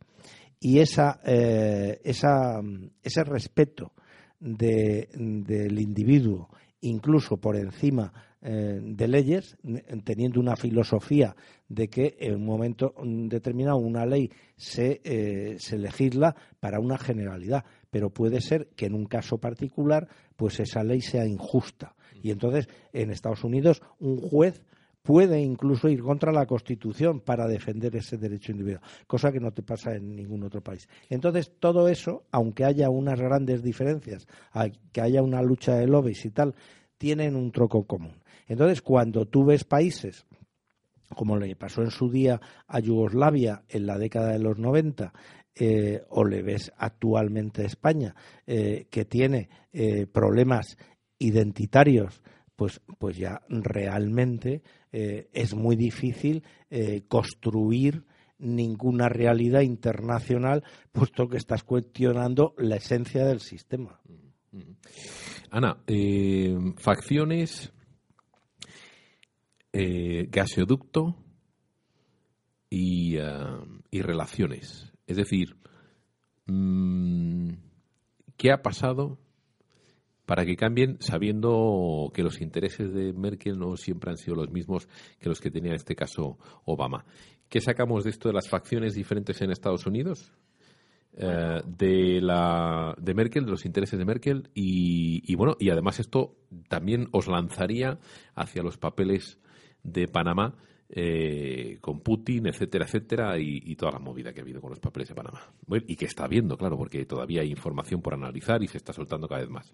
y 0.66 0.80
esa, 0.80 1.20
eh, 1.24 2.02
ese 2.04 3.24
respeto 3.24 3.94
del 4.40 5.80
individuo, 5.80 6.50
incluso 6.82 7.38
por 7.38 7.56
encima 7.56 8.12
eh, 8.42 8.80
de 8.82 9.08
leyes, 9.08 9.58
teniendo 10.04 10.40
una 10.40 10.56
filosofía 10.56 11.36
de 11.70 11.88
que 11.88 12.18
en 12.20 12.38
un 12.38 12.46
momento 12.48 12.96
determinado 13.04 13.78
una 13.78 14.08
ley 14.08 14.32
se, 14.56 15.02
eh, 15.04 15.58
se 15.60 15.78
legisla 15.78 16.36
para 16.60 16.80
una 16.80 16.98
generalidad, 16.98 17.64
pero 17.92 18.10
puede 18.10 18.42
ser 18.42 18.70
que 18.76 18.88
en 18.88 18.96
un 18.96 19.06
caso 19.06 19.38
particular 19.38 20.08
pues 20.36 20.60
esa 20.60 20.84
ley 20.84 21.02
sea 21.02 21.28
injusta. 21.28 21.96
Y 22.24 22.32
entonces, 22.32 22.68
en 22.92 23.12
Estados 23.12 23.44
Unidos, 23.44 23.84
un 24.00 24.18
juez 24.18 24.64
puede 25.06 25.40
incluso 25.40 25.88
ir 25.88 26.02
contra 26.02 26.32
la 26.32 26.48
Constitución 26.48 27.22
para 27.22 27.48
defender 27.48 27.96
ese 27.96 28.18
derecho 28.18 28.52
individual, 28.52 28.82
cosa 29.06 29.32
que 29.32 29.40
no 29.40 29.54
te 29.54 29.62
pasa 29.62 29.96
en 29.96 30.16
ningún 30.16 30.44
otro 30.44 30.62
país. 30.62 30.90
Entonces, 31.10 31.52
todo 31.60 31.88
eso, 31.88 32.24
aunque 32.32 32.66
haya 32.66 32.90
unas 32.90 33.22
grandes 33.22 33.62
diferencias, 33.62 34.28
que 34.92 35.02
haya 35.02 35.22
una 35.22 35.44
lucha 35.44 35.76
de 35.76 35.86
lobbies 35.86 36.26
y 36.26 36.32
tal, 36.32 36.56
tienen 36.98 37.36
un 37.36 37.52
troco 37.52 37.84
común. 37.84 38.16
Entonces, 38.48 38.82
cuando 38.82 39.28
tú 39.28 39.46
ves 39.46 39.64
países 39.64 40.26
como 41.16 41.38
le 41.38 41.56
pasó 41.56 41.84
en 41.84 41.92
su 41.92 42.10
día 42.10 42.42
a 42.68 42.80
Yugoslavia 42.80 43.64
en 43.70 43.86
la 43.86 44.00
década 44.00 44.32
de 44.32 44.40
los 44.40 44.58
90, 44.58 45.14
eh, 45.54 46.04
o 46.10 46.26
le 46.26 46.42
ves 46.42 46.74
actualmente 46.78 47.62
a 47.62 47.66
España, 47.66 48.16
eh, 48.48 48.88
que 48.90 49.06
tiene 49.06 49.50
eh, 49.72 50.08
problemas 50.08 50.78
identitarios, 51.20 52.24
pues, 52.56 52.82
pues 52.98 53.18
ya 53.18 53.42
realmente 53.50 54.64
eh, 54.98 55.28
es 55.34 55.54
muy 55.54 55.76
difícil 55.76 56.42
eh, 56.70 57.04
construir 57.10 58.06
ninguna 58.38 59.10
realidad 59.10 59.60
internacional, 59.60 60.64
puesto 60.94 61.28
que 61.28 61.36
estás 61.36 61.66
cuestionando 61.66 62.54
la 62.58 62.78
esencia 62.78 63.26
del 63.26 63.42
sistema. 63.42 64.00
Ana, 65.52 65.80
eh, 65.86 66.58
facciones, 66.78 67.74
gasoducto 69.74 71.18
y, 72.70 73.18
y, 73.92 74.02
relaciones. 74.02 74.94
Es 75.08 75.18
decir, 75.18 75.58
mm, 76.46 77.50
¿qué 78.38 78.54
ha 78.54 78.62
pasado 78.62 79.20
para 80.26 80.46
que 80.46 80.56
cambien 80.56 80.98
sabiendo 81.00 82.12
que 82.14 82.24
los 82.24 82.42
intereses 82.42 82.94
de 82.94 83.14
Merkel 83.14 83.60
no 83.60 83.78
siempre 83.78 84.12
han 84.12 84.18
sido 84.18 84.36
los 84.36 84.50
mismos 84.50 84.88
que 85.20 85.30
los 85.30 85.40
que 85.40 85.52
tenía 85.52 85.72
en 85.72 85.76
este 85.76 85.96
caso 85.96 86.38
Obama. 86.66 87.06
¿Qué 87.50 87.62
sacamos 87.62 88.04
de 88.04 88.10
esto 88.10 88.30
de 88.30 88.34
las 88.34 88.50
facciones 88.50 88.96
diferentes 88.96 89.42
en 89.42 89.52
Estados 89.52 89.86
Unidos? 89.86 90.34
Eh, 91.18 91.62
de 91.66 92.20
la 92.20 92.94
de 93.00 93.14
Merkel, 93.14 93.46
de 93.46 93.52
los 93.52 93.66
intereses 93.66 93.98
de 93.98 94.04
Merkel 94.04 94.50
y, 94.54 95.34
bueno 95.36 95.56
y 95.62 95.70
además 95.70 96.02
esto 96.02 96.36
también 96.68 97.08
os 97.12 97.28
lanzaría 97.28 98.00
hacia 98.34 98.62
los 98.62 98.78
papeles 98.78 99.40
de 99.82 100.10
Panamá 100.10 100.56
eh, 100.90 101.78
con 101.80 102.02
Putin, 102.02 102.48
etcétera, 102.48 102.86
etcétera, 102.86 103.40
y, 103.40 103.76
toda 103.76 103.94
la 103.94 104.00
movida 104.00 104.34
que 104.34 104.42
ha 104.42 104.44
habido 104.44 104.62
con 104.62 104.70
los 104.70 104.80
papeles 104.80 105.10
de 105.10 105.16
Panamá. 105.16 105.42
y 105.88 105.96
que 105.96 106.06
está 106.06 106.26
habiendo, 106.26 106.58
claro, 106.58 106.78
porque 106.78 107.06
todavía 107.06 107.42
hay 107.42 107.50
información 107.50 108.02
por 108.02 108.14
analizar 108.14 108.62
y 108.62 108.68
se 108.68 108.78
está 108.78 108.94
soltando 108.94 109.28
cada 109.28 109.42
vez 109.42 109.50
más. 109.50 109.74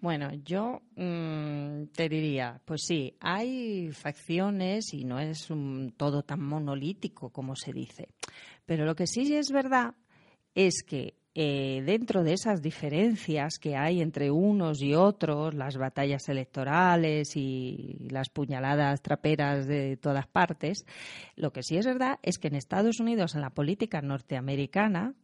Bueno, 0.00 0.30
yo 0.44 0.82
mm, 0.94 1.86
te 1.94 2.08
diría, 2.08 2.60
pues 2.64 2.82
sí, 2.86 3.16
hay 3.20 3.90
facciones 3.92 4.92
y 4.92 5.04
no 5.04 5.18
es 5.18 5.50
un, 5.50 5.94
todo 5.96 6.22
tan 6.22 6.42
monolítico 6.42 7.30
como 7.30 7.56
se 7.56 7.72
dice. 7.72 8.08
Pero 8.66 8.84
lo 8.84 8.94
que 8.94 9.06
sí 9.06 9.34
es 9.34 9.50
verdad 9.50 9.94
es 10.54 10.82
que 10.82 11.14
eh, 11.34 11.82
dentro 11.84 12.24
de 12.24 12.32
esas 12.32 12.62
diferencias 12.62 13.58
que 13.58 13.76
hay 13.76 14.00
entre 14.00 14.30
unos 14.30 14.80
y 14.82 14.94
otros, 14.94 15.52
las 15.54 15.76
batallas 15.76 16.28
electorales 16.28 17.36
y 17.36 18.08
las 18.10 18.30
puñaladas 18.30 19.02
traperas 19.02 19.66
de 19.66 19.98
todas 19.98 20.26
partes, 20.26 20.86
lo 21.36 21.52
que 21.52 21.62
sí 21.62 21.76
es 21.76 21.84
verdad 21.84 22.18
es 22.22 22.38
que 22.38 22.48
en 22.48 22.54
Estados 22.54 23.00
Unidos, 23.00 23.34
en 23.34 23.42
la 23.42 23.50
política 23.50 24.00
norteamericana, 24.00 25.14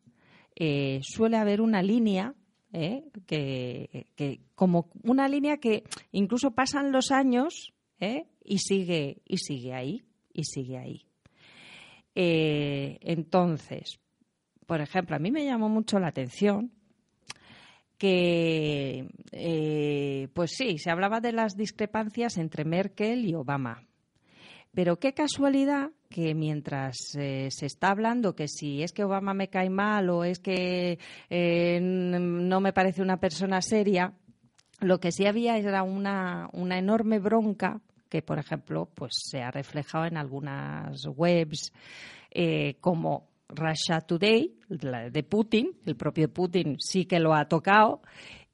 eh, 0.54 1.00
suele 1.02 1.38
haber 1.38 1.62
una 1.62 1.82
línea 1.82 2.34
¿eh? 2.72 3.04
que, 3.26 4.40
como 4.54 4.88
una 5.02 5.28
línea 5.28 5.58
que 5.58 5.84
incluso 6.10 6.52
pasan 6.52 6.92
los 6.92 7.10
años 7.10 7.72
¿eh? 8.00 8.26
y 8.44 8.58
sigue 8.58 9.18
y 9.26 9.38
sigue 9.38 9.74
ahí 9.74 10.02
y 10.32 10.44
sigue 10.44 10.78
ahí. 10.78 11.06
Eh, 12.14 12.98
entonces, 13.02 14.00
por 14.66 14.80
ejemplo, 14.80 15.16
a 15.16 15.18
mí 15.18 15.30
me 15.30 15.44
llamó 15.44 15.68
mucho 15.68 15.98
la 15.98 16.08
atención 16.08 16.72
que, 17.98 19.06
pues 20.34 20.56
sí, 20.56 20.78
se 20.78 20.90
hablaba 20.90 21.20
de 21.20 21.32
las 21.32 21.56
discrepancias 21.56 22.36
entre 22.36 22.64
Merkel 22.64 23.24
y 23.24 23.34
Obama. 23.34 23.86
Pero 24.74 24.98
qué 24.98 25.12
casualidad 25.12 25.90
que 26.08 26.34
mientras 26.34 27.14
eh, 27.18 27.48
se 27.50 27.66
está 27.66 27.90
hablando 27.90 28.34
que 28.34 28.48
si 28.48 28.82
es 28.82 28.92
que 28.92 29.04
Obama 29.04 29.34
me 29.34 29.48
cae 29.48 29.68
mal 29.68 30.08
o 30.08 30.24
es 30.24 30.38
que 30.38 30.98
eh, 31.28 31.78
no 31.80 32.60
me 32.60 32.72
parece 32.72 33.02
una 33.02 33.18
persona 33.18 33.60
seria, 33.60 34.14
lo 34.80 34.98
que 34.98 35.12
sí 35.12 35.26
había 35.26 35.58
era 35.58 35.82
una, 35.82 36.48
una 36.52 36.78
enorme 36.78 37.18
bronca 37.18 37.82
que, 38.08 38.22
por 38.22 38.38
ejemplo, 38.38 38.88
pues 38.94 39.12
se 39.14 39.42
ha 39.42 39.50
reflejado 39.50 40.06
en 40.06 40.16
algunas 40.16 41.06
webs 41.06 41.72
eh, 42.30 42.76
como 42.80 43.28
Russia 43.48 44.00
Today, 44.00 44.54
de 44.68 45.22
Putin, 45.22 45.70
el 45.84 45.96
propio 45.96 46.32
Putin 46.32 46.76
sí 46.78 47.04
que 47.04 47.20
lo 47.20 47.34
ha 47.34 47.46
tocado, 47.46 48.00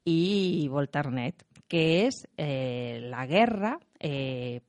y 0.03 0.67
Volternet, 0.69 1.45
que 1.67 2.07
es 2.07 2.27
la 2.37 3.25
guerra 3.25 3.79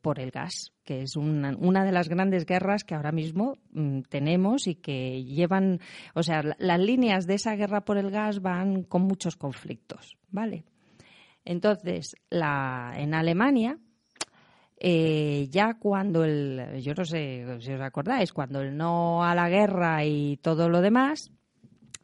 por 0.02 0.18
el 0.18 0.30
gas 0.30 0.72
que 0.90 1.02
es 1.02 1.14
una, 1.14 1.56
una, 1.56 1.84
de 1.84 1.92
las 1.92 2.08
grandes 2.08 2.44
guerras 2.44 2.82
que 2.82 2.96
ahora 2.96 3.12
mismo 3.12 3.58
mm, 3.70 4.00
tenemos 4.08 4.66
y 4.66 4.74
que 4.74 5.22
llevan, 5.22 5.78
o 6.14 6.24
sea, 6.24 6.42
las 6.58 6.80
líneas 6.80 7.28
de 7.28 7.34
esa 7.34 7.54
guerra 7.54 7.84
por 7.84 7.96
el 7.96 8.10
gas 8.10 8.42
van 8.42 8.82
con 8.82 9.02
muchos 9.02 9.36
conflictos, 9.36 10.18
¿vale? 10.30 10.64
Entonces, 11.44 12.16
la, 12.28 12.94
en 12.96 13.14
Alemania, 13.14 13.78
eh, 14.80 15.46
ya 15.48 15.74
cuando 15.74 16.24
el, 16.24 16.80
yo 16.82 16.92
no 16.94 17.04
sé 17.04 17.44
si 17.60 17.72
os 17.72 17.80
acordáis, 17.80 18.32
cuando 18.32 18.60
el 18.62 18.76
no 18.76 19.22
a 19.22 19.32
la 19.36 19.48
guerra 19.48 20.04
y 20.04 20.38
todo 20.38 20.68
lo 20.68 20.80
demás, 20.80 21.30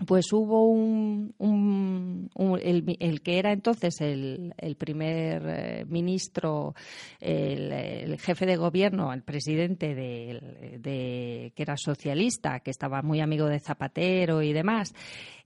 pues 0.04 0.31
hubo 0.33 0.68
un, 0.68 2.31
el, 2.60 3.23
que 3.23 3.38
era 3.38 3.52
entonces 3.52 4.00
el, 4.00 4.52
primer 4.79 5.42
eh, 5.46 5.85
ministro, 5.87 6.75
el, 7.18 8.18
jefe 8.18 8.44
de 8.44 8.56
gobierno, 8.56 9.12
el 9.12 9.23
presidente 9.23 9.94
de, 9.94 11.52
que 11.54 11.62
era 11.62 11.77
socialista, 11.79 12.60
que 12.60 12.71
estaba 12.71 13.00
muy 13.00 13.21
amigo 13.21 13.46
de 13.46 13.58
Zapatero 13.58 14.42
y 14.42 14.52
demás, 14.52 14.92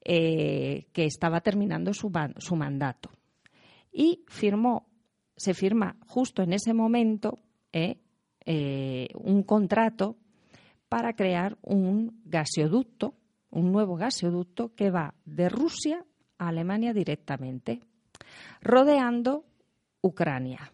eh, 0.05 0.87
que 0.93 1.05
estaba 1.05 1.41
terminando 1.43 1.95
su, 1.95 2.11
su 2.39 2.57
mandato. 2.57 3.11
Y 3.93 4.25
firmó, 4.27 4.89
se 5.37 5.55
firma 5.55 5.97
justo 6.07 6.43
en 6.43 6.55
ese 6.55 6.75
momento 6.75 7.39
eh, 7.73 7.99
un 9.15 9.45
contrato 9.45 10.17
para 10.89 11.13
crear 11.13 11.57
un 11.63 12.21
gasoducto 12.25 13.15
un 13.51 13.73
nuevo 13.73 13.97
gasoducto 13.97 14.75
que 14.75 14.91
va 14.91 15.15
de 15.25 15.49
Rusia 15.49 16.05
a 16.39 16.49
Alemania 16.49 16.93
directamente, 16.93 17.81
rodeando 18.63 19.45
Ucrania. 20.01 20.73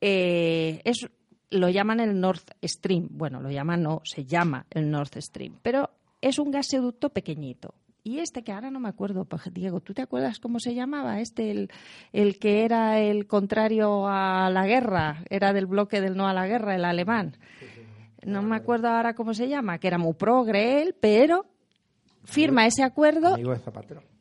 Eh, 0.00 0.80
es, 0.84 1.06
lo 1.50 1.68
llaman 1.68 2.00
el 2.00 2.18
North 2.18 2.50
Stream. 2.62 3.08
Bueno, 3.10 3.40
lo 3.40 3.50
llaman, 3.50 3.82
no, 3.82 4.00
se 4.04 4.24
llama 4.24 4.66
el 4.70 4.90
North 4.90 5.16
Stream. 5.18 5.58
Pero 5.62 5.90
es 6.20 6.38
un 6.38 6.50
gasoducto 6.50 7.10
pequeñito. 7.10 7.74
Y 8.02 8.20
este 8.20 8.42
que 8.42 8.52
ahora 8.52 8.70
no 8.70 8.80
me 8.80 8.88
acuerdo, 8.88 9.26
pues, 9.26 9.42
Diego, 9.52 9.80
¿tú 9.80 9.92
te 9.92 10.00
acuerdas 10.00 10.38
cómo 10.38 10.58
se 10.58 10.74
llamaba? 10.74 11.20
Este, 11.20 11.50
el, 11.50 11.70
el 12.12 12.38
que 12.38 12.64
era 12.64 12.98
el 12.98 13.26
contrario 13.26 14.06
a 14.08 14.48
la 14.50 14.66
guerra, 14.66 15.22
era 15.28 15.52
del 15.52 15.66
bloque 15.66 16.00
del 16.00 16.16
no 16.16 16.26
a 16.26 16.32
la 16.32 16.46
guerra, 16.46 16.74
el 16.74 16.86
alemán. 16.86 17.36
No 18.24 18.42
me 18.42 18.56
acuerdo 18.56 18.88
ahora 18.88 19.14
cómo 19.14 19.34
se 19.34 19.48
llama, 19.48 19.78
que 19.78 19.88
era 19.88 19.98
muy 19.98 20.14
progre 20.14 20.82
él, 20.82 20.94
pero 20.98 21.46
firma 22.24 22.66
ese 22.66 22.82
acuerdo. 22.82 23.36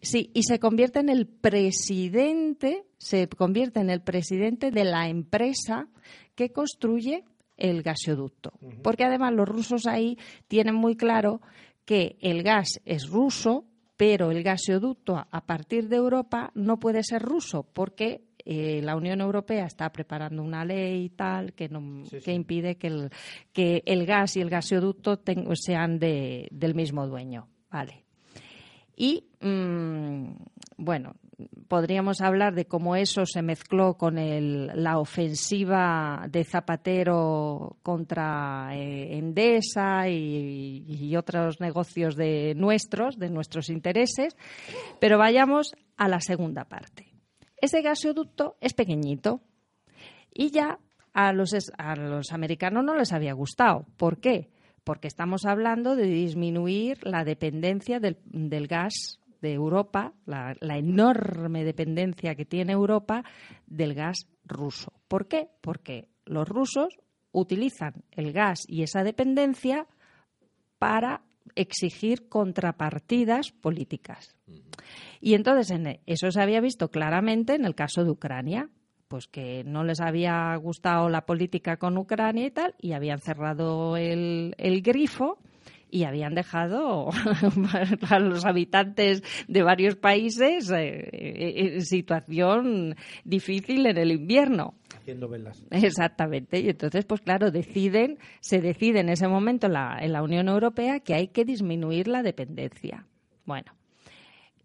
Sí, 0.01 0.31
y 0.33 0.43
se 0.43 0.59
convierte 0.59 0.99
en 0.99 1.09
el 1.09 1.27
presidente, 1.27 2.85
se 2.97 3.27
convierte 3.27 3.79
en 3.79 3.89
el 3.89 4.01
presidente 4.01 4.71
de 4.71 4.85
la 4.85 5.09
empresa 5.09 5.87
que 6.35 6.51
construye 6.51 7.25
el 7.57 7.83
gasoducto. 7.83 8.53
Porque 8.81 9.03
además 9.03 9.33
los 9.33 9.47
rusos 9.47 9.85
ahí 9.85 10.17
tienen 10.47 10.75
muy 10.75 10.95
claro 10.95 11.41
que 11.85 12.17
el 12.21 12.43
gas 12.43 12.79
es 12.85 13.09
ruso, 13.09 13.65
pero 13.97 14.31
el 14.31 14.43
gasoducto 14.43 15.17
a 15.29 15.45
partir 15.45 15.89
de 15.89 15.97
Europa 15.97 16.51
no 16.55 16.79
puede 16.79 17.03
ser 17.03 17.21
ruso 17.21 17.63
porque 17.73 18.21
eh, 18.51 18.81
la 18.81 18.95
Unión 18.95 19.21
Europea 19.21 19.67
está 19.67 19.91
preparando 19.91 20.41
una 20.41 20.65
ley 20.65 21.05
y 21.05 21.09
tal 21.09 21.53
que, 21.53 21.69
no, 21.69 22.01
que 22.25 22.33
impide 22.33 22.77
que 22.77 22.87
el, 22.87 23.11
que 23.53 23.83
el 23.85 24.07
gas 24.07 24.37
y 24.37 24.41
el 24.41 24.49
gasoducto 24.49 25.21
sean 25.53 25.99
de, 25.99 26.47
del 26.49 26.73
mismo 26.73 27.05
dueño. 27.05 27.47
Vale. 27.69 28.05
Y, 28.95 29.27
mm, 29.39 30.31
bueno, 30.77 31.13
podríamos 31.67 32.21
hablar 32.21 32.55
de 32.55 32.65
cómo 32.65 32.95
eso 32.95 33.27
se 33.27 33.43
mezcló 33.43 33.93
con 33.99 34.17
el, 34.17 34.71
la 34.73 34.97
ofensiva 34.97 36.25
de 36.27 36.43
Zapatero 36.43 37.77
contra 37.83 38.71
eh, 38.73 39.15
Endesa 39.15 40.09
y, 40.09 40.85
y, 40.87 41.15
otros 41.15 41.61
negocios 41.61 42.15
de 42.15 42.55
nuestros, 42.55 43.19
de 43.19 43.29
nuestros 43.29 43.69
intereses. 43.69 44.35
Pero 44.99 45.19
vayamos 45.19 45.75
a 45.97 46.07
la 46.07 46.19
segunda 46.19 46.65
parte. 46.65 47.18
Ese 47.61 47.81
gasoducto 47.81 48.57
es 48.61 48.73
pequeñito 48.73 49.41
y 50.33 50.51
ya 50.51 50.79
a 51.13 51.33
los, 51.33 51.53
a 51.77 51.95
los 51.95 52.31
americanos 52.31 52.83
no 52.83 52.95
les 52.95 53.11
había 53.11 53.33
gustado. 53.33 53.85
¿Por 53.97 54.19
qué? 54.19 54.49
Porque 54.83 55.07
estamos 55.07 55.45
hablando 55.45 55.95
de 55.95 56.05
disminuir 56.05 57.05
la 57.05 57.23
dependencia 57.23 57.99
del, 57.99 58.17
gas 58.67 59.19
de 59.41 59.53
Europa, 59.53 60.13
la, 60.25 60.55
enorme 60.77 61.63
dependencia 61.63 62.35
que 62.35 62.45
tiene 62.45 62.73
Europa 62.73 63.23
del 63.67 63.93
gas 63.93 64.27
ruso. 64.45 64.93
¿Por 65.07 65.27
qué? 65.27 65.49
Porque 65.61 66.07
los 66.25 66.47
rusos 66.47 66.97
utilizan 67.31 68.03
el 68.11 68.31
gas 68.31 68.63
y 68.67 68.83
esa 68.83 69.03
dependencia 69.03 69.87
para 70.79 71.21
exigir 71.55 72.29
contrapartidas 72.29 73.51
políticas. 73.51 74.35
Y 75.21 75.33
entonces 75.33 75.71
en 75.71 75.99
eso 76.05 76.31
se 76.31 76.41
había 76.41 76.61
visto 76.61 76.89
claramente 76.89 77.55
en 77.55 77.65
el 77.65 77.75
caso 77.75 78.03
de 78.03 78.11
Ucrania, 78.11 78.69
pues 79.07 79.27
que 79.27 79.63
no 79.65 79.83
les 79.83 79.99
había 79.99 80.55
gustado 80.55 81.09
la 81.09 81.25
política 81.25 81.77
con 81.77 81.97
Ucrania 81.97 82.45
y 82.45 82.51
tal, 82.51 82.75
y 82.79 82.93
habían 82.93 83.19
cerrado 83.19 83.97
el, 83.97 84.53
grifo 84.83 85.39
y 85.89 86.03
habían 86.03 86.35
dejado 86.35 87.09
a 88.09 88.19
los 88.19 88.45
habitantes 88.45 89.23
de 89.47 89.63
varios 89.63 89.95
países 89.95 90.69
eh, 90.71 91.09
eh, 91.11 91.73
en 91.75 91.85
situación 91.85 92.95
difícil 93.23 93.85
en 93.85 93.97
el 93.97 94.11
invierno. 94.11 94.75
Haciendo 94.95 95.27
velas. 95.27 95.65
Exactamente. 95.71 96.59
Y 96.59 96.69
entonces, 96.69 97.05
pues 97.05 97.21
claro, 97.21 97.51
deciden, 97.51 98.19
se 98.41 98.61
decide 98.61 98.99
en 98.99 99.09
ese 99.09 99.27
momento 99.27 99.67
la, 99.67 99.97
en 99.99 100.13
la 100.13 100.23
Unión 100.23 100.47
Europea 100.47 100.99
que 100.99 101.13
hay 101.13 101.29
que 101.29 101.45
disminuir 101.45 102.07
la 102.07 102.23
dependencia. 102.23 103.05
Bueno, 103.45 103.73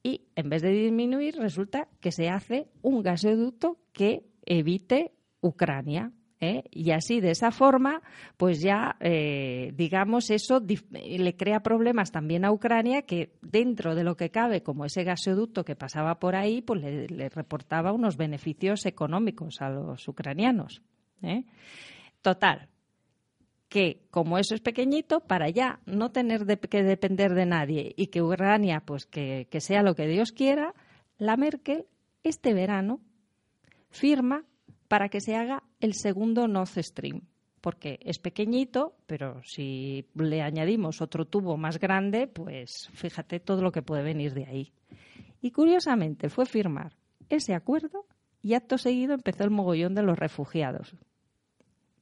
y 0.03 0.21
en 0.37 0.51
vez 0.51 0.63
de 0.63 0.71
disminuir 0.71 1.37
resulta 1.37 1.89
que 2.01 2.13
se 2.13 2.29
hace 2.29 2.69
un 2.83 3.03
gasoducto 3.03 3.79
que 3.93 4.27
evite 4.45 5.13
Ucrania. 5.41 6.13
¿Eh? 6.45 6.65
Y 6.71 6.91
así, 6.91 7.21
de 7.21 7.31
esa 7.31 7.51
forma, 7.51 8.03
pues 8.37 8.61
ya, 8.61 8.97
eh, 9.01 9.73
digamos, 9.75 10.31
eso 10.31 10.61
le 10.61 11.37
crea 11.37 11.61
problemas 11.61 12.13
también 12.13 12.45
a 12.45 12.53
Ucrania, 12.53 13.03
que 13.03 13.33
dentro 13.43 13.95
de 13.95 14.05
lo 14.05 14.17
que 14.17 14.31
cabe, 14.31 14.63
como 14.63 14.85
ese 14.85 15.05
gasoducto 15.05 15.65
que 15.65 15.77
pasaba 15.77 16.19
por 16.19 16.37
ahí, 16.37 16.63
pues 16.63 16.83
le, 16.83 17.29
reportaba 17.29 17.93
unos 17.93 18.17
beneficios 18.17 18.87
económicos 18.87 19.61
a 19.61 19.71
los 19.71 20.07
ucranianos. 20.07 20.83
¿eh? 21.23 21.45
Total, 22.23 22.69
que 23.69 24.07
como 24.11 24.39
eso 24.39 24.55
es 24.55 24.61
pequeñito, 24.61 25.21
para 25.21 25.51
ya 25.51 25.81
no 25.85 26.13
tener 26.13 26.47
que 26.61 26.83
depender 26.85 27.35
de 27.35 27.45
nadie 27.45 27.93
y 27.97 28.07
que 28.07 28.23
Ucrania, 28.23 28.85
pues 28.87 29.05
que, 29.05 29.49
sea 29.59 29.83
lo 29.83 29.97
que 29.97 30.07
Dios 30.07 30.31
quiera, 30.31 30.75
la 31.19 31.37
Merkel 31.37 31.87
este 32.23 32.55
verano 32.55 33.01
firma 33.91 34.45
para 34.89 35.09
que 35.09 35.21
se 35.21 35.37
haga 35.37 35.63
el 35.81 35.95
segundo 35.95 36.49
Nord 36.49 36.83
Stream, 36.83 37.23
porque 37.61 37.99
es 38.03 38.19
pequeñito, 38.19 38.97
pero 39.07 39.43
si 39.43 40.07
le 40.15 40.43
añadimos 40.43 41.01
otro 41.01 41.25
tubo 41.25 41.57
más 41.57 41.79
grande, 41.79 42.27
pues 42.27 42.91
fíjate 42.93 43.41
todo 43.41 43.63
lo 43.63 43.73
que 43.73 43.83
puede 43.83 44.03
venir 44.03 44.35
de 44.35 44.47
ahí. 44.47 44.73
Y 45.41 45.51
curiosamente 45.51 46.29
fue 46.29 46.47
firmar 46.47 46.97
ese 47.29 47.55
acuerdo 47.55 48.07
y 48.43 48.55
acto 48.55 48.79
seguido 48.79 49.15
empezó 49.15 49.45
el 49.45 49.51
mogollón 49.51 49.95
de 49.95 50.03
los 50.03 50.19
refugiados. 50.19 50.95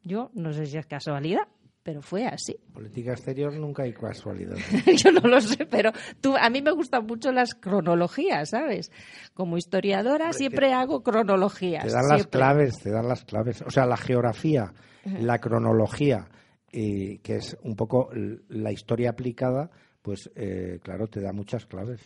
Yo 0.03 0.31
no 0.35 0.53
sé 0.53 0.67
si 0.67 0.79
es 0.79 0.87
casualidad, 0.87 1.47
pero 1.83 2.03
fue 2.03 2.27
así. 2.27 2.57
Política 2.75 3.13
exterior 3.13 3.53
nunca 3.55 3.83
hay 3.83 3.93
casualidad. 3.93 4.57
Yo 4.97 5.13
no 5.13 5.29
lo 5.29 5.41
sé, 5.41 5.67
pero 5.67 5.93
tú, 6.21 6.37
a 6.37 6.49
mí 6.51 6.63
me 6.63 6.73
gustan 6.73 7.07
mucho 7.07 7.33
las 7.33 7.55
cronologías, 7.55 8.51
¿sabes? 8.51 8.91
Como 9.35 9.57
historiadora 9.57 10.33
siempre 10.33 10.73
hago 10.73 11.03
cronologías. 11.03 11.85
Te 11.85 11.93
dan 11.93 12.09
las 12.09 12.27
claves, 12.27 12.79
te 12.79 12.91
dan 12.91 13.09
las 13.09 13.25
claves. 13.25 13.63
O 13.63 13.71
sea, 13.71 13.87
la 13.87 13.97
geografía, 13.97 14.73
la 15.05 15.39
cronología, 15.39 16.29
que 16.71 17.21
es 17.25 17.57
un 17.63 17.77
poco 17.77 18.11
la 18.49 18.73
historia 18.73 19.11
aplicada, 19.11 19.71
pues 20.03 20.31
eh, 20.35 20.79
claro, 20.83 21.09
te 21.09 21.21
da 21.21 21.33
muchas 21.33 21.67
claves. 21.67 22.01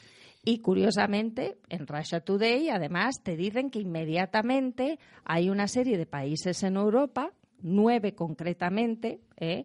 Y 0.45 0.61
curiosamente, 0.61 1.59
en 1.69 1.89
Russia 1.89 2.21
Today, 2.21 2.69
además, 2.69 3.17
te 3.23 3.37
dicen 3.37 3.69
que 3.69 3.81
inmediatamente 3.81 5.01
hay 5.25 5.51
una 5.51 5.67
serie 5.67 5.99
de 5.99 6.07
países 6.07 6.63
en 6.63 6.77
Europa 6.77 7.33
nueve 7.63 8.15
concretamente, 8.15 9.21
¿eh? 9.37 9.65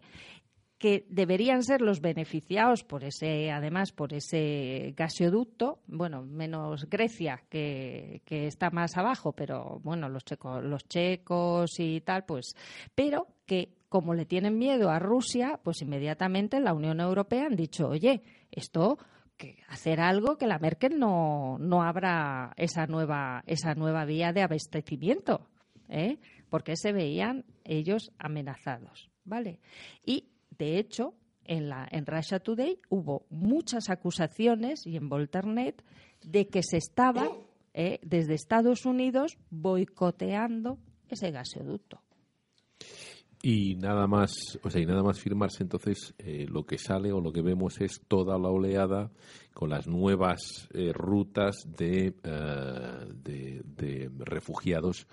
que 0.78 1.06
deberían 1.10 1.62
ser 1.62 1.82
los 1.82 2.02
beneficiados 2.02 2.84
por 2.84 3.04
ese, 3.04 3.52
además, 3.52 3.92
por 3.92 4.14
ese 4.14 4.96
gasoducto, 4.98 5.80
bueno, 5.86 6.24
menos 6.24 6.90
Grecia, 6.90 7.44
que, 7.50 8.24
que 8.26 8.48
está 8.48 8.72
más 8.72 8.98
abajo, 8.98 9.32
pero 9.34 9.80
bueno, 9.84 10.10
los 10.10 10.26
checos, 10.26 10.64
los 10.64 10.88
checos 10.88 11.80
y 11.80 12.02
tal, 12.02 12.26
pues, 12.26 12.56
pero 12.96 13.28
que 13.46 13.76
como 13.90 14.16
le 14.16 14.26
tienen 14.26 14.58
miedo 14.58 14.90
a 14.90 14.98
Rusia, 14.98 15.60
pues 15.64 15.84
inmediatamente 15.84 16.60
la 16.60 16.74
Unión 16.74 17.00
Europea 17.00 17.46
han 17.46 17.56
dicho, 17.56 17.90
oye, 17.90 18.24
esto 18.50 18.98
que 19.38 19.58
hacer 19.68 20.00
algo 20.00 20.38
que 20.38 20.48
la 20.48 20.60
Merkel 20.60 20.98
no, 20.98 21.58
no 21.60 21.84
abra 21.84 22.54
esa 22.58 22.88
nueva, 22.88 23.44
esa 23.46 23.76
nueva 23.76 24.06
vía 24.06 24.34
de 24.34 24.44
abastecimiento. 24.44 25.48
¿eh? 25.90 26.20
Porque 26.52 26.76
se 26.76 26.92
veían 26.92 27.46
ellos 27.64 28.12
amenazados, 28.20 29.10
¿vale? 29.24 29.62
Y 30.06 30.28
de 30.58 30.78
hecho, 30.78 31.16
en 31.46 31.70
la 31.70 31.88
en 31.90 32.06
Russia 32.06 32.40
Today 32.40 32.78
hubo 32.90 33.26
muchas 33.30 33.90
acusaciones 33.90 34.86
y 34.86 34.98
en 34.98 35.08
Volternet 35.08 35.82
de 36.22 36.50
que 36.50 36.62
se 36.62 36.76
estaba 36.76 37.30
¿eh? 37.74 38.00
desde 38.04 38.34
Estados 38.34 38.86
Unidos 38.86 39.38
boicoteando 39.50 40.78
ese 41.08 41.32
gasoducto. 41.32 42.02
Y 43.42 43.76
nada 43.76 44.06
más, 44.06 44.60
o 44.62 44.70
sea, 44.70 44.82
y 44.82 44.86
nada 44.86 45.04
más 45.04 45.20
firmarse, 45.22 45.64
entonces 45.64 46.14
eh, 46.20 46.46
lo 46.50 46.66
que 46.66 46.78
sale 46.78 47.14
o 47.14 47.22
lo 47.22 47.32
que 47.32 47.42
vemos 47.42 47.80
es 47.80 48.02
toda 48.10 48.38
la 48.38 48.50
oleada 48.50 49.10
con 49.54 49.70
las 49.70 49.88
nuevas 49.88 50.68
rutas 50.94 51.66
de, 51.66 52.14
de, 53.24 53.62
de 53.64 54.12
refugiados 54.20 55.08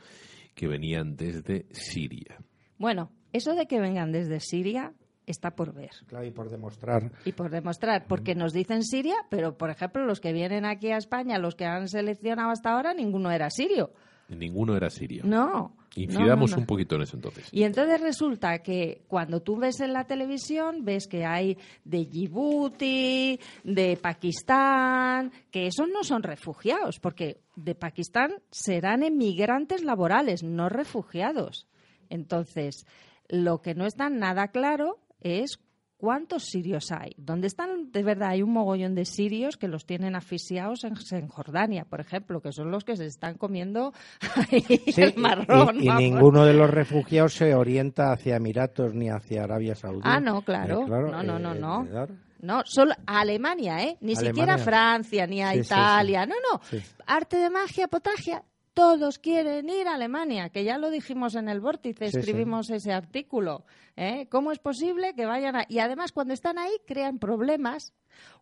que 0.59 0.67
venían 0.67 1.15
desde 1.15 1.67
Siria. 1.71 2.37
Bueno, 2.79 3.13
eso 3.33 3.55
de 3.55 3.67
que 3.67 3.79
vengan 3.79 4.11
desde 4.11 4.41
Siria 4.41 4.93
está 5.25 5.53
por 5.53 5.73
ver. 5.73 5.93
Claro, 6.09 6.27
y 6.27 6.33
por 6.33 6.51
demostrar. 6.51 7.13
Y 7.25 7.31
por 7.31 7.49
demostrar, 7.49 8.07
porque 8.09 8.35
nos 8.35 8.53
dicen 8.53 8.83
Siria, 8.83 9.15
pero 9.31 9.57
por 9.57 9.71
ejemplo, 9.71 10.05
los 10.05 10.21
que 10.21 10.33
vienen 10.33 10.65
aquí 10.65 10.91
a 10.91 10.97
España, 10.97 11.39
los 11.39 11.55
que 11.55 11.65
han 11.65 11.87
seleccionado 11.87 12.51
hasta 12.51 12.73
ahora, 12.73 12.93
ninguno 12.93 13.31
era 13.31 13.51
sirio. 13.51 13.93
Ninguno 14.29 14.77
era 14.77 14.91
sirio. 14.91 15.23
No. 15.25 15.77
Incidamos 15.95 16.53
un 16.53 16.67
poquito 16.67 16.97
en 16.97 17.03
eso 17.03 17.17
entonces. 17.17 17.49
Y 17.53 17.65
entonces 17.65 18.01
resulta 18.01 18.59
que 18.61 19.03
cuando 19.09 19.41
tú 19.41 19.57
ves 19.57 19.81
en 19.81 19.93
la 19.93 20.07
televisión, 20.07 20.85
ves 20.85 21.07
que 21.07 21.25
hay 21.25 21.59
de 21.85 22.05
Djibouti, 22.05 23.41
de 23.65 23.97
Pakistán, 23.97 25.33
que 25.51 25.67
esos 25.67 25.89
no 25.89 26.05
son 26.05 26.23
refugiados, 26.23 26.99
porque 27.01 27.41
de 27.57 27.75
Pakistán 27.75 28.35
serán 28.51 29.03
emigrantes 29.03 29.83
laborales, 29.83 30.43
no 30.43 30.69
refugiados. 30.69 31.67
Entonces, 32.11 32.87
lo 33.29 33.61
que 33.61 33.75
no 33.75 33.87
está 33.87 34.09
nada 34.09 34.49
claro 34.49 34.99
es 35.21 35.59
¿Cuántos 35.99 36.45
sirios 36.45 36.93
hay? 36.93 37.13
¿Dónde 37.17 37.49
están? 37.49 37.91
De 37.91 38.05
verdad, 38.05 38.29
hay 38.31 38.43
un 38.43 38.53
mogollón 38.53 38.95
de 38.95 39.05
sirios 39.05 39.57
que 39.57 39.67
los 39.67 39.85
tienen 39.85 40.15
asfixiados 40.15 40.85
en, 40.85 41.27
Jordania, 41.27 41.85
por 41.87 42.01
ejemplo, 42.01 42.41
que 42.41 42.53
son 42.53 42.71
los 42.71 42.85
que 42.85 42.97
se 42.97 43.07
están 43.07 43.37
comiendo 43.37 43.93
el 44.97 45.17
marrón. 45.17 45.83
Y, 45.83 45.89
ninguno 45.89 46.45
de 46.45 46.55
los 46.55 46.71
refugiados 46.71 47.35
se 47.35 47.53
orienta 47.53 48.13
hacia 48.13 48.37
Emiratos 48.37 48.95
ni 48.95 49.11
hacia 49.11 49.43
Arabia 49.43 49.75
Saudí. 49.75 50.03
Ah, 50.05 50.21
no, 50.21 50.43
claro. 50.43 50.87
Eh, 50.87 50.89
no, 50.89 51.23
no, 51.25 51.39
no, 51.41 51.53
eh, 51.53 51.59
no. 51.59 52.07
No, 52.43 52.63
solo 52.65 52.95
a 53.05 53.19
Alemania, 53.19 53.83
¿eh? 53.83 53.99
Ni 54.01 54.15
siquiera 54.15 54.55
a 54.55 54.59
Francia, 54.59 55.27
ni 55.27 55.43
a 55.43 55.57
Italia. 55.57 56.27
no, 56.27 56.37
no. 56.37 56.61
Arte 57.07 57.39
de 57.39 57.51
magia, 57.51 57.89
potagia, 57.89 58.45
todos 58.79 59.19
quieren 59.19 59.69
ir 59.69 59.89
a 59.89 59.95
Alemania, 59.95 60.51
que 60.51 60.63
ya 60.63 60.79
lo 60.79 60.89
dijimos 60.91 61.35
en 61.35 61.49
el 61.49 61.59
vórtice, 61.59 62.05
escribimos 62.07 62.71
ese 62.71 62.93
artículo. 62.93 63.65
¿eh? 63.97 64.29
¿Cómo 64.31 64.53
es 64.53 64.61
posible 64.61 65.15
que 65.17 65.27
vayan 65.27 65.57
a... 65.57 65.67
Y 65.69 65.81
además, 65.81 66.13
cuando 66.13 66.33
están 66.33 66.59
ahí, 66.59 66.71
crean 66.87 67.19
problemas, 67.19 67.93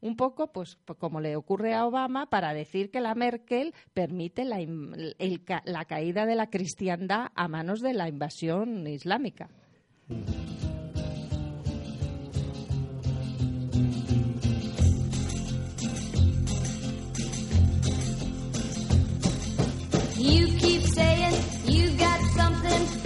un 0.03 0.15
poco 0.15 0.53
pues, 0.53 0.77
pues 0.85 0.99
como 0.99 1.23
le 1.23 1.37
ocurre 1.37 1.73
a 1.73 1.87
Obama, 1.87 2.29
para 2.29 2.53
decir 2.53 2.91
que 2.91 3.01
la 3.01 3.15
Merkel 3.15 3.73
permite 3.95 4.45
la, 4.45 4.59
la 5.65 5.85
caída 5.87 6.27
de 6.27 6.35
la 6.35 6.51
cristiandad 6.51 7.29
a 7.35 7.49
manos 7.49 7.81
de 7.81 7.95
la 7.95 8.07
invasión 8.07 8.87
islámica. 8.87 9.49
You 10.09 10.66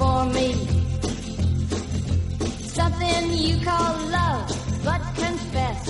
for 0.00 0.24
me. 0.36 0.48
Something 2.78 3.22
you 3.46 3.56
call 3.68 3.92
love, 4.18 4.48
but 4.88 5.02
confess. 5.22 5.82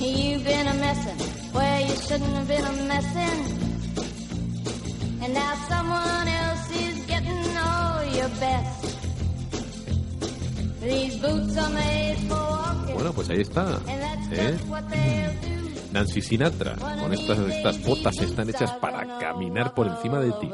You've 0.00 0.44
been 0.44 0.66
a 0.74 0.76
messin' 0.84 1.18
where 1.56 1.80
you 1.88 1.94
shouldn't 2.06 2.34
have 2.38 2.48
been 2.48 2.66
a 2.72 2.76
messin'. 2.90 3.40
And 5.22 5.30
now 5.34 5.52
someone 5.72 6.26
else 6.42 6.66
is 6.84 6.96
getting 7.12 7.44
all 7.68 7.98
your 8.18 8.30
best. 8.44 8.80
These 10.80 11.16
boots 11.24 11.56
are 11.58 11.72
made 11.82 12.18
for 12.28 12.42
walking. 12.56 12.94
Bueno, 12.94 13.12
pues 13.12 13.28
ahí 13.30 13.42
está. 13.42 13.80
¿eh? 14.32 14.58
Nancy 15.92 16.20
Sinatra, 16.22 16.76
con 16.76 17.12
estas, 17.12 17.38
estas 17.38 17.82
botas 17.84 18.16
están 18.18 18.48
hechas 18.50 18.72
para 18.80 19.18
caminar 19.18 19.74
por 19.74 19.86
encima 19.86 20.18
de 20.20 20.32
ti. 20.40 20.50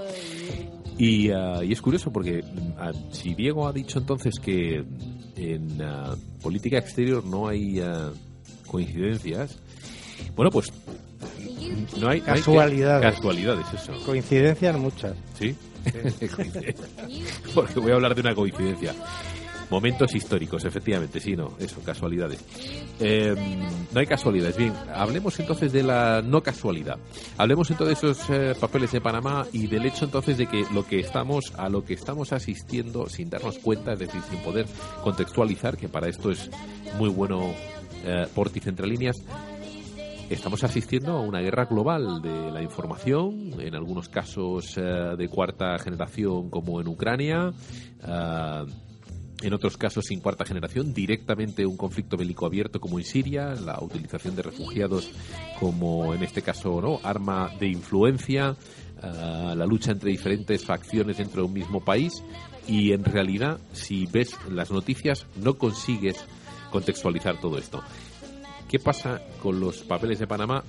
Y, 1.01 1.31
ah, 1.31 1.63
es 1.63 1.81
curioso 1.81 2.13
porque 2.13 2.45
ah, 2.79 2.93
si 3.11 3.35
Diego 3.35 3.67
ha 3.67 3.73
dicho 3.73 3.99
entonces 3.99 4.39
que 4.39 4.85
en 5.35 5.81
ah, 5.81 6.15
política 6.43 6.77
exterior 6.77 7.25
no 7.25 7.49
hay 7.49 7.83
coincidencias, 8.67 9.59
bueno, 10.37 10.51
pues 10.51 10.71
no 11.99 12.11
hay 12.11 12.21
casualidades. 12.21 13.15
casualidades, 13.15 13.65
eso. 13.73 13.95
Coincidencias 14.05 14.77
muchas. 14.79 15.17
¿Sí? 15.39 15.57
porque 17.55 17.81
voy 17.81 17.93
a 17.93 17.95
hablar 17.95 18.15
de 18.15 18.21
una 18.21 18.35
coincidencia. 18.35 18.95
Momentos 19.71 20.15
históricos, 20.15 20.65
efectivamente, 20.65 21.21
sí, 21.21 21.37
no, 21.37 21.57
eso, 21.59 21.81
casualidades. 21.85 22.45
Em, 22.99 23.37
no 23.93 24.01
hay 24.01 24.07
casualidades. 24.07 24.57
Bien, 24.57 24.73
hablemos 24.95 25.39
entonces 25.39 25.73
de 25.73 25.83
la 25.83 26.23
no 26.23 26.43
casualidad. 26.43 26.99
Hablemos 27.39 27.71
entonces 27.71 28.01
de 28.01 28.11
esos 28.11 28.31
eh, 28.31 28.55
papeles 28.59 28.93
de 28.93 29.01
Panamá 29.01 29.47
y 29.53 29.67
del 29.67 29.87
hecho 29.87 30.05
entonces 30.05 30.37
de 30.39 30.47
que 30.47 30.65
lo 30.73 30.85
que 30.85 31.01
estamos, 31.01 31.53
a 31.57 31.69
lo 31.69 31.85
que 31.85 31.95
estamos 31.95 32.33
asistiendo 32.33 33.09
sin 33.09 33.31
darnos 33.31 33.59
cuenta, 33.59 33.93
es 33.93 34.01
decir, 34.01 34.21
sin 34.29 34.41
poder 34.41 34.67
contextualizar, 35.03 35.77
que 35.77 35.89
para 35.89 36.09
esto 36.09 36.31
es 36.31 36.51
muy 36.99 37.09
bueno 37.09 37.55
eh, 38.05 38.27
Portis 38.35 38.67
estamos 40.31 40.63
asistiendo 40.63 41.13
a 41.13 41.21
una 41.21 41.41
guerra 41.41 41.65
global 41.65 42.23
de 42.23 42.53
la 42.53 42.63
información, 42.63 43.61
en 43.61 43.75
algunos 43.75 44.09
casos 44.09 44.79
eh, 44.79 44.83
de 45.19 45.29
cuarta 45.29 45.77
generación 45.79 46.49
como 46.51 46.81
en 46.81 46.87
Ucrania, 46.87 47.53
eh, 48.07 48.65
en 49.43 49.55
otros 49.55 49.77
casos 49.77 50.07
sin 50.07 50.21
cuarta 50.21 50.45
generación, 50.45 50.93
directamente 50.93 51.67
un 51.67 51.77
conflicto 51.77 52.17
bélico 52.17 52.47
abierto 52.47 52.81
como 52.81 52.99
en 52.99 53.05
Siria, 53.05 53.55
la 53.55 53.79
utilización 53.81 54.37
de 54.37 54.43
refugiados 54.43 55.11
como 55.59 56.15
en 56.15 56.23
este 56.23 56.43
caso 56.43 56.81
no 56.81 57.01
arma 57.03 57.51
de 57.59 57.69
influencia, 57.69 58.57
eh, 59.03 59.55
la 59.57 59.67
lucha 59.67 59.93
entre 59.93 60.11
diferentes 60.11 60.65
facciones 60.65 61.19
dentro 61.19 61.43
de 61.43 61.49
un 61.49 61.55
mismo 61.55 61.81
país 61.81 62.23
y 62.67 62.93
en 62.93 63.05
realidad 63.05 63.59
si 63.73 64.07
ves 64.07 64.37
las 64.51 64.71
noticias 64.71 65.27
no 65.37 65.55
consigues 65.55 66.25
contextualizar 66.71 67.41
todo 67.41 67.59
esto. 67.59 67.83
¿Qué 68.69 68.79
pasa 68.79 69.21
con 69.43 69.59
los 69.59 69.79
papeles 69.79 70.19
de 70.21 70.29
Panamá? 70.29 70.63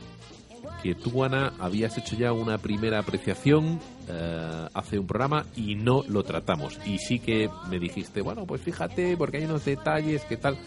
Que 0.81 0.95
tú, 0.95 1.23
Ana, 1.23 1.53
habías 1.59 1.97
hecho 1.97 2.15
ya 2.15 2.33
una 2.33 2.57
primera 2.57 2.99
apreciación 2.99 3.79
eh, 4.07 4.67
hace 4.73 4.99
un 4.99 5.07
programa 5.07 5.45
y 5.55 5.75
no 5.75 6.03
lo 6.07 6.23
tratamos. 6.23 6.79
Y 6.85 6.97
sí 6.97 7.19
que 7.19 7.49
me 7.69 7.79
dijiste, 7.79 8.21
bueno, 8.21 8.45
pues 8.45 8.61
fíjate, 8.61 9.15
porque 9.17 9.37
hay 9.37 9.45
unos 9.45 9.65
detalles, 9.65 10.23
¿qué 10.25 10.37
tal? 10.37 10.57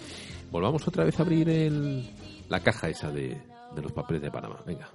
Volvamos 0.51 0.86
otra 0.86 1.05
vez 1.05 1.18
a 1.18 1.22
abrir 1.22 1.49
el, 1.49 2.09
la 2.49 2.61
caja 2.61 2.88
esa 2.88 3.11
de, 3.11 3.40
de 3.74 3.82
los 3.82 3.92
papeles 3.92 4.22
de 4.22 4.30
Panamá. 4.30 4.61
Venga. 4.66 4.88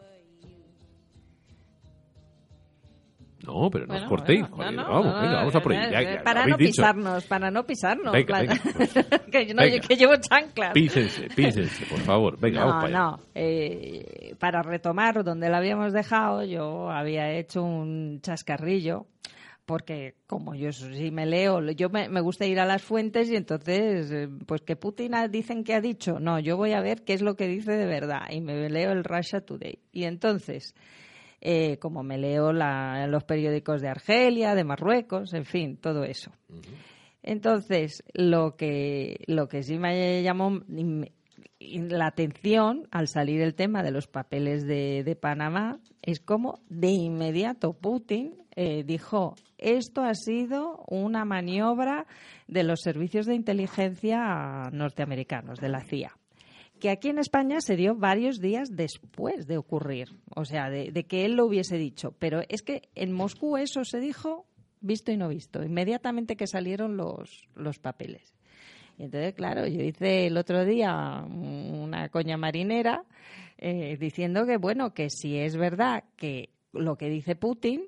No, 3.50 3.70
pero 3.72 3.88
no 3.88 3.96
os 3.96 4.04
cortéis. 4.04 4.42
vamos, 4.50 5.22
venga, 5.22 5.36
vamos 5.36 5.56
a 5.56 5.60
por 5.60 5.74
ahí. 5.74 6.18
para 6.24 6.46
no 6.46 6.58
pisarnos, 6.58 7.26
para 7.26 7.50
no 7.50 7.66
pisarnos. 7.66 8.14
Venga, 8.14 8.44
pues, 8.76 8.94
que, 9.32 9.48
yo 9.48 9.54
no, 9.56 9.64
que 9.64 9.96
llevo 9.96 10.14
chanclas. 10.18 10.74
Písense, 10.74 11.28
písense, 11.36 11.86
por 11.88 12.00
favor. 12.00 12.40
Venga, 12.40 12.66
vamos 12.66 12.84
para 12.84 12.88
allá. 12.88 13.00
No, 13.00 13.24
eh, 13.34 14.36
para 14.40 14.62
retomar 14.62 15.24
donde 15.24 15.50
la 15.50 15.58
habíamos 15.58 15.94
dejado, 15.94 16.44
yo 16.44 16.92
había 16.92 17.32
hecho 17.32 17.64
un 17.64 18.20
chascarrillo 18.22 19.08
porque 19.66 20.16
como 20.26 20.56
yo 20.56 20.72
sí 20.72 21.12
me 21.12 21.28
leo, 21.28 21.62
yo 21.72 21.90
me, 21.90 22.10
me, 22.10 22.22
gusta 22.22 22.48
ir 22.48 22.60
a 22.60 22.66
las 22.66 22.82
fuentes 22.82 23.30
y 23.30 23.36
entonces, 23.36 24.10
eh, 24.12 24.28
pues 24.48 24.62
que 24.62 24.76
Putin 24.76 25.12
dicen 25.30 25.64
que 25.64 25.76
ha 25.76 25.80
dicho, 25.80 26.20
no, 26.20 26.40
yo 26.40 26.58
voy 26.58 26.74
a 26.74 26.82
ver 26.82 27.04
qué 27.04 27.14
es 27.14 27.22
lo 27.22 27.36
que 27.36 27.48
dice 27.48 27.74
de 27.74 27.86
verdad 27.86 28.22
y 28.32 28.42
me 28.42 28.68
leo 28.68 28.92
el 28.92 29.04
Russia 29.04 29.42
Today. 29.42 29.78
Y 29.92 30.06
entonces, 30.06 30.74
eh, 31.42 31.78
como 31.78 32.04
me 32.04 32.18
leo 32.18 32.52
los 32.52 33.24
periódicos 33.24 33.82
de 33.82 33.90
Argelia, 33.90 34.56
de 34.56 34.64
Marruecos, 34.64 35.34
en 35.34 35.46
fin, 35.46 35.78
todo 35.78 36.04
eso. 36.04 36.32
Entonces, 37.24 38.04
lo 38.14 38.56
que, 38.56 39.24
lo 39.28 39.48
que 39.48 39.64
sí 39.64 39.78
me 39.78 40.24
llamó 40.24 40.62
la 41.60 42.08
atención 42.08 42.88
al 42.92 43.08
salir 43.08 43.42
el 43.42 43.56
tema 43.56 43.84
de 43.84 43.92
los 43.92 44.08
papeles 44.08 44.66
de, 44.66 45.18
Panamá 45.20 45.80
es 46.02 46.20
como 46.20 46.60
de 46.70 46.90
inmediato 46.90 47.74
Putin 47.74 48.36
eh, 48.56 48.84
dijo 48.86 49.36
esto 49.58 50.02
ha 50.02 50.14
sido 50.16 50.84
una 50.88 51.26
maniobra 51.26 52.08
de 52.48 52.64
los 52.64 52.82
servicios 52.82 53.26
de 53.26 53.36
inteligencia 53.36 54.70
norteamericanos, 54.72 55.60
de 55.60 55.70
la 55.70 55.82
CIA 55.82 56.19
que 56.80 56.90
aquí 56.90 57.10
en 57.10 57.20
España 57.20 57.62
se 57.62 57.76
dio 57.76 57.96
varios 57.96 58.40
días 58.40 58.76
después 58.76 59.48
de 59.48 59.58
ocurrir, 59.58 60.10
o 60.36 60.46
sea, 60.46 60.70
de, 60.70 60.92
que 61.06 61.26
él 61.26 61.36
lo 61.36 61.46
hubiese 61.46 61.78
dicho. 61.78 62.16
Pero 62.20 62.42
es 62.50 62.62
que 62.62 62.90
en 62.96 63.12
Moscú 63.12 63.58
eso 63.58 63.84
se 63.84 64.00
dijo 64.00 64.46
visto 64.82 65.12
y 65.12 65.18
no 65.18 65.30
visto, 65.30 65.64
inmediatamente 65.64 66.36
que 66.36 66.48
salieron 66.48 66.98
los, 66.98 67.48
los 67.56 67.80
papeles. 67.80 68.34
Y 68.98 69.04
entonces, 69.04 69.34
claro, 69.34 69.68
yo 69.68 69.82
hice 69.82 70.28
el 70.28 70.38
otro 70.38 70.66
día 70.66 71.24
una 71.26 72.10
coña 72.10 72.38
marinera 72.38 73.06
eh, 73.58 73.98
diciendo 74.00 74.46
que, 74.46 74.58
bueno, 74.58 74.94
que 74.94 75.10
si 75.10 75.38
es 75.38 75.56
verdad 75.56 76.04
que 76.16 76.50
lo 76.74 76.98
que 76.98 77.10
dice 77.10 77.36
Putin, 77.36 77.88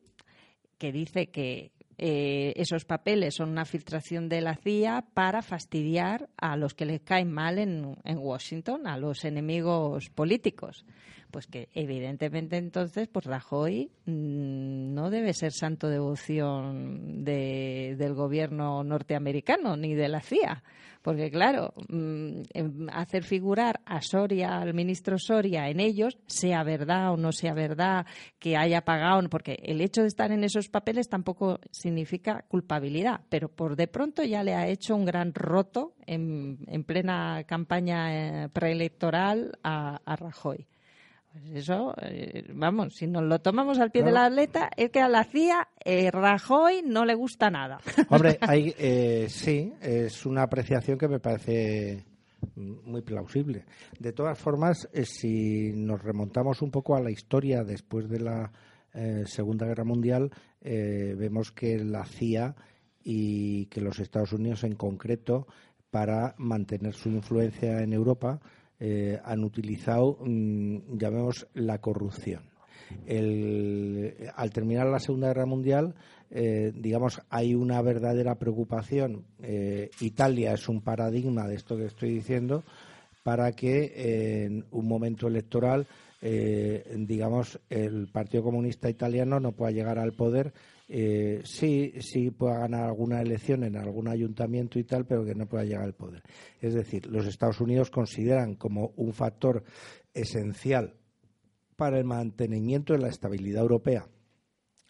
que 0.77 0.91
dice 0.91 1.27
que 1.27 1.71
eh, 2.03 2.53
esos 2.55 2.83
papeles 2.83 3.35
son 3.35 3.49
una 3.49 3.63
filtración 3.63 4.27
de 4.27 4.41
la 4.41 4.55
CIA 4.55 5.05
para 5.13 5.43
fastidiar 5.43 6.29
a 6.35 6.57
los 6.57 6.73
que 6.73 6.85
les 6.85 6.99
caen 7.01 7.31
mal 7.31 7.59
en, 7.59 7.95
Washington, 8.17 8.87
a 8.87 8.97
los 8.97 9.23
enemigos 9.23 10.09
políticos. 10.09 10.83
Pues 11.31 11.47
que 11.47 11.69
evidentemente 11.73 12.57
entonces, 12.57 13.07
pues 13.07 13.25
Rajoy 13.25 13.91
mm, 14.05 14.93
no 14.93 15.09
debe 15.09 15.33
ser 15.33 15.51
santo 15.51 15.87
devoción 15.87 17.23
del 17.23 18.13
gobierno 18.13 18.83
norteamericano 18.83 19.75
ni 19.75 19.95
de 19.95 20.09
la 20.09 20.21
CIA. 20.21 20.63
Porque, 21.01 21.31
claro, 21.31 21.73
mm, 21.89 22.41
em, 22.53 22.87
hacer 22.91 23.23
figurar 23.23 23.81
a 23.85 24.01
Soria, 24.01 24.59
al 24.59 24.73
ministro 24.73 25.17
Soria, 25.17 25.67
en 25.69 25.79
ellos, 25.79 26.17
sea 26.27 26.63
verdad 26.63 27.11
o 27.13 27.17
no 27.17 27.31
sea 27.31 27.53
verdad, 27.53 28.05
que 28.37 28.55
haya 28.55 28.81
pagado, 28.81 29.27
porque 29.29 29.57
el 29.63 29.81
hecho 29.81 30.01
de 30.01 30.07
estar 30.07 30.31
en 30.31 30.43
esos 30.43 30.69
papeles 30.69 31.09
tampoco 31.09 31.59
significa 31.71 32.45
culpabilidad, 32.47 33.21
pero 33.29 33.49
por 33.49 33.75
de 33.75 33.87
pronto 33.87 34.23
ya 34.23 34.43
le 34.43 34.53
ha 34.53 34.67
hecho 34.67 34.95
un 34.95 35.05
gran 35.05 35.33
roto 35.33 35.93
en, 36.05 36.59
plena 36.85 37.43
campaña 37.45 38.43
eh, 38.43 38.49
preelectoral 38.49 39.57
a 39.63 40.15
Rajoy. 40.15 40.67
Pues 41.31 41.45
eso, 41.63 41.93
eh, 42.01 42.43
vamos, 42.53 42.95
si 42.95 43.07
nos 43.07 43.23
lo 43.23 43.39
tomamos 43.39 43.79
al 43.79 43.89
pie 43.89 44.03
de 44.03 44.11
la 44.11 44.25
atleta, 44.25 44.69
es 44.75 44.89
que 44.89 44.99
a 44.99 45.07
la 45.07 45.23
CIA 45.23 45.69
eh, 45.85 46.11
Rajoy 46.11 46.83
no 46.85 47.05
le 47.05 47.15
gusta 47.15 47.49
nada. 47.49 47.79
Hombre, 48.09 48.37
hay, 48.41 48.75
eh, 48.77 49.27
sí, 49.29 49.71
es 49.81 50.25
una 50.25 50.43
apreciación 50.43 50.97
que 50.97 51.07
me 51.07 51.19
parece 51.19 52.03
muy 52.55 53.01
plausible. 53.01 53.63
De 53.97 54.11
todas 54.11 54.37
formas, 54.37 54.89
si 55.03 55.71
nos 55.73 56.03
remontamos 56.03 56.61
un 56.61 56.71
poco 56.71 56.95
a 56.95 57.01
la 57.01 57.11
historia 57.11 57.63
después 57.63 58.09
de 58.09 58.19
la 58.19 58.51
Segunda 59.25 59.67
Guerra 59.67 59.85
Mundial, 59.85 60.31
vemos 60.59 61.51
que 61.51 61.77
la 61.77 62.03
CIA 62.03 62.55
y 63.03 63.67
que 63.67 63.79
los 63.79 63.99
Estados 63.99 64.33
Unidos 64.33 64.63
en 64.63 64.75
concreto, 64.75 65.47
para 65.91 66.33
mantener 66.37 66.93
su 66.93 67.09
influencia 67.09 67.83
en 67.83 67.93
Europa, 67.93 68.41
eh, 68.83 69.19
han 69.23 69.43
utilizado, 69.43 70.17
mm, 70.19 70.97
llamemos, 70.97 71.47
la 71.53 71.77
corrupción. 71.77 72.49
al 74.35 74.51
terminar 74.51 74.87
la 74.87 74.99
Segunda 74.99 75.27
Guerra 75.27 75.45
Mundial, 75.45 75.93
eh, 76.29 76.73
digamos, 76.75 77.21
hay 77.29 77.55
una 77.55 77.81
verdadera 77.81 78.35
preocupación. 78.35 79.23
Eh, 79.41 79.91
Italia 80.01 80.51
es 80.53 80.67
un 80.67 80.81
paradigma 80.81 81.47
de 81.47 81.55
esto 81.55 81.77
que 81.77 81.85
estoy 81.85 82.09
diciendo 82.15 82.63
para 83.23 83.53
que 83.53 84.45
en 84.45 84.65
un 84.71 84.87
momento 84.89 85.27
electoral, 85.27 85.85
digamos, 86.21 87.59
el 87.69 88.07
Partido 88.11 88.43
Comunista 88.43 88.89
Italiano 88.89 89.39
no 89.39 89.53
pueda 89.53 89.71
llegar 89.71 89.99
al 89.99 90.13
poder 90.13 90.53
eh, 90.93 91.41
sí, 91.45 91.93
sí 92.01 92.31
pueda 92.31 92.59
ganar 92.59 92.83
alguna 92.83 93.21
elección 93.21 93.63
en 93.63 93.77
algún 93.77 94.09
ayuntamiento 94.09 94.77
y 94.77 94.83
tal, 94.83 95.05
pero 95.05 95.23
que 95.23 95.33
no 95.33 95.47
pueda 95.47 95.63
llegar 95.63 95.83
al 95.83 95.93
poder. 95.93 96.21
Es 96.59 96.73
decir, 96.73 97.07
los 97.07 97.25
Estados 97.25 97.61
Unidos 97.61 97.89
consideran 97.89 98.55
como 98.55 98.91
un 98.97 99.13
factor 99.13 99.63
esencial 100.13 100.95
para 101.77 101.97
el 101.97 102.03
mantenimiento 102.03 102.91
de 102.91 102.99
la 102.99 103.07
estabilidad 103.07 103.61
europea 103.61 104.05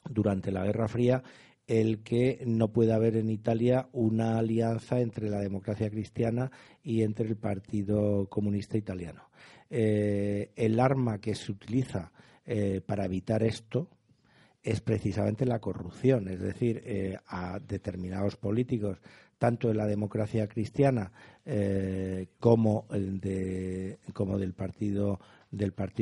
durante 0.10 0.52
la 0.52 0.66
Guerra 0.66 0.88
Fría 0.88 1.22
el 1.68 2.02
que 2.02 2.42
no 2.48 2.74
pueda 2.74 2.96
haber 2.96 3.16
en 3.16 3.30
Italia 3.30 3.88
una 3.94 4.40
alianza 4.40 5.00
entre 5.00 5.30
la 5.30 5.40
democracia 5.40 5.92
cristiana 5.92 6.52
y 6.84 7.04
entre 7.04 7.28
el 7.28 7.38
Partido 7.38 8.28
Comunista 8.28 8.76
Italiano. 8.76 9.30
Eh, 9.70 10.52
el 10.56 10.80
arma 10.80 11.20
que 11.20 11.36
se 11.36 11.52
utiliza 11.52 12.12
eh, 12.44 12.82
para 12.84 13.06
evitar 13.06 13.44
esto, 13.44 13.88
es 14.64 14.82
precisamente 14.82 15.46
la 15.46 15.60
corrupción, 15.60 16.28
es 16.28 16.40
decir, 16.40 16.82
eh, 16.86 17.18
a 17.28 17.60
determinados 17.60 18.36
políticos, 18.36 19.02
tanto 19.38 19.70
de 19.70 19.74
la 19.74 19.88
democracia 19.88 20.48
cristiana 20.48 21.12
eh, 21.46 22.28
como, 22.40 22.86
el 22.92 23.20
de, 23.20 23.98
como 24.14 24.38
del 24.38 24.54
partido 24.54 25.20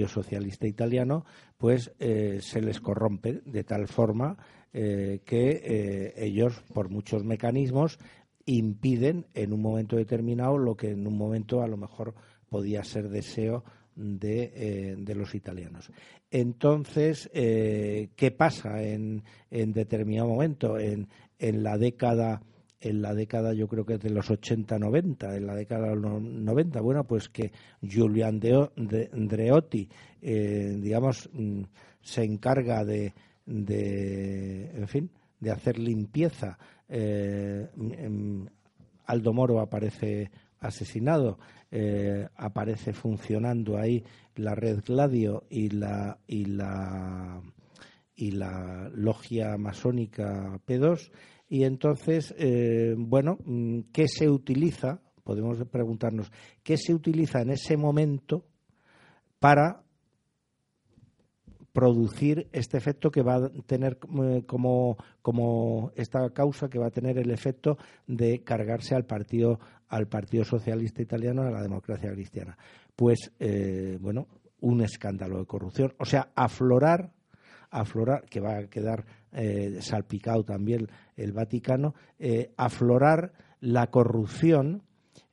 Socialista 0.07 0.67
Italiano, 0.67 1.25
pues 1.57 1.91
eh, 1.99 2.39
se 2.41 2.61
les 2.61 2.81
corrompe 2.81 3.41
de 3.45 3.63
tal 3.63 3.87
forma 3.87 4.37
que 4.71 6.13
ellos, 6.15 6.61
por 6.75 6.89
muchos 6.89 7.23
mecanismos, 7.23 7.97
impiden 8.45 9.25
en 9.33 9.51
un 9.51 9.63
momento 9.63 9.95
determinado 9.95 10.59
lo 10.59 10.77
que 10.77 10.91
en 10.91 11.07
un 11.07 11.17
momento 11.17 11.63
a 11.63 11.67
lo 11.67 11.75
mejor 11.75 12.13
podía 12.49 12.83
ser 12.83 13.09
deseo 13.09 13.63
de, 13.95 14.95
de 14.99 15.15
los 15.15 15.33
italianos. 15.33 15.91
Entonces, 16.31 17.29
eh, 17.33 18.09
¿qué 18.15 18.31
pasa 18.31 18.83
en, 18.83 19.23
en 19.49 19.73
determinado 19.73 20.27
momento? 20.29 20.77
En, 20.77 21.07
en, 21.39 21.63
la 21.63 21.77
década, 21.77 22.41
en 22.79 23.01
la 23.01 23.15
década, 23.15 23.53
yo 23.53 23.67
creo 23.67 23.85
que 23.85 23.95
es 23.95 23.99
de 23.99 24.11
los 24.11 24.29
80-90, 24.29 25.35
en 25.35 25.47
la 25.47 25.55
década 25.55 25.89
de 25.89 25.95
los 25.95 26.21
90, 26.21 26.81
bueno, 26.81 27.03
pues 27.03 27.29
que 27.29 27.51
Julian 27.81 28.39
Andreotti, 29.13 29.89
eh, 30.21 30.77
digamos, 30.79 31.29
mm, 31.33 31.63
se 32.01 32.23
encarga 32.23 32.85
de, 32.85 33.13
de, 33.45 34.69
en 34.69 34.87
fin, 34.87 35.09
de 35.39 35.51
hacer 35.51 35.79
limpieza. 35.79 36.59
Eh, 36.87 37.67
Aldo 39.05 39.33
Moro 39.33 39.59
aparece 39.59 40.29
asesinado, 40.59 41.39
eh, 41.71 42.27
aparece 42.35 42.93
funcionando 42.93 43.77
ahí 43.77 44.03
la 44.35 44.55
red 44.55 44.81
Gladio 44.85 45.43
y 45.49 45.69
la 45.69 46.19
y 46.27 46.45
la 46.45 47.41
y 48.15 48.31
la 48.31 48.89
logia 48.93 49.57
masónica 49.57 50.59
P2 50.65 51.11
y 51.47 51.63
entonces 51.63 52.33
eh, 52.37 52.95
bueno 52.97 53.37
mm, 53.45 53.91
qué 53.93 54.07
se 54.07 54.29
utiliza 54.29 55.01
podemos 55.23 55.63
preguntarnos 55.71 56.31
qué 56.63 56.75
se 56.75 56.93
utiliza 56.93 57.41
en 57.41 57.51
ese 57.51 57.77
momento 57.77 58.45
para 59.39 59.83
producir 61.71 62.49
este 62.51 62.77
efecto 62.77 63.11
que 63.11 63.21
va 63.21 63.35
a 63.35 63.49
tener 63.65 63.97
eh, 64.23 64.43
como, 64.45 64.97
como 65.21 65.91
esta 65.95 66.29
causa 66.31 66.67
que 66.67 66.79
va 66.79 66.87
a 66.87 66.91
tener 66.91 67.17
el 67.17 67.31
efecto 67.31 67.77
de 68.07 68.43
cargarse 68.43 68.95
al 68.95 69.05
partido 69.05 69.59
al 69.89 70.07
Partido 70.07 70.43
Socialista 70.43 71.01
Italiano 71.01 71.41
a 71.41 71.51
la 71.51 71.61
democracia 71.61 72.11
cristiana. 72.11 72.57
Pues 72.95 73.31
eh, 73.39 73.97
bueno, 73.99 74.27
un 74.61 74.81
escándalo 74.81 75.39
de 75.39 75.45
corrupción, 75.45 75.93
o 75.97 76.05
sea, 76.05 76.31
aflorar 76.35 77.11
aflorar 77.71 78.25
que 78.25 78.39
va 78.39 78.57
a 78.57 78.67
quedar 78.67 79.05
eh, 79.31 79.77
salpicado 79.81 80.43
también 80.43 80.87
el 81.15 81.33
Vaticano, 81.33 81.93
aflorar 82.57 83.31
la 83.59 83.91
corrupción 83.91 84.81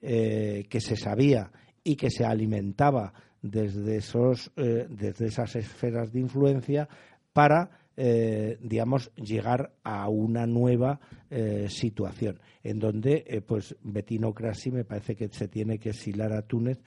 que 0.00 0.80
se 0.80 0.96
sabía 0.96 1.50
y 1.82 1.96
que 1.96 2.10
se 2.10 2.26
alimentaba 2.26 3.14
desde, 3.50 3.96
esos, 3.96 4.50
eh, 4.56 4.86
desde 4.88 5.26
esas 5.26 5.54
esferas 5.56 6.12
de 6.12 6.20
influencia 6.20 6.88
para, 7.32 7.70
eh, 7.96 8.58
digamos, 8.60 9.10
llegar 9.14 9.72
a 9.82 10.08
una 10.08 10.46
nueva 10.46 11.00
eh, 11.30 11.66
situación 11.68 12.40
en 12.62 12.78
donde, 12.78 13.42
pues, 13.46 13.76
Bettino 13.82 14.34
Craси 14.34 14.70
me 14.70 14.84
parece 14.84 15.16
que 15.16 15.28
se 15.28 15.48
tiene 15.48 15.78
que 15.78 15.90
exilar 15.90 16.32
a 16.32 16.42
Túnez 16.42 16.82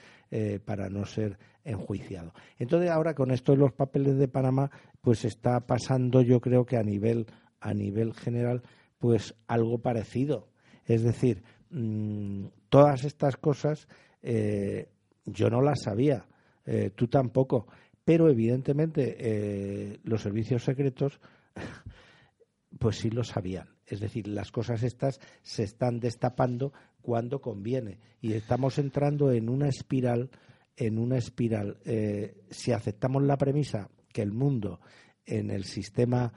para 0.66 0.90
no 0.90 1.06
ser 1.06 1.40
enjuiciado. 1.64 2.34
Entonces, 2.60 2.92
ahora 2.92 3.16
con 3.16 3.32
esto 3.32 3.54
de 3.54 3.60
los 3.60 3.72
papeles 3.72 4.18
de 4.18 4.28
Panamá, 4.28 4.70
pues 5.02 5.26
está 5.26 5.62
pasando, 5.62 6.22
yo 6.22 6.40
creo 6.42 6.66
que 6.66 6.78
a 6.78 6.84
nivel, 6.84 7.26
a 7.60 7.74
nivel 7.74 8.14
general, 8.14 8.62
pues 9.00 9.34
algo 9.48 9.80
parecido. 9.80 10.50
Es 10.86 11.02
decir, 11.02 11.42
mm, 11.72 12.46
todas 12.70 13.06
estas 13.06 13.38
cosas 13.38 13.88
yo 14.22 15.50
no 15.50 15.62
las 15.62 15.82
sabía 15.84 16.26
eh, 16.72 16.92
tú 16.96 17.08
tampoco. 17.08 17.66
Pero 18.10 18.28
evidentemente 18.28 19.18
eh, 19.20 20.00
los 20.04 20.24
servicios 20.24 20.64
secretos 20.64 21.20
pues 22.80 22.96
sí 22.96 23.12
lo 23.12 23.24
sabían. 23.24 23.70
Es 23.86 24.00
decir, 24.00 24.28
las 24.28 24.52
cosas 24.52 24.82
estas 24.82 25.20
se 25.44 25.62
están 25.62 26.00
destapando 26.00 26.74
cuando 27.04 27.40
conviene 27.40 28.00
y 28.20 28.34
estamos 28.34 28.80
entrando 28.80 29.32
en 29.32 29.48
una 29.48 29.68
espiral, 29.68 30.32
en 30.76 30.98
una 30.98 31.20
espiral. 31.20 31.78
Eh, 31.86 32.46
si 32.50 32.72
aceptamos 32.72 33.22
la 33.22 33.38
premisa 33.38 33.92
que 34.12 34.24
el 34.24 34.32
mundo 34.32 34.80
en 35.24 35.52
el 35.52 35.66
sistema 35.66 36.34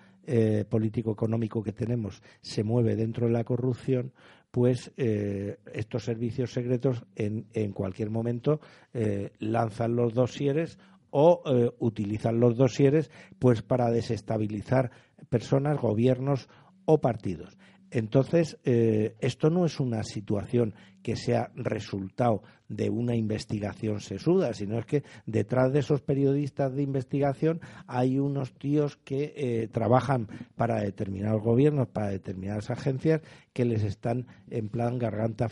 político-económico 0.68 1.64
que 1.64 1.72
tenemos 1.72 2.22
se 2.42 2.62
mueve 2.62 2.94
dentro 2.94 3.26
de 3.26 3.32
la 3.32 3.42
corrupción, 3.42 4.12
pues 4.52 4.92
eh, 4.98 5.56
estos 5.72 6.04
servicios 6.04 6.52
secretos 6.52 7.02
en, 7.16 7.72
cualquier 7.72 8.10
momento 8.10 8.60
eh, 8.92 9.32
lanzan 9.38 9.96
los 9.96 10.12
dosieres 10.12 10.78
o 11.12 11.42
eh, 11.44 11.70
utilizan 11.78 12.40
los 12.40 12.56
dosieres 12.56 13.10
pues 13.38 13.62
para 13.62 13.90
desestabilizar 13.90 14.90
personas, 15.28 15.78
gobiernos 15.80 16.48
o 16.84 17.00
partidos. 17.00 17.56
Entonces, 17.90 18.58
eh, 18.64 19.16
esto 19.20 19.50
no 19.50 19.66
es 19.66 19.78
una 19.78 20.02
situación 20.02 20.74
que 21.02 21.14
sea 21.14 21.52
resultado 21.54 22.42
de 22.66 22.88
una 22.88 23.14
investigación 23.14 24.00
sesuda, 24.00 24.54
sino 24.54 24.78
es 24.78 24.86
que 24.86 25.02
detrás 25.26 25.74
de 25.74 25.80
esos 25.80 26.00
periodistas 26.00 26.74
de 26.74 26.82
investigación 26.82 27.60
hay 27.86 28.18
unos 28.18 28.54
tíos 28.54 28.96
que 28.96 29.34
eh, 29.36 29.68
trabajan 29.70 30.28
para 30.56 30.80
determinados 30.80 31.42
gobiernos, 31.42 31.88
para 31.88 32.08
determinadas 32.08 32.70
agencias, 32.70 33.20
que 33.52 33.66
les 33.66 33.84
están 33.84 34.26
en 34.48 34.70
plan 34.70 34.98
garganta 34.98 35.48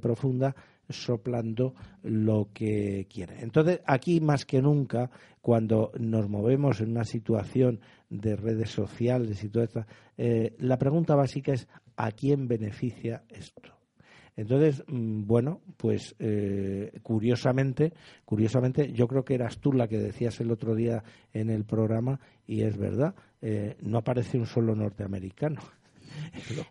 profunda 0.00 0.54
soplando 0.88 1.74
lo 2.02 2.48
que 2.52 3.06
quiere. 3.12 3.40
Entonces, 3.40 3.80
aquí 3.86 4.20
más 4.20 4.44
que 4.44 4.62
nunca, 4.62 5.10
cuando 5.40 5.92
nos 5.98 6.28
movemos 6.28 6.80
en 6.80 6.90
una 6.90 7.04
situación 7.04 7.80
de 8.10 8.36
redes 8.36 8.70
sociales 8.70 9.42
y 9.44 9.48
todo 9.48 9.64
esto, 9.64 9.86
eh, 10.16 10.54
la 10.58 10.78
pregunta 10.78 11.14
básica 11.14 11.52
es 11.52 11.68
¿a 11.96 12.12
quién 12.12 12.48
beneficia 12.48 13.24
esto? 13.28 13.74
Entonces, 14.36 14.82
mm, 14.88 15.26
bueno, 15.26 15.60
pues 15.76 16.16
eh, 16.18 16.92
curiosamente, 17.02 17.92
curiosamente, 18.24 18.92
yo 18.92 19.06
creo 19.06 19.24
que 19.24 19.34
eras 19.34 19.58
tú 19.58 19.72
la 19.72 19.86
que 19.86 19.98
decías 19.98 20.40
el 20.40 20.50
otro 20.50 20.74
día 20.74 21.04
en 21.32 21.50
el 21.50 21.64
programa 21.64 22.18
y 22.46 22.62
es 22.62 22.76
verdad, 22.76 23.14
eh, 23.40 23.76
no 23.80 23.98
aparece 23.98 24.38
un 24.38 24.46
solo 24.46 24.74
norteamericano. 24.74 25.60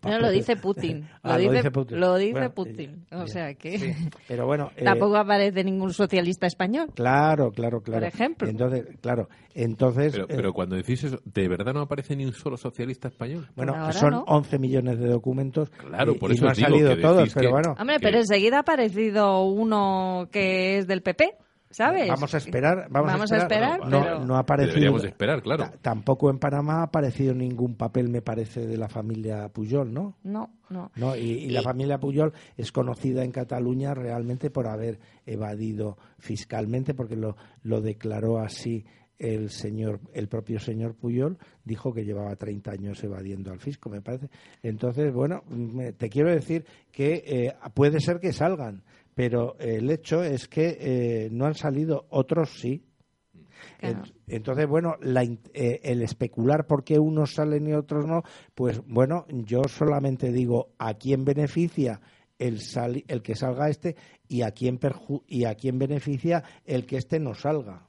No, 0.02 0.18
lo 0.18 0.30
dice 0.30 0.56
Putin. 0.56 1.08
Ah, 1.22 1.38
lo, 1.38 1.44
lo 1.44 1.50
dice, 1.50 1.54
dice 1.56 1.70
Putin. 1.70 2.00
Lo 2.00 2.16
dice 2.16 2.32
Bueno, 2.32 2.50
Putin. 2.54 3.06
ya, 3.10 3.16
O 3.18 3.26
ya. 3.26 3.32
sea 3.32 3.54
que 3.54 3.78
Sí, 3.78 3.92
Pero 4.28 4.46
bueno, 4.46 4.70
eh, 4.76 4.84
tampoco 4.84 5.16
aparece 5.16 5.64
ningún 5.64 5.92
socialista 5.92 6.46
español. 6.46 6.90
claro, 6.94 7.50
claro, 7.50 7.80
claro. 7.80 8.00
Por 8.00 8.08
ejemplo. 8.08 8.48
Entonces, 8.48 8.86
claro, 9.00 9.28
entonces, 9.54 10.12
Pero, 10.12 10.24
eh, 10.24 10.32
pero 10.36 10.52
cuando 10.52 10.76
decís 10.76 11.02
eso, 11.04 11.18
¿de 11.24 11.48
verdad 11.48 11.72
no 11.72 11.80
aparece 11.80 12.14
ni 12.16 12.24
un 12.26 12.32
solo 12.34 12.56
socialista 12.56 13.08
español? 13.08 13.48
bueno, 13.56 13.92
son 13.92 14.10
no. 14.10 14.24
11 14.26 14.58
millones 14.58 14.98
de 14.98 15.08
documentos. 15.08 15.70
Claro, 15.70 16.12
y, 16.12 16.18
por 16.18 16.30
y 16.30 16.34
eso 16.34 16.44
no 16.44 16.50
os 16.52 16.58
han 16.58 16.64
digo 16.64 16.68
salido 16.78 16.96
que 16.96 17.02
todos, 17.02 17.16
decís 17.18 17.34
pero 17.34 17.46
que- 17.48 17.52
bueno. 17.52 17.74
Hombre, 17.78 17.96
que- 17.96 18.02
pero 18.02 18.18
enseguida 18.18 18.56
ha 18.58 18.60
aparecido 18.60 19.44
uno 19.44 20.28
que 20.30 20.78
es 20.78 20.86
del 20.86 21.02
PP, 21.02 21.36
¿sabes? 21.74 22.08
Vamos 22.08 22.32
a 22.34 22.38
esperar, 22.38 22.86
vamos, 22.90 23.12
Vamos 23.12 23.32
a 23.32 23.34
a 23.34 23.38
esperar. 23.38 23.72
esperar, 23.80 23.90
no, 23.90 24.00
pero- 24.02 24.24
no 24.24 24.36
ha 24.36 24.40
aparecido. 24.40 24.74
Deberíamos 24.74 25.02
de 25.02 25.08
esperar, 25.08 25.42
claro. 25.42 25.64
Ta- 25.64 25.76
Tampoco 25.82 26.30
en 26.30 26.38
Panamá 26.38 26.80
ha 26.80 26.84
aparecido 26.84 27.34
ningún 27.34 27.74
papel, 27.76 28.08
me 28.08 28.22
parece, 28.22 28.66
de 28.66 28.76
la 28.76 28.88
familia 28.88 29.48
Puyol, 29.48 29.92
¿no? 29.92 30.16
No, 30.22 30.50
no. 30.70 30.90
¿no? 30.96 31.16
Y, 31.16 31.20
y 31.30 31.50
la 31.50 31.62
familia 31.62 31.98
Puyol 31.98 32.32
es 32.56 32.70
conocida 32.72 33.24
en 33.24 33.32
Cataluña 33.32 33.92
realmente 33.94 34.50
por 34.50 34.66
haber 34.68 34.98
evadido 35.26 35.96
fiscalmente, 36.18 36.94
porque 36.94 37.16
lo, 37.16 37.36
lo 37.62 37.80
declaró 37.80 38.38
así 38.38 38.84
el 39.18 39.50
señor, 39.50 40.00
el 40.12 40.26
propio 40.28 40.58
señor 40.58 40.96
Puyol, 40.96 41.38
dijo 41.64 41.92
que 41.94 42.04
llevaba 42.04 42.34
30 42.34 42.72
años 42.72 43.02
evadiendo 43.04 43.52
al 43.52 43.60
fisco, 43.60 43.88
me 43.88 44.00
parece. 44.02 44.28
Entonces, 44.62 45.12
bueno, 45.12 45.42
me- 45.48 45.92
te 45.92 46.08
quiero 46.08 46.30
decir 46.30 46.64
que 46.90 47.22
eh, 47.24 47.54
puede 47.74 48.00
ser 48.00 48.18
que 48.18 48.32
salgan, 48.32 48.82
pero 49.14 49.56
el 49.58 49.90
hecho 49.90 50.22
es 50.22 50.48
que 50.48 50.76
eh, 50.80 51.28
no 51.30 51.46
han 51.46 51.54
salido, 51.54 52.06
otros 52.10 52.58
sí. 52.60 52.84
Claro. 53.78 54.02
Entonces, 54.26 54.66
bueno, 54.66 54.96
la 55.00 55.22
eh, 55.22 55.80
el 55.82 56.02
especular 56.02 56.66
por 56.66 56.84
qué 56.84 56.98
unos 56.98 57.34
salen 57.34 57.68
y 57.68 57.72
otros 57.74 58.06
no, 58.06 58.22
pues 58.54 58.80
bueno, 58.86 59.26
yo 59.28 59.62
solamente 59.64 60.32
digo 60.32 60.72
a 60.78 60.94
quién 60.94 61.24
beneficia 61.24 62.00
el, 62.38 62.60
sali- 62.60 63.04
el 63.08 63.22
que 63.22 63.34
salga 63.36 63.68
este 63.68 63.96
y 64.28 64.42
a 64.42 64.50
quién 64.52 64.78
perju- 64.80 65.22
y 65.26 65.44
a 65.44 65.54
quién 65.54 65.78
beneficia 65.78 66.42
el 66.64 66.86
que 66.86 66.96
este 66.96 67.20
no 67.20 67.34
salga. 67.34 67.86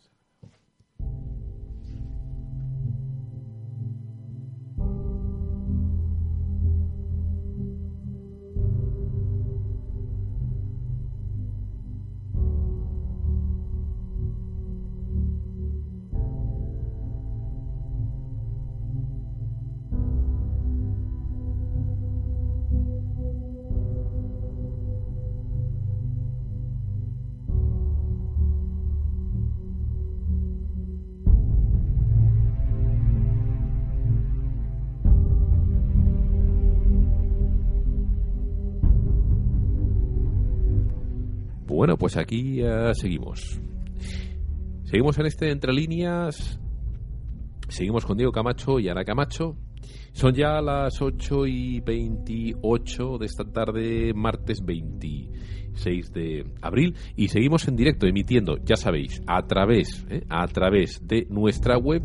Bueno, 41.76 41.98
pues 41.98 42.16
aquí 42.16 42.62
eh, 42.62 42.92
seguimos. 42.94 43.60
Seguimos 44.86 45.18
en 45.20 45.26
este 45.26 45.52
Entre 45.52 45.74
Líneas. 45.74 46.58
Seguimos 47.68 48.06
con 48.06 48.16
Diego 48.16 48.32
Camacho 48.32 48.80
y 48.80 48.88
Ana 48.88 49.04
Camacho. 49.04 49.58
Son 50.14 50.34
ya 50.34 50.62
las 50.62 51.02
8 51.02 51.48
y 51.48 51.82
28 51.82 53.18
de 53.18 53.26
esta 53.26 53.44
tarde, 53.44 54.14
martes 54.14 54.64
26 54.64 56.14
de 56.14 56.46
abril, 56.62 56.96
y 57.18 57.28
seguimos 57.28 57.68
en 57.68 57.76
directo 57.76 58.08
emitiendo, 58.08 58.56
ya 58.64 58.78
sabéis, 58.78 59.22
a 59.28 59.46
través, 59.46 60.06
eh, 60.10 60.24
a 60.30 60.48
través 60.48 61.06
de 61.06 61.28
nuestra 61.30 61.78
web 61.78 62.04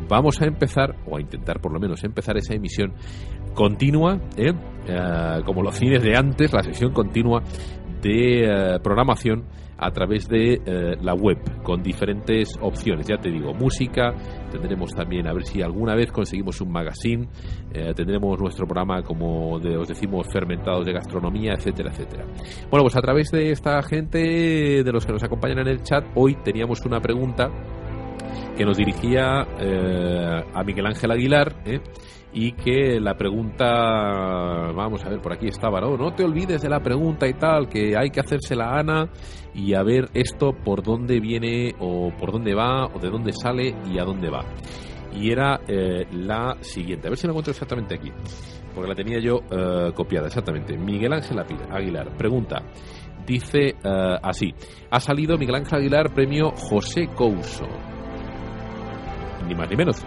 vamos 0.09 0.43
a 0.43 0.47
empezar 0.47 0.97
o 1.07 1.17
a 1.17 1.21
intentar 1.21 1.61
por 1.61 1.73
lo 1.73 1.79
menos 1.79 2.03
empezar 2.03 2.37
esa 2.37 2.55
emisión 2.55 2.93
continua, 3.55 4.19
¿eh? 4.37 4.53
Eh, 4.89 5.41
como 5.47 5.63
los 5.63 5.77
cines 5.77 6.03
de 6.03 6.17
antes, 6.17 6.53
la 6.53 6.65
sesión 6.65 6.93
continua 6.93 7.41
de 8.03 8.43
eh, 8.43 8.79
programación 8.83 9.45
a 9.79 9.91
través 9.93 10.29
de 10.29 10.55
eh, 10.65 10.97
la 11.01 11.15
web 11.15 11.39
con 11.63 11.83
diferentes 11.83 12.51
opciones. 12.61 13.07
Ya 13.07 13.17
te 13.19 13.31
digo, 13.31 13.55
música, 13.55 14.15
tendremos 14.51 14.91
también 14.93 15.27
a 15.29 15.33
ver 15.33 15.45
si 15.45 15.63
alguna 15.63 15.95
vez 15.95 16.11
conseguimos 16.11 16.61
un 16.61 16.73
magazine, 16.73 17.29
eh, 17.73 17.93
tendremos 17.95 18.39
nuestro 18.41 18.67
programa 18.67 19.03
como 19.03 19.59
de- 19.61 19.77
os 19.77 19.87
decimos 19.89 20.27
fermentados 20.33 20.85
de 20.85 20.93
gastronomía, 20.93 21.53
etcétera, 21.55 21.91
etcétera. 21.91 22.25
Bueno, 22.71 22.83
pues 22.85 22.97
a 22.97 23.01
través 23.01 23.31
de 23.31 23.51
esta 23.53 23.81
gente, 23.83 24.19
de 24.83 24.93
los 24.93 25.07
que 25.07 25.13
nos 25.13 25.23
acompañan 25.23 25.61
en 25.61 25.69
el 25.69 25.83
chat, 25.83 26.05
hoy 26.15 26.37
teníamos 26.45 26.85
una 26.85 27.01
pregunta 27.01 27.49
que 28.57 28.65
nos 28.65 28.77
dirigía 28.77 29.47
eh, 29.61 30.43
a 30.53 30.65
Miguel 30.65 30.87
Ángel 30.87 31.13
Aguilar 31.13 31.63
¿eh? 31.65 31.81
y 32.33 32.53
que 32.53 32.99
la 33.01 33.17
pregunta, 33.17 33.65
vamos 34.75 35.05
a 35.05 35.09
ver, 35.09 35.21
por 35.21 35.33
aquí 35.33 35.47
estaba, 35.47 35.81
¿no? 35.81 35.97
No 35.97 36.13
te 36.13 36.25
olvides 36.25 36.61
de 36.61 36.69
la 36.69 36.81
pregunta 36.81 37.27
y 37.29 37.35
tal, 37.35 37.69
que 37.69 37.97
hay 37.97 38.11
que 38.11 38.21
hacérsela 38.21 38.67
a 38.67 38.81
Ana 38.81 39.09
y 39.59 39.75
a 39.75 39.83
ver 39.83 40.09
esto 40.15 40.53
por 40.53 40.85
dónde 40.85 41.19
viene 41.19 41.75
o 41.81 42.13
por 42.17 42.31
dónde 42.31 42.55
va 42.55 42.87
o 42.87 43.01
de 43.01 43.11
dónde 43.11 43.33
sale 43.33 43.75
y 43.91 43.99
a 43.99 44.05
dónde 44.05 44.31
va. 44.31 44.45
Y 45.13 45.33
era 45.33 45.61
eh, 45.67 46.07
la 46.13 46.57
siguiente, 46.61 47.09
a 47.09 47.11
ver 47.11 47.19
si 47.19 47.27
la 47.27 47.33
encuentro 47.33 47.51
exactamente 47.51 47.97
aquí, 47.97 48.13
porque 48.73 48.89
la 48.89 48.95
tenía 48.95 49.19
yo 49.19 49.41
eh, 49.51 49.91
copiada 49.95 50.29
exactamente. 50.29 50.79
Miguel 50.79 51.13
Ángel 51.13 51.39
Aguilar 51.71 52.17
pregunta, 52.17 52.63
dice 53.27 53.75
eh, 53.83 54.17
así, 54.23 54.55
ha 54.91 55.01
salido 55.01 55.37
Miguel 55.37 55.57
Ángel 55.57 55.79
Aguilar 55.81 56.15
premio 56.15 56.53
José 56.53 57.09
Couso 57.17 57.67
ni 59.49 59.55
más 59.55 59.69
ni 59.71 59.77
menos. 59.77 60.05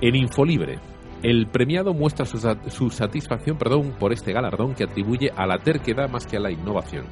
En 0.00 0.16
Infolibre, 0.16 0.78
el 1.22 1.48
premiado 1.48 1.92
muestra 1.92 2.24
su, 2.24 2.38
su 2.68 2.90
satisfacción 2.90 3.58
perdón, 3.58 3.96
por 3.98 4.12
este 4.12 4.32
galardón 4.32 4.74
que 4.74 4.84
atribuye 4.84 5.30
a 5.36 5.46
la 5.46 5.58
terquedad 5.58 6.08
más 6.08 6.26
que 6.26 6.36
a 6.36 6.40
la 6.40 6.50
innovación. 6.50 7.06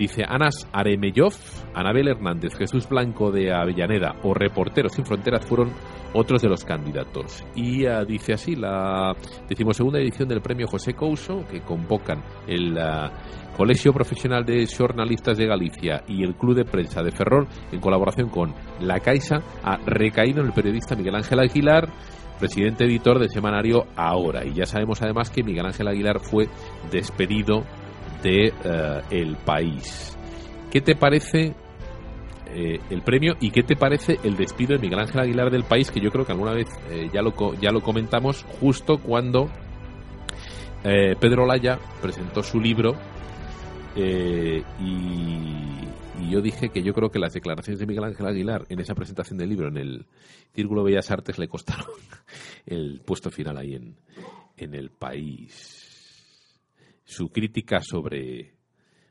Dice 0.00 0.24
Anas 0.26 0.66
Aremeyov, 0.72 1.34
Anabel 1.74 2.08
Hernández, 2.08 2.54
Jesús 2.56 2.88
Blanco 2.88 3.30
de 3.30 3.52
Avellaneda 3.52 4.16
o 4.22 4.32
Reporteros 4.32 4.92
Sin 4.92 5.04
Fronteras 5.04 5.44
fueron 5.44 5.74
otros 6.14 6.40
de 6.40 6.48
los 6.48 6.64
candidatos. 6.64 7.44
Y 7.54 7.84
ah, 7.84 8.02
dice 8.06 8.32
así 8.32 8.56
la 8.56 9.14
decimosegunda 9.46 9.98
edición 9.98 10.26
del 10.26 10.40
premio 10.40 10.66
José 10.68 10.94
Couso, 10.94 11.44
que 11.50 11.60
convocan 11.60 12.24
el 12.46 12.78
ah, 12.78 13.12
Colegio 13.54 13.92
Profesional 13.92 14.46
de 14.46 14.66
Jornalistas 14.66 15.36
de 15.36 15.44
Galicia 15.44 16.02
y 16.08 16.24
el 16.24 16.34
Club 16.34 16.56
de 16.56 16.64
Prensa 16.64 17.02
de 17.02 17.12
Ferrol, 17.12 17.46
en 17.70 17.80
colaboración 17.80 18.30
con 18.30 18.54
La 18.80 19.00
Caixa, 19.00 19.42
ha 19.62 19.76
recaído 19.84 20.40
en 20.40 20.46
el 20.46 20.54
periodista 20.54 20.96
Miguel 20.96 21.16
Ángel 21.16 21.40
Aguilar, 21.40 21.90
presidente 22.38 22.84
editor 22.84 23.18
del 23.18 23.28
semanario 23.28 23.84
Ahora. 23.96 24.46
Y 24.46 24.54
ya 24.54 24.64
sabemos 24.64 25.02
además 25.02 25.28
que 25.28 25.42
Miguel 25.42 25.66
Ángel 25.66 25.88
Aguilar 25.88 26.20
fue 26.20 26.48
despedido 26.90 27.64
de 28.22 28.52
eh, 28.64 29.00
El 29.10 29.36
País. 29.36 30.16
¿Qué 30.70 30.80
te 30.80 30.94
parece 30.94 31.54
eh, 32.46 32.78
el 32.90 33.02
premio 33.02 33.34
y 33.40 33.50
qué 33.50 33.62
te 33.62 33.76
parece 33.76 34.18
el 34.22 34.36
despido 34.36 34.74
de 34.74 34.78
Miguel 34.78 35.00
Ángel 35.00 35.20
Aguilar 35.20 35.50
del 35.50 35.64
País? 35.64 35.90
Que 35.90 36.00
yo 36.00 36.10
creo 36.10 36.24
que 36.24 36.32
alguna 36.32 36.52
vez 36.52 36.68
eh, 36.90 37.08
ya, 37.12 37.22
lo, 37.22 37.34
ya 37.60 37.70
lo 37.70 37.80
comentamos 37.80 38.44
justo 38.60 38.98
cuando 38.98 39.50
Pedro 40.82 41.44
Laya 41.44 41.78
presentó 42.00 42.42
su 42.42 42.58
libro 42.58 42.94
y, 43.94 44.64
yo 46.30 46.40
dije 46.40 46.70
que 46.70 46.82
yo 46.82 46.94
creo 46.94 47.10
que 47.10 47.18
las 47.18 47.34
declaraciones 47.34 47.80
de 47.80 47.86
Miguel 47.86 48.04
Ángel 48.04 48.26
Aguilar 48.26 48.64
en 48.70 48.80
esa 48.80 48.94
presentación 48.94 49.36
del 49.36 49.50
libro 49.50 49.68
en 49.68 49.76
el 49.76 50.06
Círculo 50.54 50.84
Bellas 50.84 51.10
Artes 51.10 51.38
le 51.38 51.48
costaron 51.48 51.86
el 52.66 53.02
puesto 53.04 53.30
final 53.30 53.58
ahí 53.58 53.74
en, 53.74 53.96
en 54.56 54.74
el 54.74 54.90
país. 54.90 55.79
Su 57.12 57.28
crítica 57.30 57.80
sobre, 57.82 58.54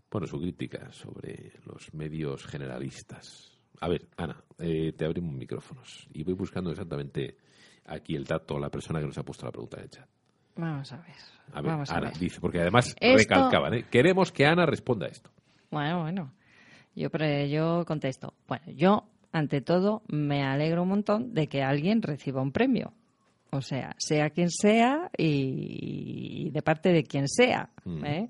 bueno, 0.10 0.26
su 0.26 0.39
crítica 0.39 0.89
sobre 0.93 1.52
los 1.66 1.93
medios 1.93 2.45
generalistas. 2.45 3.60
A 3.82 3.89
ver, 3.89 4.08
Ana, 4.16 4.41
eh, 4.58 4.93
te 4.93 5.04
abrimos 5.06 5.34
micrófonos 5.36 6.08
y 6.14 6.24
voy 6.24 6.34
buscando 6.34 6.72
exactamente 6.72 7.36
aquí 7.86 8.16
el 8.16 8.24
dato, 8.24 8.58
la 8.58 8.70
persona 8.70 9.00
que 9.02 9.06
nos 9.08 9.18
ha 9.18 9.24
puesto 9.24 9.45
la 9.45 9.52
pregunta 9.52 9.78
en 9.78 9.84
el 9.84 9.89
chat. 9.89 10.08
Vamos 10.56 10.91
a 10.93 10.97
ver. 10.97 11.16
A 11.52 11.62
ver, 11.62 11.72
vamos 11.72 11.89
a 11.91 11.97
Ana 11.97 12.10
ver. 12.10 12.20
dice, 12.20 12.39
porque 12.39 12.62
además 12.62 12.95
Esto- 13.00 13.18
recalcaban, 13.18 13.74
¿eh? 13.74 13.86
queremos 13.91 14.32
que 14.32 14.45
Ana 14.45 14.66
responda 14.66 15.06
a 15.06 15.10
esto. 15.10 15.30
Bueno, 15.70 16.02
bueno. 16.02 16.34
Yo, 16.95 17.10
pre- 17.10 17.50
yo 17.50 17.84
contesto. 17.86 18.34
Bueno, 18.47 18.64
yo, 18.76 19.10
ante 19.34 19.60
todo, 19.62 20.04
me 20.08 20.43
alegro 20.43 20.84
un 20.84 20.89
montón 20.89 21.34
de 21.34 21.47
que 21.47 21.64
alguien 21.64 22.02
reciba 22.02 22.41
un 22.41 22.52
premio. 22.54 22.93
O 23.52 23.62
sea, 23.62 23.95
sea 23.97 24.30
quien 24.30 24.50
sea 24.52 25.10
y, 25.18 26.50
de 26.52 26.62
parte 26.62 26.89
de 26.93 27.04
quien 27.04 27.28
sea. 27.28 27.70
Mm. 27.84 28.06
¿eh? 28.06 28.30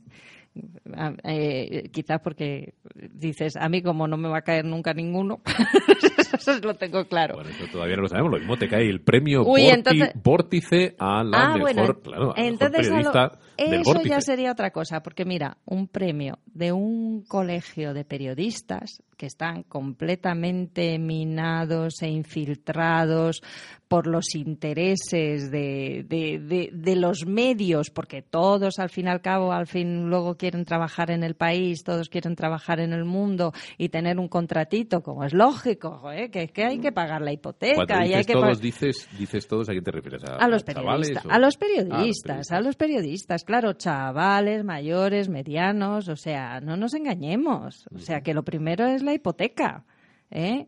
Eh, 1.24 1.90
quizás 1.92 2.20
porque 2.22 2.74
dices, 3.14 3.56
a 3.56 3.70
mí 3.70 3.82
como 3.82 4.08
no 4.08 4.18
me 4.18 4.30
va 4.30 4.40
a 4.40 4.44
caer 4.44 4.66
nunca 4.66 4.94
ninguno, 4.94 5.42
eso 6.40 6.60
lo 6.62 6.74
tengo 6.76 7.06
claro. 7.08 7.36
Bueno, 7.36 7.50
eso 7.52 7.66
todavía 7.72 7.96
no 7.96 8.04
lo 8.04 8.08
sabemos. 8.10 8.32
Lo 8.32 8.40
mismo 8.40 8.58
te 8.58 8.68
cae 8.68 8.90
el 8.90 9.02
premio 9.02 9.44
Uy, 9.46 9.62
Vorti- 9.64 9.74
entonces- 9.76 10.12
Vórtice 10.24 10.96
a 11.00 11.24
la 11.24 11.38
ah, 11.38 11.48
mejor, 11.58 11.62
bueno, 11.62 12.00
claro, 12.02 12.24
a 12.24 12.28
la 12.28 12.34
mejor 12.34 12.40
entonces 12.40 12.80
a 12.92 13.02
lo- 13.02 13.12
periodista 13.12 13.40
del 13.58 13.74
eso 13.82 13.84
Vórtice. 13.94 14.10
ya 14.10 14.22
sería 14.22 14.52
otra 14.52 14.72
cosa, 14.72 15.02
porque 15.04 15.26
mira, 15.26 15.58
un 15.66 15.88
premio 15.88 16.40
de 16.46 16.72
un 16.72 17.24
colegio 17.28 17.94
de 17.94 18.06
periodistas 18.06 19.04
que 19.18 19.26
están 19.26 19.64
completamente 19.64 20.98
minados 20.98 22.02
e 22.02 22.08
infiltrados 22.10 23.42
por 23.90 24.06
los 24.08 24.36
intereses 24.36 25.50
de, 25.52 26.06
de, 26.08 26.40
de- 26.40 26.70
de 26.72 26.96
los 26.96 27.26
medios, 27.26 27.90
porque 27.90 28.22
todos 28.22 28.78
al 28.80 28.90
fin 28.90 29.08
y 29.08 29.10
al 29.10 29.22
cabo, 29.22 29.52
al 29.52 29.66
fin 29.68 30.10
luego 30.10 30.36
quieren 30.38 30.64
trabajar 30.64 31.10
en 31.12 31.24
el 31.24 31.36
país, 31.36 31.84
todos 31.84 32.08
quieren 32.08 32.36
trabajar 32.36 32.80
en 32.80 32.94
el 32.94 33.04
mundo 33.04 33.52
y 33.78 33.90
tener 33.90 34.20
un 34.20 34.28
contratito, 34.28 35.02
como 35.02 35.24
es 35.26 35.34
lógico, 35.34 36.12
¿eh? 36.12 36.29
Que 36.30 36.44
es 36.44 36.52
que 36.52 36.64
hay 36.66 36.80
que 36.80 36.92
pagar 36.92 37.22
la 37.22 37.32
hipoteca 37.34 37.76
Cuando 37.76 37.94
y 37.94 37.98
hay 37.98 38.08
dices 38.10 38.28
que 38.28 38.34
todos, 38.34 38.46
pagar- 38.46 38.60
dices, 38.62 39.10
dices 39.18 39.48
todos, 39.48 39.70
¿a 39.70 39.72
quién 39.74 39.84
te 39.84 39.92
refieres? 39.92 40.24
¿A, 40.24 40.36
a 40.38 40.48
los 40.48 40.64
chavales 40.66 41.08
periodistas, 41.10 41.26
o- 41.26 41.32
a 41.32 41.40
los 41.40 41.56
Ah, 41.56 41.60
periodistas, 41.60 42.52
a 42.52 42.62
los 42.62 42.76
periodistas, 42.76 43.44
claro, 43.44 43.74
chavales, 43.74 44.64
mayores, 44.64 45.30
medianos, 45.30 46.08
o 46.10 46.16
sea, 46.16 46.60
no 46.62 46.78
nos 46.78 46.94
engañemos, 46.94 47.88
o 47.94 48.00
sea, 48.00 48.22
que 48.22 48.34
lo 48.34 48.44
primero 48.44 48.86
es 48.88 49.04
la 49.04 49.14
hipoteca, 49.14 49.86
¿eh? 50.32 50.68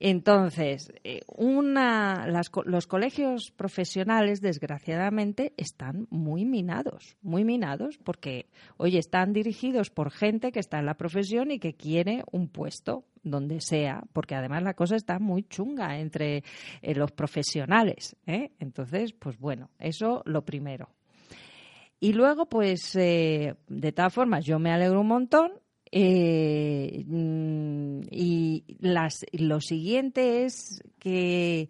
Entonces, 0.00 0.92
eh, 1.02 1.22
una, 1.26 2.26
las 2.28 2.50
los 2.64 2.86
colegios 2.86 3.50
profesionales, 3.50 4.40
desgraciadamente, 4.40 5.54
están 5.56 6.06
muy 6.10 6.44
minados, 6.44 7.16
muy 7.20 7.44
minados, 7.44 7.98
porque, 7.98 8.46
oye, 8.76 8.98
están 8.98 9.32
dirigidos 9.32 9.90
por 9.90 10.10
gente 10.10 10.52
que 10.52 10.60
está 10.60 10.78
en 10.78 10.86
la 10.86 10.96
profesión 10.96 11.50
y 11.50 11.58
que 11.58 11.74
quiere 11.74 12.22
un 12.30 12.48
puesto 12.48 13.04
donde 13.22 13.60
sea, 13.60 14.04
porque 14.12 14.34
además 14.34 14.62
la 14.62 14.74
cosa 14.74 14.96
está 14.96 15.18
muy 15.18 15.44
chunga 15.44 15.98
entre 15.98 16.44
eh, 16.82 16.94
los 16.94 17.12
profesionales. 17.12 18.16
¿eh? 18.26 18.52
Entonces, 18.58 19.12
pues 19.12 19.38
bueno, 19.38 19.70
eso 19.78 20.22
lo 20.24 20.44
primero. 20.44 20.90
Y 22.00 22.12
luego, 22.12 22.46
pues, 22.46 22.94
eh, 22.96 23.56
de 23.66 23.92
todas 23.92 24.14
formas, 24.14 24.44
yo 24.44 24.58
me 24.58 24.70
alegro 24.70 25.00
un 25.00 25.08
montón. 25.08 25.52
Eh, 25.90 27.04
mm, 27.06 28.00
y 28.10 28.64
las, 28.80 29.24
lo 29.32 29.60
siguiente 29.60 30.44
es 30.44 30.82
que, 30.98 31.68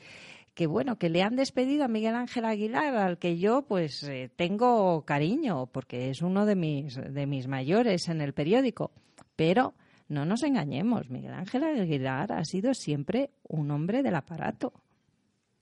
bueno, 0.67 0.99
que 0.99 1.09
le 1.09 1.23
han 1.23 1.37
despedido 1.37 1.85
a 1.85 1.89
Miguel 1.89 2.15
Ángel 2.15 2.45
Aguilar, 2.45 2.97
al 2.97 3.19
que 3.19 3.39
yo, 3.39 3.63
pues, 3.63 4.03
eh, 4.05 4.31
tengo 4.35 5.03
cariño, 5.05 5.67
porque 5.67 6.11
es 6.11 6.23
uno 6.23 6.47
de 6.47 6.57
mis, 6.57 6.97
de 6.97 7.27
mis 7.27 7.47
mayores 7.47 8.09
en 8.09 8.21
el 8.21 8.33
periódico. 8.33 8.91
Pero 9.37 9.75
no 10.09 10.25
nos 10.25 10.43
engañemos, 10.43 11.11
Miguel 11.11 11.35
Ángel 11.35 11.65
Aguilar 11.65 12.33
ha 12.33 12.45
sido 12.45 12.75
siempre 12.75 13.31
un 13.47 13.71
hombre 13.71 14.03
del 14.03 14.17
aparato 14.17 14.73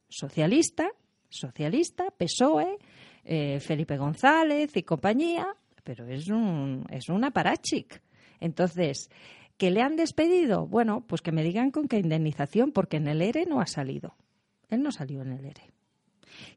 socialista, 0.08 0.88
socialista, 1.28 2.04
PSOE, 2.16 2.78
eh, 3.24 3.60
Felipe 3.60 3.96
González 3.96 4.70
y 4.76 4.82
compañía, 4.82 5.46
pero 5.82 6.06
es 6.06 6.28
un, 6.28 6.86
es 6.90 7.08
un 7.08 7.24
aparachic. 7.24 8.00
Entonces, 8.40 9.10
¿que 9.56 9.70
le 9.70 9.82
han 9.82 9.96
despedido? 9.96 10.66
Bueno, 10.66 11.04
pues 11.06 11.22
que 11.22 11.32
me 11.32 11.42
digan 11.42 11.70
con 11.70 11.88
qué 11.88 11.98
indemnización, 11.98 12.72
porque 12.72 12.98
en 12.98 13.08
el 13.08 13.22
ERE 13.22 13.46
no 13.46 13.60
ha 13.60 13.66
salido. 13.66 14.14
Él 14.68 14.82
no 14.82 14.90
salió 14.90 15.22
en 15.22 15.32
el 15.32 15.44
ERE. 15.44 15.72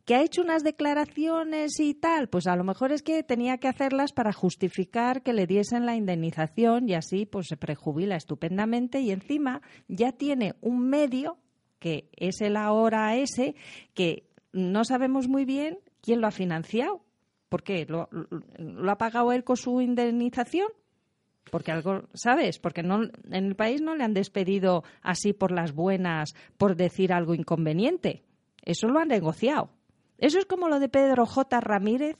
¿Que 0.05 0.15
ha 0.15 0.23
hecho 0.23 0.41
unas 0.41 0.63
declaraciones 0.63 1.79
y 1.79 1.93
tal? 1.93 2.27
Pues 2.27 2.47
a 2.47 2.55
lo 2.55 2.63
mejor 2.63 2.91
es 2.91 3.01
que 3.01 3.23
tenía 3.23 3.57
que 3.57 3.67
hacerlas 3.67 4.11
para 4.11 4.33
justificar 4.33 5.21
que 5.21 5.33
le 5.33 5.47
diesen 5.47 5.85
la 5.85 5.95
indemnización 5.95 6.89
y 6.89 6.95
así 6.95 7.25
pues 7.25 7.47
se 7.47 7.57
prejubila 7.57 8.15
estupendamente 8.15 8.99
y 8.99 9.11
encima 9.11 9.61
ya 9.87 10.11
tiene 10.11 10.55
un 10.61 10.89
medio 10.89 11.37
que 11.79 12.09
es 12.17 12.41
el 12.41 12.57
ahora 12.57 13.15
ese 13.15 13.55
que 13.93 14.27
no 14.51 14.83
sabemos 14.83 15.27
muy 15.27 15.45
bien 15.45 15.79
quién 16.01 16.21
lo 16.21 16.27
ha 16.27 16.31
financiado. 16.31 17.01
¿Por 17.47 17.63
qué? 17.63 17.85
¿Lo, 17.87 18.09
lo, 18.11 18.27
lo 18.57 18.91
ha 18.91 18.97
pagado 18.97 19.31
él 19.31 19.43
con 19.43 19.57
su 19.57 19.81
indemnización? 19.81 20.67
Porque 21.49 21.71
algo, 21.71 22.03
¿sabes? 22.13 22.59
Porque 22.59 22.83
no, 22.83 23.03
en 23.03 23.45
el 23.45 23.55
país 23.55 23.81
no 23.81 23.95
le 23.95 24.03
han 24.03 24.13
despedido 24.13 24.83
así 25.01 25.33
por 25.33 25.51
las 25.51 25.73
buenas, 25.73 26.35
por 26.57 26.75
decir 26.75 27.13
algo 27.13 27.33
inconveniente. 27.33 28.23
Eso 28.63 28.87
lo 28.87 28.99
han 28.99 29.07
negociado. 29.07 29.69
Eso 30.17 30.37
es 30.39 30.45
como 30.45 30.67
lo 30.67 30.79
de 30.79 30.89
Pedro 30.89 31.25
J. 31.25 31.59
Ramírez 31.61 32.17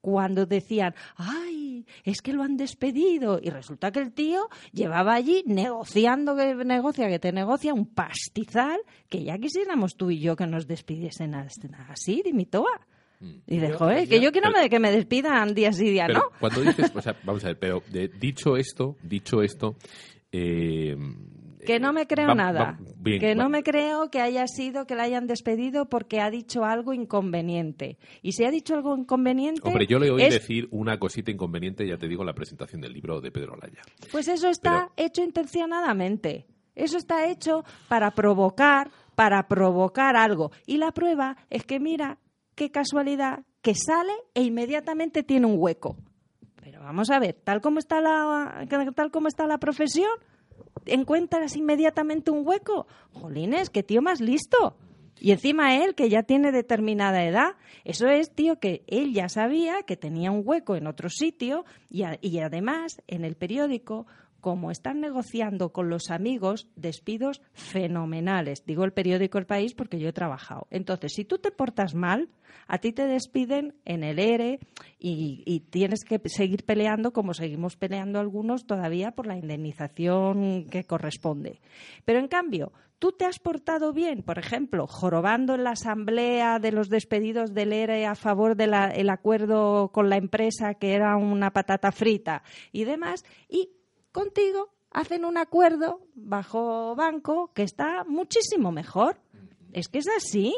cuando 0.00 0.46
decían, 0.46 0.94
ay, 1.16 1.86
es 2.04 2.22
que 2.22 2.32
lo 2.32 2.42
han 2.42 2.56
despedido. 2.56 3.38
Y 3.42 3.50
resulta 3.50 3.90
que 3.92 4.00
el 4.00 4.12
tío 4.12 4.48
llevaba 4.72 5.14
allí 5.14 5.42
negociando, 5.46 6.36
que 6.36 6.54
negocia, 6.54 7.08
que 7.08 7.18
te 7.18 7.32
negocia, 7.32 7.74
un 7.74 7.86
pastizal, 7.86 8.80
que 9.08 9.24
ya 9.24 9.38
quisiéramos 9.38 9.96
tú 9.96 10.10
y 10.10 10.20
yo 10.20 10.36
que 10.36 10.46
nos 10.46 10.66
despidiesen 10.66 11.34
así, 11.34 12.22
dimitoa. 12.24 12.86
Y 13.46 13.58
de, 13.58 13.72
joder, 13.72 14.08
que 14.08 14.20
yo- 14.20 14.32
quiero 14.32 14.48
pero- 14.50 14.62
me- 14.62 14.70
que 14.70 14.78
me 14.78 14.90
despidan 14.90 15.54
día 15.54 15.72
sí, 15.72 15.90
día 15.90 16.08
no. 16.08 16.22
cuando 16.40 16.62
dices, 16.62 16.90
o 16.94 17.02
sea, 17.02 17.14
vamos 17.22 17.44
a 17.44 17.48
ver, 17.48 17.58
pero 17.58 17.82
de- 17.90 18.08
dicho 18.08 18.56
esto, 18.56 18.96
dicho 19.02 19.42
esto, 19.42 19.76
eh, 20.32 20.96
Que 21.66 21.78
no 21.78 21.92
me 21.92 22.06
creo 22.06 22.28
va- 22.28 22.34
nada. 22.34 22.60
va- 22.62 22.78
bien, 22.96 23.20
que 23.20 23.34
va- 23.34 23.42
no 23.42 23.50
me 23.50 23.62
creo 23.62 24.10
que 24.10 24.20
haya 24.22 24.46
sido 24.46 24.86
que 24.86 24.94
la 24.94 25.02
hayan 25.02 25.26
despedido 25.26 25.90
porque 25.90 26.20
ha 26.20 26.30
dicho 26.30 26.64
algo 26.64 26.94
inconveniente. 26.94 27.98
Y 28.22 28.32
si 28.32 28.44
ha 28.44 28.50
dicho 28.50 28.74
algo 28.74 28.96
inconveniente. 28.96 29.60
Hombre, 29.64 29.86
yo 29.86 29.98
le 29.98 30.10
oí 30.10 30.22
es- 30.22 30.32
decir 30.32 30.68
una 30.70 30.98
cosita 30.98 31.30
inconveniente, 31.30 31.86
ya 31.86 31.98
te 31.98 32.08
digo, 32.08 32.22
en 32.22 32.28
la 32.28 32.34
presentación 32.34 32.80
del 32.80 32.94
libro 32.94 33.20
de 33.20 33.30
Pedro 33.30 33.56
Laya. 33.60 33.82
Pues 34.10 34.28
eso 34.28 34.48
está 34.48 34.90
hecho 34.96 35.22
intencionadamente. 35.22 36.46
Eso 36.74 36.96
está 36.96 37.28
hecho 37.30 37.64
para 37.88 38.12
provocar, 38.12 38.90
para 39.14 39.46
provocar 39.46 40.16
algo. 40.16 40.50
Y 40.66 40.78
la 40.78 40.92
prueba 40.92 41.36
es 41.50 41.64
que 41.66 41.78
mira 41.78 42.16
qué 42.60 42.70
casualidad 42.70 43.46
que 43.62 43.74
sale 43.74 44.12
e 44.34 44.42
inmediatamente 44.42 45.22
tiene 45.22 45.46
un 45.46 45.54
hueco. 45.56 45.96
Pero 46.62 46.82
vamos 46.82 47.08
a 47.08 47.18
ver, 47.18 47.32
tal 47.42 47.62
como 47.62 47.78
está 47.78 48.02
la, 48.02 48.66
tal 48.94 49.10
como 49.10 49.28
está 49.28 49.46
la 49.46 49.56
profesión, 49.56 50.10
encuentras 50.84 51.56
inmediatamente 51.56 52.30
un 52.30 52.46
hueco. 52.46 52.86
Jolines, 53.14 53.70
qué 53.70 53.82
tío 53.82 54.02
más 54.02 54.20
listo. 54.20 54.76
Y 55.18 55.30
encima 55.32 55.74
él, 55.76 55.94
que 55.94 56.10
ya 56.10 56.22
tiene 56.22 56.52
determinada 56.52 57.24
edad, 57.24 57.52
eso 57.84 58.08
es, 58.08 58.30
tío, 58.30 58.60
que 58.60 58.84
él 58.88 59.14
ya 59.14 59.30
sabía 59.30 59.82
que 59.84 59.96
tenía 59.96 60.30
un 60.30 60.42
hueco 60.44 60.76
en 60.76 60.86
otro 60.86 61.08
sitio 61.08 61.64
y, 61.88 62.02
y 62.20 62.40
además 62.40 63.00
en 63.06 63.24
el 63.24 63.36
periódico, 63.36 64.06
como 64.40 64.70
están 64.70 65.00
negociando 65.00 65.72
con 65.72 65.88
los 65.88 66.10
amigos, 66.10 66.68
despidos 66.76 67.42
fenomenales. 67.52 68.64
Digo 68.64 68.84
el 68.84 68.92
periódico 68.92 69.38
El 69.38 69.46
País 69.46 69.74
porque 69.74 69.98
yo 69.98 70.08
he 70.08 70.12
trabajado. 70.12 70.66
Entonces, 70.70 71.12
si 71.14 71.24
tú 71.24 71.38
te 71.38 71.50
portas 71.50 71.94
mal, 71.94 72.28
a 72.66 72.78
ti 72.78 72.92
te 72.92 73.06
despiden 73.06 73.74
en 73.84 74.04
el 74.04 74.18
ERE 74.18 74.60
y, 74.98 75.42
y 75.46 75.60
tienes 75.60 76.04
que 76.04 76.20
seguir 76.26 76.64
peleando 76.64 77.12
como 77.12 77.34
seguimos 77.34 77.76
peleando 77.76 78.18
algunos 78.18 78.66
todavía 78.66 79.12
por 79.12 79.26
la 79.26 79.36
indemnización 79.36 80.66
que 80.70 80.84
corresponde. 80.84 81.60
Pero 82.04 82.18
en 82.18 82.28
cambio, 82.28 82.72
tú 83.00 83.12
te 83.12 83.24
has 83.24 83.40
portado 83.40 83.92
bien, 83.92 84.22
por 84.22 84.38
ejemplo, 84.38 84.86
jorobando 84.86 85.54
en 85.54 85.64
la 85.64 85.70
asamblea 85.70 86.60
de 86.60 86.70
los 86.70 86.88
despedidos 86.88 87.52
del 87.52 87.72
ERE 87.72 88.06
a 88.06 88.14
favor 88.14 88.54
del 88.56 89.10
acuerdo 89.10 89.90
con 89.92 90.08
la 90.08 90.16
empresa 90.16 90.74
que 90.74 90.94
era 90.94 91.16
una 91.16 91.50
patata 91.50 91.90
frita 91.90 92.44
y 92.70 92.84
demás, 92.84 93.24
y 93.48 93.70
contigo 94.12 94.70
hacen 94.90 95.24
un 95.24 95.38
acuerdo 95.38 96.00
bajo 96.14 96.94
banco 96.96 97.52
que 97.54 97.62
está 97.62 98.04
muchísimo 98.04 98.72
mejor. 98.72 99.20
Es 99.72 99.88
que 99.88 99.98
es 99.98 100.08
así. 100.16 100.54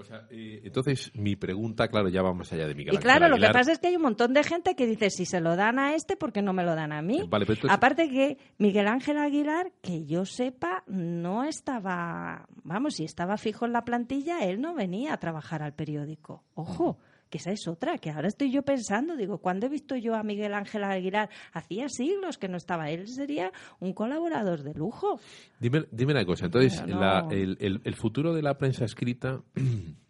O 0.00 0.04
sea, 0.04 0.28
eh, 0.30 0.60
entonces 0.62 1.10
mi 1.14 1.34
pregunta, 1.34 1.88
claro, 1.88 2.08
ya 2.08 2.22
va 2.22 2.32
más 2.32 2.52
allá 2.52 2.68
de 2.68 2.74
Miguel 2.76 2.94
Y 2.94 2.98
claro, 2.98 3.28
lo 3.28 3.36
que 3.36 3.48
pasa 3.52 3.72
es 3.72 3.80
que 3.80 3.88
hay 3.88 3.96
un 3.96 4.02
montón 4.02 4.32
de 4.32 4.44
gente 4.44 4.76
que 4.76 4.86
dice, 4.86 5.10
si 5.10 5.26
se 5.26 5.40
lo 5.40 5.56
dan 5.56 5.80
a 5.80 5.96
este, 5.96 6.16
¿por 6.16 6.32
qué 6.32 6.40
no 6.40 6.52
me 6.52 6.62
lo 6.62 6.76
dan 6.76 6.92
a 6.92 7.02
mí? 7.02 7.18
Vale, 7.28 7.44
pero 7.44 7.54
entonces- 7.56 7.76
Aparte 7.76 8.08
que 8.08 8.38
Miguel 8.58 8.86
Ángel 8.86 9.18
Aguilar, 9.18 9.72
que 9.82 10.04
yo 10.06 10.24
sepa, 10.24 10.84
no 10.86 11.42
estaba, 11.42 12.46
vamos, 12.62 12.94
si 12.94 13.04
estaba 13.04 13.36
fijo 13.38 13.66
en 13.66 13.72
la 13.72 13.84
plantilla, 13.84 14.38
él 14.44 14.60
no 14.60 14.72
venía 14.72 15.14
a 15.14 15.18
trabajar 15.18 15.64
al 15.64 15.74
periódico. 15.74 16.44
Ojo, 16.54 16.98
que 17.30 17.38
esa 17.38 17.50
es 17.52 17.66
otra, 17.68 17.98
que 17.98 18.10
ahora 18.10 18.28
estoy 18.28 18.50
yo 18.50 18.62
pensando, 18.62 19.16
digo, 19.16 19.38
¿cuándo 19.38 19.66
he 19.66 19.68
visto 19.68 19.96
yo 19.96 20.14
a 20.14 20.22
Miguel 20.22 20.54
Ángel 20.54 20.84
Aguilar? 20.84 21.28
Hacía 21.52 21.88
siglos 21.88 22.38
que 22.38 22.48
no 22.48 22.56
estaba, 22.56 22.90
él 22.90 23.06
sería 23.08 23.52
un 23.80 23.92
colaborador 23.92 24.62
de 24.62 24.74
lujo. 24.74 25.20
Dime, 25.60 25.84
dime 25.90 26.12
una 26.12 26.24
cosa, 26.24 26.46
entonces, 26.46 26.86
no. 26.86 27.00
la- 27.00 27.26
el, 27.30 27.56
el- 27.60 27.80
el 27.84 27.94
futuro 27.94 28.32
de 28.34 28.42
la 28.42 28.56
prensa 28.58 28.84
escrita, 28.84 29.42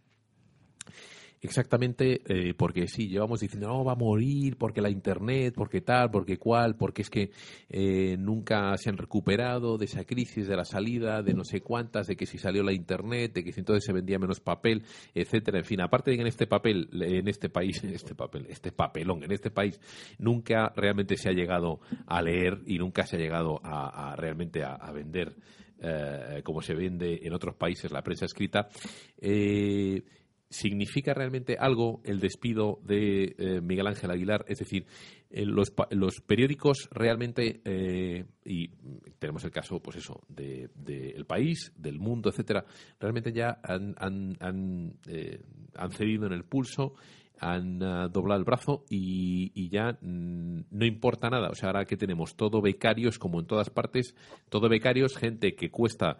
exactamente, 1.40 2.22
eh, 2.26 2.54
porque 2.54 2.88
sí, 2.88 3.08
llevamos 3.08 3.40
diciendo, 3.40 3.68
no, 3.68 3.84
va 3.84 3.92
a 3.92 3.96
morir, 3.96 4.56
porque 4.56 4.80
la 4.80 4.90
Internet, 4.90 5.54
porque 5.56 5.80
tal, 5.80 6.10
porque 6.10 6.38
cual, 6.38 6.76
porque 6.76 7.02
es 7.02 7.10
que 7.10 7.30
eh, 7.68 8.16
nunca 8.18 8.76
se 8.76 8.90
han 8.90 8.96
recuperado 8.96 9.78
de 9.78 9.84
esa 9.84 10.04
crisis, 10.04 10.48
de 10.48 10.56
la 10.56 10.64
salida, 10.64 11.22
de 11.22 11.34
no 11.34 11.44
sé 11.44 11.60
cuántas, 11.60 12.06
de 12.06 12.16
que 12.16 12.26
si 12.26 12.38
salió 12.38 12.62
la 12.62 12.72
Internet, 12.72 13.32
de 13.34 13.44
que 13.44 13.52
entonces 13.56 13.84
se 13.84 13.92
vendía 13.92 14.18
menos 14.18 14.40
papel, 14.40 14.84
etcétera, 15.14 15.58
en 15.58 15.64
fin, 15.64 15.80
aparte 15.80 16.10
de 16.10 16.16
que 16.16 16.22
en 16.22 16.28
este 16.28 16.46
papel, 16.46 16.88
en 16.92 17.28
este 17.28 17.48
país, 17.48 17.82
en 17.84 17.94
este 17.94 18.14
papel, 18.14 18.46
este 18.48 18.72
papelón, 18.72 19.24
en 19.24 19.32
este 19.32 19.50
país, 19.50 19.80
nunca 20.18 20.72
realmente 20.74 21.16
se 21.16 21.28
ha 21.28 21.32
llegado 21.32 21.80
a 22.06 22.22
leer 22.22 22.60
y 22.66 22.78
nunca 22.78 23.06
se 23.06 23.16
ha 23.16 23.18
llegado 23.18 23.60
a, 23.62 24.14
realmente 24.16 24.62
a, 24.62 24.74
a 24.74 24.92
vender 24.92 25.36
eh, 25.80 26.42
como 26.42 26.60
se 26.60 26.74
vende 26.74 27.20
en 27.22 27.32
otros 27.32 27.54
países 27.54 27.92
la 27.92 28.02
prensa 28.02 28.24
escrita, 28.24 28.68
eh, 29.20 30.02
¿significa 30.50 31.14
realmente 31.14 31.56
algo 31.58 32.00
el 32.04 32.20
despido 32.20 32.80
de 32.82 33.34
eh, 33.38 33.60
Miguel 33.60 33.86
Ángel 33.86 34.10
Aguilar? 34.10 34.44
Es 34.48 34.58
decir, 34.58 34.86
eh, 35.30 35.44
los, 35.44 35.72
los 35.90 36.20
periódicos 36.20 36.88
realmente, 36.90 37.60
eh, 37.64 38.24
y 38.44 38.68
tenemos 39.18 39.44
el 39.44 39.50
caso, 39.50 39.80
pues 39.80 39.98
eso, 39.98 40.22
de, 40.28 40.70
de 40.74 41.10
El 41.10 41.26
País, 41.26 41.72
del 41.76 41.98
Mundo, 41.98 42.30
etcétera, 42.30 42.64
realmente 42.98 43.32
ya 43.32 43.60
han, 43.62 43.94
han, 43.98 44.98
cedido 45.90 46.26
en 46.26 46.32
el 46.32 46.44
pulso 46.44 46.94
han 47.40 47.80
ah, 47.84 48.08
doblado 48.08 48.40
el 48.40 48.44
brazo 48.44 48.84
y, 48.90 49.68
ya 49.70 49.96
mm, 50.00 50.60
no 50.70 50.84
importa 50.84 51.30
nada. 51.30 51.50
O 51.50 51.54
sea, 51.54 51.68
ahora 51.68 51.84
que 51.84 51.96
tenemos 51.96 52.36
todo 52.36 52.60
becarios, 52.60 53.18
como 53.18 53.38
en 53.38 53.46
todas 53.46 53.70
partes, 53.70 54.16
todo 54.48 54.68
becarios, 54.68 55.16
gente 55.16 55.54
que 55.54 55.70
cuesta 55.70 56.18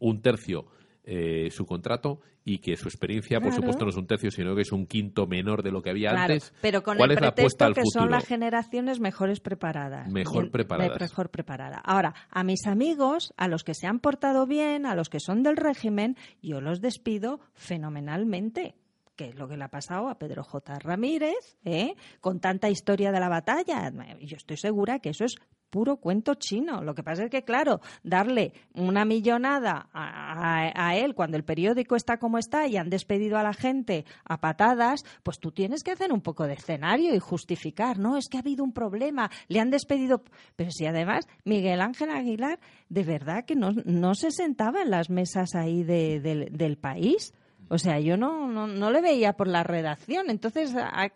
un 0.00 0.22
tercio 0.22 0.66
eh, 1.04 1.50
su 1.50 1.66
contrato 1.66 2.20
y 2.44 2.58
que 2.58 2.76
su 2.76 2.88
experiencia, 2.88 3.40
por 3.40 3.52
supuesto, 3.52 3.84
no 3.84 3.90
es 3.90 3.96
un 3.96 4.06
tercio, 4.06 4.30
sino 4.30 4.54
que 4.54 4.62
es 4.62 4.72
un 4.72 4.86
quinto 4.86 5.26
menor 5.26 5.62
de 5.62 5.70
lo 5.70 5.82
que 5.82 5.90
había 5.90 6.10
Claro, 6.10 6.34
antes. 6.34 6.52
pero 6.60 6.82
con 6.82 6.96
¿Cuál 6.96 7.10
el 7.10 7.16
es 7.16 7.22
la 7.22 7.34
pretexto 7.34 7.64
apuesta 7.64 7.66
al 7.66 7.74
que 7.74 7.82
son 7.90 8.10
las 8.10 8.26
generaciones 8.26 9.00
mejores 9.00 9.40
preparadas. 9.40 10.10
Mejor 10.10 10.50
preparadas. 10.50 11.00
Mejor 11.00 11.30
preparada. 11.30 11.78
Ahora, 11.78 12.14
a 12.30 12.44
mis 12.44 12.66
amigos, 12.66 13.32
a 13.36 13.48
los 13.48 13.64
que 13.64 13.74
se 13.74 13.86
han 13.86 14.00
portado 14.00 14.46
bien, 14.46 14.84
a 14.86 14.94
los 14.94 15.08
que 15.08 15.20
son 15.20 15.42
del 15.42 15.56
régimen, 15.56 16.16
yo 16.42 16.60
los 16.60 16.80
despido 16.80 17.40
fenomenalmente 17.54 18.74
que 19.16 19.28
es 19.28 19.34
lo 19.36 19.48
que 19.48 19.56
le 19.56 19.64
ha 19.64 19.68
pasado 19.68 20.08
a 20.08 20.18
Pedro 20.18 20.42
J. 20.42 20.78
Ramírez, 20.80 21.56
¿eh? 21.64 21.94
con 22.20 22.40
tanta 22.40 22.68
historia 22.70 23.12
de 23.12 23.20
la 23.20 23.28
batalla. 23.28 23.90
Yo 24.20 24.36
estoy 24.36 24.56
segura 24.56 24.98
que 24.98 25.10
eso 25.10 25.24
es 25.24 25.36
puro 25.70 25.96
cuento 25.96 26.34
chino. 26.34 26.82
Lo 26.82 26.94
que 26.94 27.02
pasa 27.02 27.24
es 27.24 27.30
que, 27.30 27.42
claro, 27.42 27.80
darle 28.04 28.52
una 28.74 29.04
millonada 29.04 29.88
a, 29.92 30.70
a- 30.72 30.96
él 30.96 31.16
cuando 31.16 31.36
el 31.36 31.42
periódico 31.44 31.96
está 31.96 32.16
como 32.18 32.38
está 32.38 32.68
y 32.68 32.76
han 32.76 32.90
despedido 32.90 33.38
a 33.38 33.42
la 33.42 33.52
gente 33.54 34.04
a 34.24 34.40
patadas, 34.40 35.04
pues 35.24 35.40
tú 35.40 35.50
tienes 35.50 35.82
que 35.82 35.90
hacer 35.90 36.12
un 36.12 36.20
poco 36.20 36.46
de 36.46 36.52
escenario 36.54 37.12
y 37.14 37.18
justificar. 37.18 37.98
No, 37.98 38.16
es 38.16 38.28
que 38.28 38.36
ha 38.36 38.40
habido 38.40 38.62
un 38.62 38.72
problema, 38.72 39.30
le 39.48 39.58
han 39.58 39.70
despedido. 39.70 40.22
Pero 40.54 40.70
si 40.70 40.86
además 40.86 41.26
Miguel 41.44 41.80
Ángel 41.80 42.10
Aguilar, 42.10 42.60
de 42.88 43.02
verdad 43.02 43.44
que 43.44 43.56
no, 43.56 43.72
no 43.84 44.14
se 44.14 44.30
sentaba 44.30 44.82
en 44.82 44.90
las 44.90 45.10
mesas 45.10 45.56
ahí 45.56 45.82
de- 45.82 46.20
del- 46.20 46.56
del 46.56 46.78
país. 46.78 47.32
O 47.68 47.78
sea, 47.78 47.98
yo 48.00 48.16
no, 48.16 48.46
no, 48.48 48.66
no 48.66 48.90
le 48.90 49.00
veía 49.00 49.32
por 49.34 49.48
la 49.48 49.62
redacción. 49.62 50.30
Entonces, 50.30 50.74
¿a- 50.76 51.08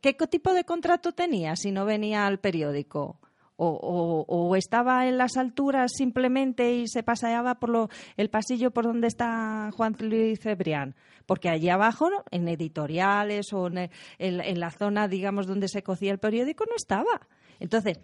¿qué 0.00 0.14
tipo 0.14 0.52
de 0.52 0.64
contrato 0.64 1.12
tenía 1.12 1.56
si 1.56 1.70
no 1.72 1.84
venía 1.84 2.26
al 2.26 2.38
periódico? 2.38 3.18
O, 3.56 3.68
o- 3.68 4.24
o 4.28 4.56
estaba 4.56 5.06
en 5.06 5.18
las 5.18 5.36
alturas 5.36 5.92
simplemente 5.94 6.74
y 6.74 6.88
se 6.88 7.02
paseaba 7.04 7.56
por 7.60 7.68
lo, 7.70 7.88
el 8.16 8.28
pasillo 8.30 8.72
por 8.72 8.84
donde 8.84 9.06
está 9.06 9.70
Juan 9.76 9.94
Luis 10.00 10.40
Cebrián. 10.40 10.96
Porque 11.26 11.48
allí 11.48 11.68
abajo, 11.68 12.10
¿no? 12.10 12.24
en 12.32 12.48
editoriales 12.48 13.52
o 13.52 13.68
en- 13.68 13.88
en 14.18 14.60
la 14.60 14.70
zona, 14.70 15.06
digamos, 15.06 15.46
donde 15.46 15.68
se 15.68 15.82
cocía 15.84 16.10
el 16.10 16.18
periódico, 16.18 16.64
no 16.68 16.74
estaba. 16.74 17.28
Entonces, 17.60 18.00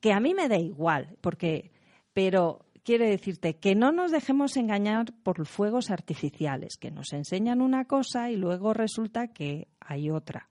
que 0.00 0.12
a 0.12 0.18
mí 0.18 0.34
me 0.34 0.48
da 0.48 0.56
igual, 0.58 1.16
porque, 1.20 1.70
pero 2.12 2.65
quiere 2.86 3.10
decirte 3.10 3.56
que 3.56 3.74
no 3.74 3.90
nos 3.90 4.12
dejemos 4.12 4.56
engañar 4.56 5.12
por 5.24 5.44
fuegos 5.44 5.90
artificiales, 5.90 6.76
que 6.76 6.92
nos 6.92 7.12
enseñan 7.12 7.60
una 7.60 7.86
cosa 7.86 8.30
y 8.30 8.36
luego 8.36 8.72
resulta 8.74 9.26
que 9.32 9.66
hay 9.80 10.08
otra. 10.08 10.48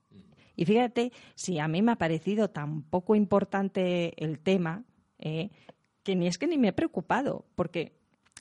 Y 0.58 0.66
fíjate, 0.66 1.14
si 1.36 1.60
a 1.60 1.70
mí 1.70 1.82
me 1.82 1.94
ha 1.94 1.96
parecido 1.96 2.50
tan 2.50 2.84
poco 2.84 3.16
importante 3.16 4.22
el 4.22 4.40
tema, 4.40 4.84
eh, 5.18 5.50
que 6.04 6.18
ni 6.18 6.28
es 6.28 6.38
que 6.38 6.48
ni 6.48 6.58
me 6.58 6.68
he 6.68 6.74
preocupado, 6.74 7.46
porque 7.56 7.98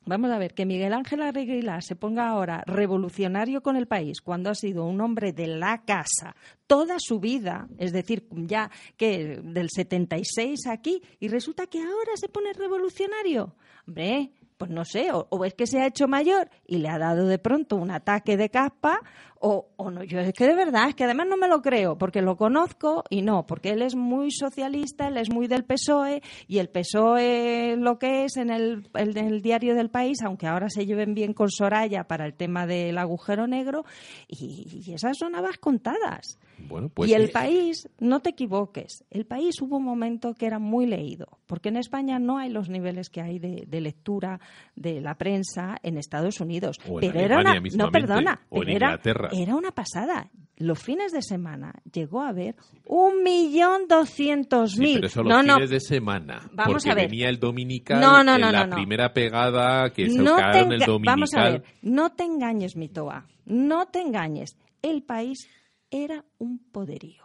vamos 0.07 0.31
a 0.31 0.39
ver, 0.39 0.55
que 0.55 0.67
Miguel 0.67 0.93
Ángel 0.93 1.23
Aguilar 1.23 1.83
se 1.83 1.97
ponga 1.97 2.29
ahora 2.29 2.63
revolucionario 2.67 3.63
con 3.63 3.77
el 3.77 3.87
país 3.87 4.21
cuando 4.21 4.51
ha 4.51 4.55
sido 4.55 4.85
un 4.85 5.01
hombre 5.01 5.33
de 5.33 5.47
la 5.47 5.83
casa 5.85 6.37
toda 6.67 6.97
su 6.99 7.21
vida, 7.21 7.69
es 7.79 7.93
decir, 7.93 8.27
ya 8.31 8.71
que 8.97 9.41
del 9.43 9.69
76 9.71 10.67
aquí, 10.67 11.03
y 11.21 11.29
resulta 11.29 11.67
que 11.67 11.81
ahora 11.81 12.13
se 12.17 12.29
pone 12.29 12.53
revolucionario. 12.53 13.55
Hombre, 13.87 14.33
pues 14.57 14.71
no 14.71 14.85
sé, 14.85 15.13
o, 15.13 15.27
o 15.31 15.45
es 15.45 15.55
que 15.55 15.67
se 15.67 15.81
ha 15.81 15.87
hecho 15.87 16.09
mayor 16.09 16.49
y 16.67 16.79
le 16.79 16.89
ha 16.89 16.99
dado 16.99 17.27
de 17.27 17.39
pronto 17.39 17.77
un 17.77 17.91
ataque 17.91 18.37
de 18.37 18.51
caspa, 18.51 19.01
o, 19.47 19.69
o 19.77 19.91
no, 19.91 20.03
yo 20.05 20.21
es 20.21 20.33
que 20.33 20.47
de 20.47 20.55
verdad, 20.55 20.89
es 20.89 20.95
que 20.95 21.05
además 21.05 21.27
no 21.29 21.37
me 21.37 21.49
lo 21.49 21.61
creo, 21.61 21.99
porque 21.99 22.23
lo 22.23 22.37
conozco 22.37 23.05
y 23.11 23.21
no, 23.21 23.47
porque 23.47 23.71
él 23.71 23.83
es 23.83 23.95
muy 23.95 24.31
socialista, 24.31 25.09
él 25.09 25.19
es 25.19 25.31
muy 25.31 25.49
del 25.49 25.65
PSOE, 25.65 26.23
y 26.49 26.59
el 26.59 26.69
PSOE 26.71 27.77
lo 27.77 27.99
que 27.99 28.25
es 28.25 28.37
en 28.37 28.51
el, 28.51 28.89
el- 28.95 29.17
en 29.17 29.27
el 29.27 29.43
diario 29.43 29.75
del 29.75 29.91
país, 29.91 30.19
aunque 30.25 30.47
ahora 30.47 30.69
se 30.71 30.87
lleven 30.87 31.15
bien 31.15 31.35
con 31.35 31.51
Soraya 31.51 32.05
para 32.05 32.25
el 32.25 32.35
tema 32.35 32.67
del 32.67 32.97
agujero 32.99 33.47
negro, 33.47 33.85
y, 34.29 34.83
y 34.87 34.95
esas 34.95 35.17
son 35.19 35.35
habas 35.35 35.59
contadas. 35.59 36.39
Bueno, 36.57 36.89
pues 36.89 37.11
y 37.11 37.15
el 37.15 37.25
eh, 37.25 37.29
país, 37.33 37.89
no 37.99 38.21
te 38.21 38.31
equivoques, 38.31 39.05
el 39.11 39.27
país 39.27 39.61
hubo 39.61 39.77
un 39.77 39.85
momento 39.85 40.35
que 40.35 40.47
era 40.47 40.59
muy 40.59 40.87
leído, 40.87 41.27
porque 41.47 41.69
en 41.69 41.77
España 41.77 42.19
no 42.19 42.39
hay 42.39 42.49
los 42.49 42.69
niveles 42.71 43.11
que 43.11 43.21
hay 43.21 43.39
de, 43.41 43.65
de 43.67 43.81
lectura 43.81 44.41
de 44.77 45.01
la 45.01 45.17
prensa 45.17 45.77
en 45.83 45.99
Estados 45.99 46.41
Unidos. 46.41 46.79
O 46.89 47.01
en 47.01 47.11
pero 47.13 47.21
era 47.21 47.37
Alemania 47.41 47.61
una, 47.75 47.85
no, 47.85 47.91
perdona, 47.91 48.41
o 48.49 48.59
en 48.63 48.65
pero 48.67 48.77
era, 48.77 48.87
Inglaterra. 48.87 49.29
era 49.33 49.34
una 49.55 49.73
pasada. 49.73 50.31
Los 50.57 50.79
fines 50.81 51.11
de 51.11 51.21
semana 51.21 51.75
llegó 51.93 52.23
a 52.23 52.29
haber 52.29 52.55
un 52.87 53.23
millón 53.25 53.89
doscientos 53.89 54.79
mil. 54.79 54.95
pero 54.97 55.07
eso 55.09 55.23
no, 55.25 55.39
los 55.39 55.47
no, 55.47 55.55
fines 55.55 55.71
de 55.71 55.81
semana. 55.81 56.49
Vamos 56.53 56.75
porque 56.75 56.91
a 56.91 56.95
ver. 56.95 57.09
venía 57.11 57.29
el 57.29 57.41
dominical 57.41 58.01
No, 58.01 58.23
no, 58.23 58.37
en 58.37 58.41
la 58.53 58.71
primera 58.71 59.13
pegada 59.13 59.91
que 59.93 60.09
se 60.09 60.17
el 60.17 60.25
dominical. 60.25 61.03
Vamos 61.05 61.35
a 61.35 61.43
ver, 61.51 61.65
no 61.83 62.13
te 62.13 62.23
engañes, 62.23 62.77
mi 62.77 62.89
Toa, 62.89 63.27
no 63.47 63.87
te 63.89 64.01
engañes. 64.01 64.57
El 64.81 65.03
país 65.03 65.49
era 65.91 66.25
un 66.39 66.59
poderío. 66.71 67.25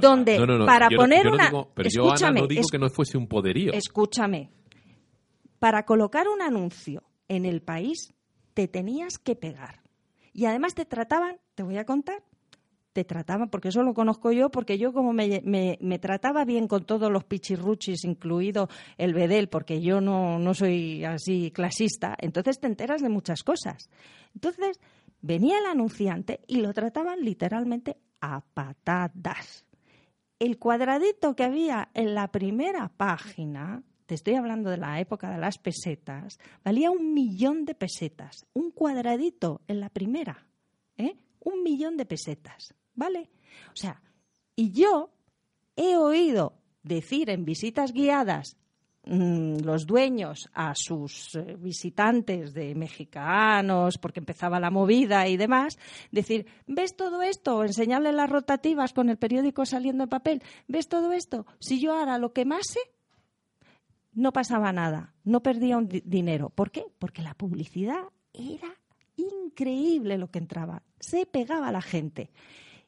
donde 0.00 0.38
para 0.66 0.88
poner 0.90 1.28
una 1.28 1.46
digo- 1.46 1.70
pero 1.74 1.88
yo, 1.90 2.02
Ana, 2.04 2.14
escúchame 2.14 2.40
no 2.40 2.46
digo 2.46 2.60
es- 2.62 2.70
que 2.70 2.78
no 2.78 2.88
fuese 2.90 3.16
un 3.18 3.26
poderío. 3.26 3.72
escúchame 3.72 4.50
para 5.58 5.84
colocar 5.84 6.26
un 6.28 6.40
anuncio 6.42 7.02
en 7.28 7.44
el 7.44 7.60
país 7.62 8.14
te 8.54 8.68
tenías 8.68 9.18
que 9.18 9.34
pegar 9.36 9.80
y 10.38 10.46
además 10.46 10.74
te 10.74 10.84
trataban 10.84 11.36
te 11.54 11.62
voy 11.62 11.76
a 11.78 11.84
contar 11.84 12.22
te 12.92 13.04
trataban, 13.04 13.48
porque 13.48 13.68
eso 13.68 13.82
lo 13.84 13.94
conozco 13.94 14.32
yo, 14.32 14.50
porque 14.50 14.76
yo 14.76 14.92
como 14.92 15.12
me, 15.12 15.40
me- 15.44 15.98
trataba 16.00 16.44
bien 16.44 16.66
con 16.66 16.84
todos 16.84 17.12
los 17.12 17.22
pichirruchis, 17.22 18.04
incluido 18.04 18.68
el 18.96 19.14
bedel, 19.14 19.48
porque 19.48 19.80
yo 19.80 20.00
no, 20.00 20.40
no 20.40 20.52
soy 20.52 21.04
así 21.04 21.52
clasista, 21.52 22.16
entonces 22.18 22.58
te 22.58 22.66
enteras 22.66 23.00
de 23.00 23.08
muchas 23.08 23.44
cosas. 23.44 23.88
Entonces 24.34 24.80
venía 25.20 25.58
el 25.58 25.66
anunciante 25.66 26.40
y 26.48 26.60
lo 26.60 26.72
trataban 26.72 27.20
literalmente 27.20 27.98
a 28.20 28.40
patadas. 28.40 29.64
El 30.40 30.58
cuadradito 30.58 31.36
que 31.36 31.44
había 31.44 31.90
en 31.94 32.14
la 32.16 32.28
primera 32.32 32.88
página, 32.88 33.84
te 34.08 34.14
estoy 34.14 34.36
hablando 34.36 34.70
de 34.70 34.78
la 34.78 35.00
época 35.00 35.30
de 35.30 35.36
las 35.36 35.58
pesetas, 35.58 36.38
valía 36.64 36.90
un 36.90 37.12
millón 37.12 37.66
de 37.66 37.74
pesetas. 37.74 38.46
Un 38.54 38.70
cuadradito 38.70 39.60
en 39.68 39.80
la 39.80 39.90
primera, 39.90 40.46
¿eh? 40.96 41.18
Un 41.40 41.62
millón 41.62 41.98
de 41.98 42.06
pesetas, 42.06 42.74
¿vale? 42.94 43.28
O 43.70 43.76
sea, 43.76 44.00
y 44.56 44.72
yo 44.72 45.10
he 45.76 45.98
oído 45.98 46.54
decir 46.82 47.28
en 47.28 47.44
visitas 47.44 47.92
guiadas 47.92 48.56
mm, 49.04 49.58
los 49.58 49.84
dueños 49.84 50.48
a 50.54 50.72
sus 50.74 51.34
eh, 51.34 51.56
visitantes 51.58 52.54
de 52.54 52.74
mexicanos, 52.74 53.98
porque 53.98 54.20
empezaba 54.20 54.58
la 54.58 54.70
movida 54.70 55.28
y 55.28 55.36
demás, 55.36 55.78
decir, 56.10 56.46
¿ves 56.66 56.96
todo 56.96 57.20
esto? 57.20 57.62
Enseñarle 57.62 58.12
las 58.12 58.30
rotativas 58.30 58.94
con 58.94 59.10
el 59.10 59.18
periódico 59.18 59.66
saliendo 59.66 60.04
en 60.04 60.08
papel. 60.08 60.42
¿Ves 60.66 60.88
todo 60.88 61.12
esto? 61.12 61.44
Si 61.58 61.78
yo 61.78 61.92
ahora 61.92 62.16
lo 62.16 62.32
quemase, 62.32 62.80
no 64.18 64.32
pasaba 64.32 64.72
nada, 64.72 65.14
no 65.22 65.44
perdía 65.44 65.78
un 65.78 65.88
dinero. 66.04 66.50
¿Por 66.50 66.72
qué? 66.72 66.84
Porque 66.98 67.22
la 67.22 67.34
publicidad 67.34 68.02
era 68.32 68.74
increíble 69.14 70.18
lo 70.18 70.28
que 70.28 70.40
entraba, 70.40 70.82
se 70.98 71.24
pegaba 71.24 71.68
a 71.68 71.72
la 71.72 71.80
gente. 71.80 72.30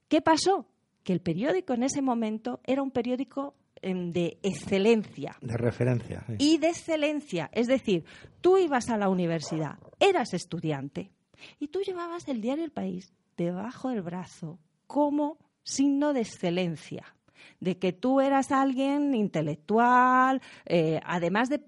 ¿Qué 0.08 0.20
pasó? 0.20 0.66
Que 1.04 1.12
el 1.12 1.20
periódico 1.20 1.72
en 1.72 1.84
ese 1.84 2.02
momento 2.02 2.60
era 2.64 2.82
un 2.82 2.90
periódico 2.90 3.54
em, 3.80 4.10
de 4.10 4.38
excelencia. 4.42 5.36
De 5.40 5.56
referencia. 5.56 6.24
Y 6.38 6.58
de 6.58 6.68
excelencia. 6.70 7.48
Es 7.52 7.68
decir, 7.68 8.04
tú 8.40 8.58
ibas 8.58 8.90
a 8.90 8.98
la 8.98 9.08
universidad, 9.08 9.78
eras 10.00 10.34
estudiante 10.34 11.12
y 11.60 11.68
tú 11.68 11.80
llevabas 11.80 12.26
el 12.26 12.40
diario 12.40 12.64
El 12.64 12.72
País 12.72 13.14
debajo 13.36 13.90
del 13.90 14.02
brazo 14.02 14.58
como 14.88 15.38
signo 15.62 16.12
de 16.12 16.22
excelencia 16.22 17.14
de 17.60 17.78
que 17.78 17.92
tú 17.92 18.20
eras 18.20 18.52
alguien 18.52 19.14
intelectual, 19.14 20.40
eh, 20.66 21.00
además 21.04 21.48
de 21.48 21.60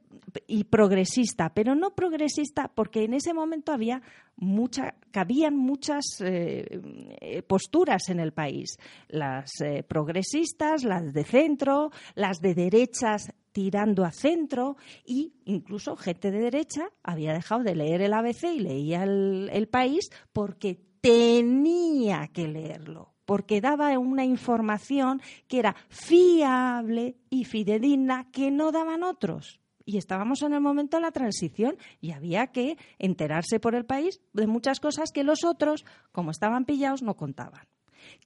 y 0.47 0.64
progresista, 0.64 1.53
pero 1.55 1.75
no 1.75 1.95
progresista 1.95 2.70
porque 2.75 3.05
en 3.05 3.14
ese 3.14 3.35
momento 3.35 3.73
había 3.73 4.03
mucha, 4.37 4.95
cabían 5.11 5.57
muchas 5.57 6.05
eh, 6.20 7.43
posturas 7.47 8.09
en 8.09 8.20
el 8.20 8.33
país, 8.33 8.79
las 9.09 9.51
eh, 9.61 9.83
progresistas, 9.83 10.85
las 10.85 11.12
de 11.12 11.25
centro, 11.25 11.91
las 12.14 12.41
de 12.41 12.55
derechas 12.55 13.33
tirando 13.53 14.05
a 14.05 14.12
centro 14.12 14.77
e 15.07 15.31
incluso 15.45 15.97
gente 15.97 16.31
de 16.31 16.41
derecha 16.41 16.89
había 17.03 17.35
dejado 17.35 17.62
de 17.62 17.75
leer 17.75 18.01
el 18.01 18.14
ABC 18.14 18.45
y 18.45 18.61
leía 18.61 19.05
el 19.05 19.68
país 19.70 20.11
porque 20.33 20.81
tenía 21.03 22.29
que 22.33 22.49
leerlo 22.49 23.12
porque 23.33 23.62
daba 23.62 23.99
una 23.99 24.26
información 24.26 25.22
que 25.49 25.59
era 25.59 25.74
fiable 25.89 27.16
y 27.30 27.47
fidedigna 27.47 28.30
que 28.30 28.51
no 28.51 28.72
daban 28.72 29.03
otros. 29.03 29.59
Y 29.87 29.97
estábamos 29.97 30.43
en 30.43 30.53
el 30.53 30.61
momento 30.61 30.99
de 30.99 31.01
la 31.01 31.12
transición 31.12 31.78
y 32.03 32.11
había 32.11 32.49
que 32.49 32.76
enterarse 32.99 33.59
por 33.59 33.74
el 33.74 33.87
país 33.87 34.20
de 34.35 34.47
muchas 34.47 34.80
cosas 34.80 35.12
que 35.12 35.24
los 35.24 35.45
otros, 35.45 35.87
como 36.12 36.30
estaban 36.30 36.66
pillados, 36.66 37.01
no 37.01 37.16
contaban. 37.16 37.66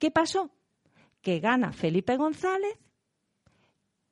¿Qué 0.00 0.10
pasó? 0.10 0.50
Que 1.22 1.38
gana 1.38 1.72
Felipe 1.72 2.16
González 2.16 2.76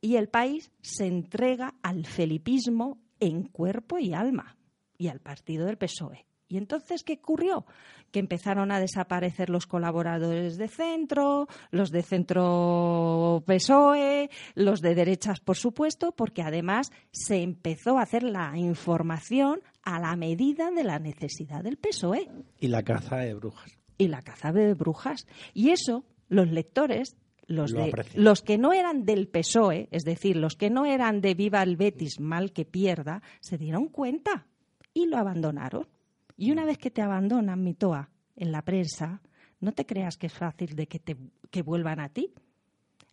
y 0.00 0.14
el 0.14 0.28
país 0.28 0.70
se 0.80 1.06
entrega 1.06 1.74
al 1.82 2.06
felipismo 2.06 3.00
en 3.18 3.48
cuerpo 3.48 3.98
y 3.98 4.14
alma 4.14 4.58
y 4.96 5.08
al 5.08 5.18
partido 5.18 5.66
del 5.66 5.76
PSOE. 5.76 6.24
¿Y 6.54 6.56
entonces 6.56 7.02
qué 7.02 7.14
ocurrió? 7.14 7.66
Que 8.12 8.20
empezaron 8.20 8.70
a 8.70 8.78
desaparecer 8.78 9.50
los 9.50 9.66
colaboradores 9.66 10.56
de 10.56 10.68
centro, 10.68 11.48
los 11.72 11.90
de 11.90 12.02
centro 12.04 13.42
PSOE, 13.44 14.30
los 14.54 14.80
de 14.80 14.94
derechas, 14.94 15.40
por 15.40 15.56
supuesto, 15.56 16.12
porque 16.12 16.42
además 16.42 16.92
se 17.10 17.42
empezó 17.42 17.98
a 17.98 18.02
hacer 18.02 18.22
la 18.22 18.56
información 18.56 19.62
a 19.82 19.98
la 19.98 20.14
medida 20.14 20.70
de 20.70 20.84
la 20.84 21.00
necesidad 21.00 21.64
del 21.64 21.76
PSOE. 21.76 22.30
Y 22.60 22.68
la 22.68 22.84
caza 22.84 23.16
de 23.16 23.34
brujas. 23.34 23.76
Y 23.98 24.06
la 24.06 24.22
caza 24.22 24.52
de 24.52 24.74
brujas. 24.74 25.26
Y 25.54 25.70
eso 25.70 26.04
los 26.28 26.48
lectores 26.48 27.16
los, 27.48 27.72
de, 27.72 27.92
los 28.14 28.42
que 28.42 28.58
no 28.58 28.72
eran 28.72 29.04
del 29.04 29.26
PSOE, 29.26 29.88
es 29.90 30.04
decir, 30.04 30.36
los 30.36 30.54
que 30.54 30.70
no 30.70 30.86
eran 30.86 31.20
de 31.20 31.34
Viva 31.34 31.64
el 31.64 31.76
Betis, 31.76 32.20
mal 32.20 32.52
que 32.52 32.64
pierda, 32.64 33.22
se 33.40 33.58
dieron 33.58 33.88
cuenta 33.88 34.46
y 34.94 35.06
lo 35.06 35.18
abandonaron. 35.18 35.88
Y 36.36 36.50
una 36.50 36.64
vez 36.64 36.78
que 36.78 36.90
te 36.90 37.02
abandonan, 37.02 37.62
Mitoa, 37.62 38.10
en 38.36 38.52
la 38.52 38.62
prensa, 38.62 39.20
no 39.60 39.72
te 39.72 39.86
creas 39.86 40.16
que 40.16 40.26
es 40.26 40.32
fácil 40.32 40.74
de 40.74 40.86
que, 40.86 40.98
te, 40.98 41.16
que 41.50 41.62
vuelvan 41.62 42.00
a 42.00 42.08
ti. 42.08 42.32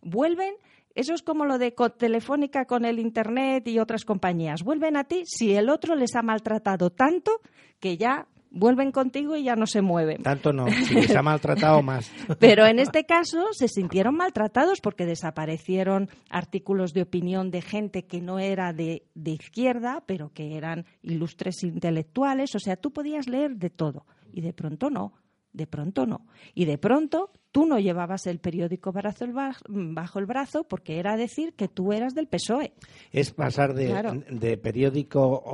Vuelven, 0.00 0.54
eso 0.94 1.14
es 1.14 1.22
como 1.22 1.44
lo 1.44 1.58
de 1.58 1.74
Telefónica 1.96 2.66
con 2.66 2.84
el 2.84 2.98
Internet 2.98 3.66
y 3.68 3.78
otras 3.78 4.04
compañías. 4.04 4.62
Vuelven 4.62 4.96
a 4.96 5.04
ti 5.04 5.22
si 5.26 5.54
el 5.54 5.70
otro 5.70 5.94
les 5.94 6.16
ha 6.16 6.22
maltratado 6.22 6.90
tanto 6.90 7.40
que 7.78 7.96
ya 7.96 8.26
vuelven 8.52 8.92
contigo 8.92 9.36
y 9.36 9.44
ya 9.44 9.56
no 9.56 9.66
se 9.66 9.82
mueven. 9.82 10.22
Tanto 10.22 10.52
no, 10.52 10.66
si 10.86 11.02
se 11.02 11.18
ha 11.18 11.22
maltratado 11.22 11.82
más. 11.82 12.10
Pero 12.38 12.66
en 12.66 12.78
este 12.78 13.04
caso 13.04 13.48
se 13.52 13.68
sintieron 13.68 14.14
maltratados 14.14 14.80
porque 14.80 15.06
desaparecieron 15.06 16.08
artículos 16.30 16.92
de 16.92 17.02
opinión 17.02 17.50
de 17.50 17.62
gente 17.62 18.04
que 18.04 18.20
no 18.20 18.38
era 18.38 18.72
de, 18.72 19.04
de 19.14 19.32
izquierda, 19.32 20.02
pero 20.06 20.30
que 20.32 20.56
eran 20.56 20.86
ilustres 21.02 21.62
intelectuales. 21.64 22.54
O 22.54 22.58
sea, 22.58 22.76
tú 22.76 22.92
podías 22.92 23.28
leer 23.28 23.56
de 23.56 23.70
todo 23.70 24.06
y 24.32 24.40
de 24.40 24.52
pronto 24.52 24.90
no 24.90 25.12
de 25.52 25.66
pronto 25.66 26.06
no. 26.06 26.26
Y 26.54 26.64
de 26.64 26.78
pronto 26.78 27.30
tú 27.50 27.66
no 27.66 27.78
llevabas 27.78 28.26
el 28.26 28.38
periódico 28.38 28.92
bajo 28.92 30.18
el 30.18 30.26
brazo 30.26 30.64
porque 30.64 30.98
era 30.98 31.16
decir 31.16 31.54
que 31.54 31.68
tú 31.68 31.92
eras 31.92 32.14
del 32.14 32.26
PSOE. 32.26 32.72
Es 33.10 33.32
pasar 33.32 33.74
de, 33.74 34.58
periódico 34.58 35.44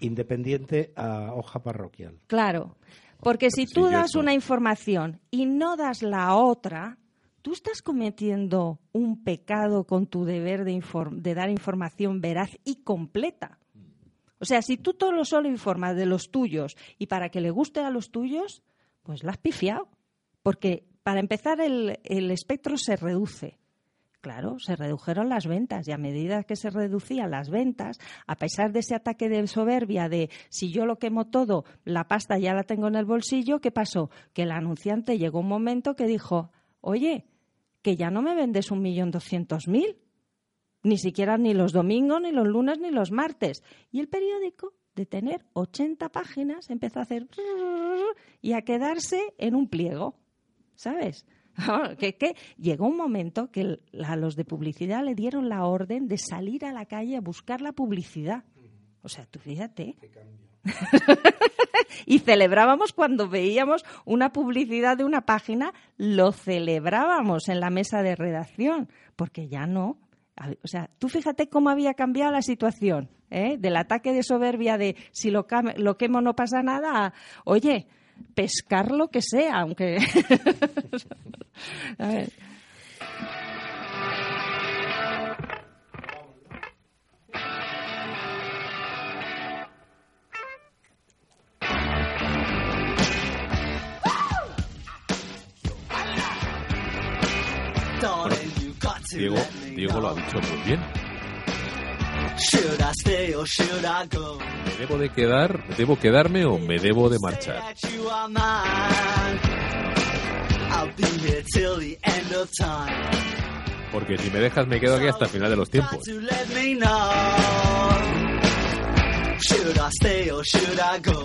independiente 0.00 0.92
a 0.96 1.34
hoja 1.34 1.62
parroquial. 1.62 2.18
Claro, 2.26 2.76
porque 3.20 3.50
si 3.50 3.66
tú 3.66 3.86
das 3.86 4.14
una 4.14 4.34
información 4.34 5.20
y 5.30 5.46
no 5.46 5.76
das 5.76 6.02
la 6.02 6.34
otra, 6.36 6.98
tú 7.42 7.52
estás 7.52 7.82
cometiendo 7.82 8.78
un 8.92 9.24
pecado 9.24 9.84
con 9.84 10.06
tu 10.06 10.24
deber 10.24 10.64
de, 10.64 10.82
de 11.12 11.34
dar 11.34 11.50
información 11.50 12.20
veraz 12.20 12.50
y 12.64 12.82
completa. 12.82 13.58
O 14.40 14.44
sea, 14.44 14.62
si 14.62 14.76
tú 14.76 14.94
todo 14.94 15.24
solo 15.24 15.48
informas 15.48 15.96
de 15.96 16.06
los 16.06 16.30
tuyos 16.30 16.76
y 16.96 17.06
para 17.06 17.30
que 17.30 17.40
le 17.40 17.50
guste 17.50 17.80
a 17.80 17.90
los 17.90 18.10
tuyos, 18.10 18.62
pues 19.08 19.24
la 19.24 19.30
has 19.30 19.38
pifiado. 19.38 19.88
Porque 20.42 20.86
para 21.02 21.20
empezar 21.20 21.62
el, 21.62 21.96
espectro 22.30 22.76
se 22.76 22.94
reduce. 22.94 23.58
Claro, 24.20 24.58
se 24.58 24.76
redujeron 24.76 25.30
las 25.30 25.46
ventas 25.46 25.88
y 25.88 25.92
a 25.92 25.96
medida 25.96 26.42
que 26.42 26.56
se 26.56 26.68
reducían 26.68 27.30
las 27.30 27.48
ventas, 27.48 27.98
a 28.26 28.36
pesar 28.36 28.70
de 28.70 28.80
ese 28.80 28.94
ataque 28.94 29.30
de 29.30 29.46
soberbia 29.46 30.10
de 30.10 30.28
si 30.50 30.70
yo 30.70 30.84
lo 30.84 30.98
quemo 30.98 31.28
todo, 31.28 31.64
la 31.84 32.06
pasta 32.06 32.36
ya 32.36 32.52
la 32.52 32.64
tengo 32.64 32.88
en 32.88 32.96
el 32.96 33.06
bolsillo, 33.06 33.62
¿qué 33.62 33.70
pasó? 33.70 34.10
Que 34.34 34.42
el 34.42 34.50
anunciante 34.50 35.16
llegó 35.16 35.40
un 35.40 35.48
momento 35.48 35.96
que 35.96 36.06
dijo, 36.06 36.50
oye, 36.82 37.24
que 37.80 37.96
ya 37.96 38.10
no 38.10 38.20
me 38.20 38.34
vendes 38.34 38.70
un 38.70 38.82
millón 38.82 39.10
doscientos 39.10 39.68
mil, 39.68 39.96
ni 40.82 40.98
siquiera 40.98 41.38
ni 41.38 41.54
los 41.54 41.72
domingos, 41.72 42.20
ni 42.20 42.30
los 42.30 42.46
lunes, 42.46 42.78
ni 42.78 42.90
los 42.90 43.10
martes. 43.10 43.62
Y 43.90 44.00
el 44.00 44.08
periódico 44.08 44.74
de 44.98 45.06
tener 45.06 45.44
80 45.52 46.08
páginas, 46.08 46.70
empezó 46.70 46.98
a 46.98 47.02
hacer 47.02 47.28
y 48.42 48.52
a 48.52 48.62
quedarse 48.62 49.32
en 49.38 49.54
un 49.54 49.68
pliego, 49.68 50.16
¿sabes? 50.74 51.24
que, 51.98 52.36
llegó 52.58 52.88
un 52.88 52.96
momento 52.96 53.50
que 53.52 53.78
a 54.04 54.16
los 54.16 54.34
de 54.34 54.44
publicidad 54.44 55.04
le 55.04 55.14
dieron 55.14 55.48
la 55.48 55.64
orden 55.64 56.08
de 56.08 56.18
salir 56.18 56.64
a 56.64 56.72
la 56.72 56.86
calle 56.86 57.16
a 57.16 57.20
buscar 57.20 57.60
la 57.60 57.72
publicidad. 57.72 58.42
O 59.02 59.08
sea, 59.08 59.24
tú 59.26 59.38
fíjate. 59.38 59.94
y 62.06 62.18
celebrábamos 62.18 62.92
cuando 62.92 63.28
veíamos 63.28 63.84
una 64.04 64.32
publicidad 64.32 64.96
de 64.96 65.04
una 65.04 65.20
página, 65.20 65.72
lo 65.96 66.32
celebrábamos 66.32 67.48
en 67.48 67.60
la 67.60 67.70
mesa 67.70 68.02
de 68.02 68.16
redacción, 68.16 68.88
porque 69.14 69.46
ya 69.46 69.66
no. 69.66 69.96
O 70.62 70.68
sea, 70.68 70.90
tú 70.98 71.08
fíjate 71.08 71.48
cómo 71.48 71.70
había 71.70 71.94
cambiado 71.94 72.32
la 72.32 72.42
situación. 72.42 73.08
¿eh? 73.30 73.56
del 73.58 73.76
ataque 73.76 74.12
de 74.12 74.22
soberbia 74.22 74.78
de 74.78 74.96
si 75.12 75.30
lo, 75.30 75.46
lo 75.76 75.96
quemo 75.96 76.20
no 76.20 76.34
pasa 76.34 76.62
nada, 76.62 77.12
oye, 77.44 77.86
pescar 78.34 78.90
lo 78.90 79.08
que 79.08 79.22
sea, 79.22 79.60
aunque... 79.60 79.98
a. 81.98 82.24
Diego, 99.16 99.36
Diego 99.74 100.00
lo 100.00 100.08
ha 100.08 100.14
dicho 100.14 100.38
muy 100.40 100.62
bien. 100.66 100.80
¿Me 104.66 104.74
debo 104.78 104.98
de 104.98 105.08
quedar, 105.10 105.76
debo 105.76 105.98
quedarme 105.98 106.44
o 106.44 106.58
me 106.58 106.78
debo 106.78 107.08
de 107.08 107.18
marchar? 107.20 107.74
Porque 113.92 114.18
si 114.18 114.30
me 114.30 114.38
dejas 114.40 114.66
me 114.66 114.78
quedo 114.78 114.96
aquí 114.96 115.06
hasta 115.08 115.24
el 115.24 115.30
final 115.30 115.50
de 115.50 115.56
los 115.56 115.70
tiempos. 115.70 115.98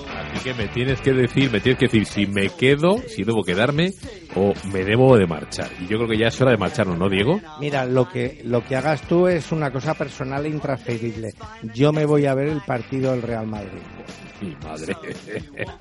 Así 0.08 0.40
que 0.44 0.54
me 0.54 0.68
tienes 0.70 1.02
que 1.02 1.12
decir, 1.14 1.52
me 1.52 1.60
tienes 1.60 1.80
que 1.80 1.86
decir 1.88 2.06
si 2.06 2.26
me 2.28 2.50
quedo, 2.50 2.98
si 3.08 3.24
debo 3.24 3.44
quedarme 3.44 3.92
o 4.36 4.54
me 4.72 4.84
debo 4.84 5.18
de 5.18 5.28
marchar. 5.28 5.70
Y 5.80 5.88
yo 5.88 5.98
creo 5.98 6.10
que 6.10 6.18
ya 6.18 6.28
es 6.28 6.42
hora 6.42 6.52
de 6.52 6.58
marcharnos, 6.58 6.98
¿no, 6.98 7.10
Diego? 7.10 7.40
Mira, 7.60 7.86
lo 7.86 8.08
que, 8.08 8.42
lo 8.46 8.64
que 8.64 8.76
hagas 8.76 9.02
tú 9.04 9.28
es 9.28 9.52
una 9.52 9.72
cosa 9.72 9.94
personal 9.94 10.46
e 10.46 10.50
intransferible. 10.50 11.34
Yo 11.74 11.92
me 11.92 12.06
voy 12.06 12.26
a 12.26 12.34
ver 12.34 12.48
el 12.48 12.62
partido 12.62 13.12
del 13.12 13.22
Real 13.22 13.48
Madrid. 13.48 13.82
Mi 14.42 14.56
madre. 14.64 14.96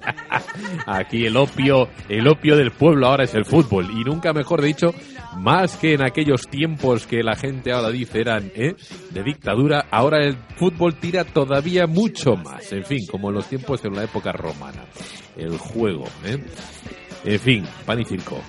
Aquí 0.87 1.27
el 1.27 1.37
opio, 1.37 1.89
el 2.09 2.29
opio 2.29 2.57
del 2.57 2.71
pueblo 2.71 3.09
ahora 3.09 3.25
es 3.25 3.35
el 3.35 3.45
fútbol. 3.45 3.91
Y 3.91 4.05
nunca 4.05 4.33
mejor 4.33 4.63
dicho, 4.63 4.95
más 5.37 5.77
que 5.77 5.95
en 5.95 6.03
aquellos 6.03 6.47
tiempos 6.49 7.07
que 7.07 7.23
la 7.23 7.35
gente 7.35 7.73
ahora 7.73 7.91
dice 7.91 8.21
eran 8.21 8.53
¿eh? 8.55 8.75
de 9.11 9.23
dictadura, 9.23 9.87
ahora 9.91 10.25
el 10.25 10.37
fútbol 10.57 10.95
tira 10.95 11.25
todavía 11.25 11.87
mucho 11.87 12.37
más. 12.37 12.73
En 12.73 12.85
fin, 12.85 13.01
como 13.11 13.31
en 13.31 13.37
los 13.37 13.47
tiempos 13.47 13.85
en 13.85 13.95
la 13.95 14.05
época 14.05 14.33
romana. 14.33 14.85
El 15.37 15.57
juego, 15.59 16.05
¿eh? 16.25 16.39
En 17.25 17.39
fin, 17.39 17.65
pan 17.87 18.01
y 18.01 18.05
circo. 18.05 18.41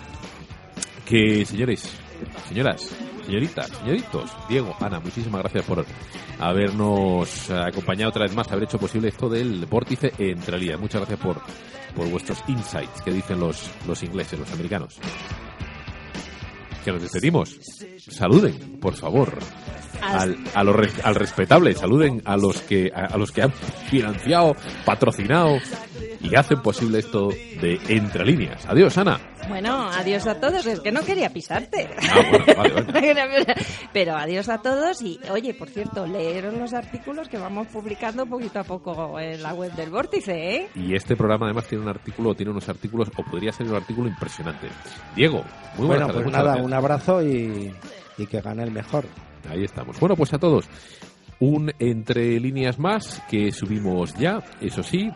Que, 1.05 1.45
señores, 1.45 1.89
señoras, 2.47 2.89
señoritas, 3.25 3.67
señoritos, 3.69 4.31
Diego, 4.49 4.75
Ana, 4.79 4.99
muchísimas 4.99 5.41
gracias 5.41 5.65
por 5.65 5.85
habernos 6.39 7.49
acompañado 7.51 8.09
otra 8.09 8.23
vez 8.23 8.35
más, 8.35 8.51
haber 8.51 8.63
hecho 8.63 8.79
posible 8.79 9.09
esto 9.09 9.29
del 9.29 9.65
vórtice 9.65 10.13
entre 10.17 10.57
líneas. 10.57 10.79
Muchas 10.79 11.01
gracias 11.01 11.19
por, 11.19 11.41
por 11.95 12.09
vuestros 12.09 12.39
insights 12.47 13.01
que 13.03 13.11
dicen 13.11 13.39
los, 13.39 13.69
los 13.87 14.01
ingleses, 14.03 14.39
los 14.39 14.51
americanos. 14.51 14.97
Que 16.83 16.91
nos 16.91 17.01
despedimos. 17.01 17.57
Saluden, 18.09 18.79
por 18.79 18.95
favor. 18.95 19.37
Al, 20.01 20.37
a 20.53 20.63
lo 20.63 20.73
re- 20.73 20.89
al 21.03 21.15
respetable, 21.15 21.73
saluden 21.73 22.21
a 22.25 22.35
los 22.37 22.61
que 22.61 22.91
a, 22.93 23.05
a 23.13 23.17
los 23.17 23.31
que 23.31 23.41
han 23.43 23.51
financiado, 23.51 24.55
patrocinado 24.85 25.57
y 26.21 26.35
hacen 26.35 26.61
posible 26.61 26.99
esto 26.99 27.29
de 27.29 27.79
entre 27.89 28.25
líneas. 28.25 28.65
Adiós, 28.65 28.97
Ana. 28.97 29.19
Bueno, 29.49 29.89
adiós 29.91 30.25
a 30.27 30.39
todos. 30.39 30.65
Es 30.65 30.79
que 30.79 30.91
no 30.91 31.01
quería 31.01 31.29
pisarte. 31.29 31.89
Ah, 32.11 32.21
bueno, 32.29 32.45
vale, 32.57 33.13
vale. 33.13 33.45
Pero 33.93 34.15
adiós 34.15 34.47
a 34.49 34.59
todos 34.61 35.01
y, 35.01 35.19
oye, 35.29 35.53
por 35.53 35.69
cierto, 35.69 36.07
leeros 36.07 36.53
los 36.53 36.73
artículos 36.73 37.27
que 37.27 37.37
vamos 37.37 37.67
publicando 37.67 38.25
poquito 38.25 38.59
a 38.59 38.63
poco 38.63 39.19
en 39.19 39.43
la 39.43 39.53
web 39.53 39.73
del 39.73 39.89
Vórtice, 39.89 40.55
¿eh? 40.55 40.69
Y 40.75 40.95
este 40.95 41.15
programa 41.17 41.45
además 41.47 41.67
tiene 41.67 41.83
un 41.83 41.89
artículo, 41.89 42.33
tiene 42.35 42.51
unos 42.51 42.69
artículos, 42.69 43.09
o 43.17 43.23
podría 43.23 43.51
ser 43.51 43.67
un 43.67 43.75
artículo 43.75 44.07
impresionante. 44.07 44.67
Diego, 45.15 45.43
muy 45.77 45.87
buenas 45.87 45.87
bueno, 45.87 46.07
tardes, 46.07 46.23
pues 46.23 46.31
nada, 46.33 46.43
gracias. 46.45 46.65
un 46.65 46.73
abrazo 46.73 47.21
y, 47.21 47.73
y 48.17 48.25
que 48.27 48.39
gane 48.41 48.63
el 48.63 48.71
mejor. 48.71 49.05
Ahí 49.49 49.63
estamos. 49.63 49.99
Bueno, 49.99 50.15
pues 50.15 50.33
a 50.33 50.39
todos, 50.39 50.69
un 51.39 51.71
entre 51.79 52.39
líneas 52.39 52.79
más 52.79 53.21
que 53.29 53.51
subimos 53.51 54.13
ya, 54.15 54.43
eso 54.61 54.83
sí, 54.83 55.11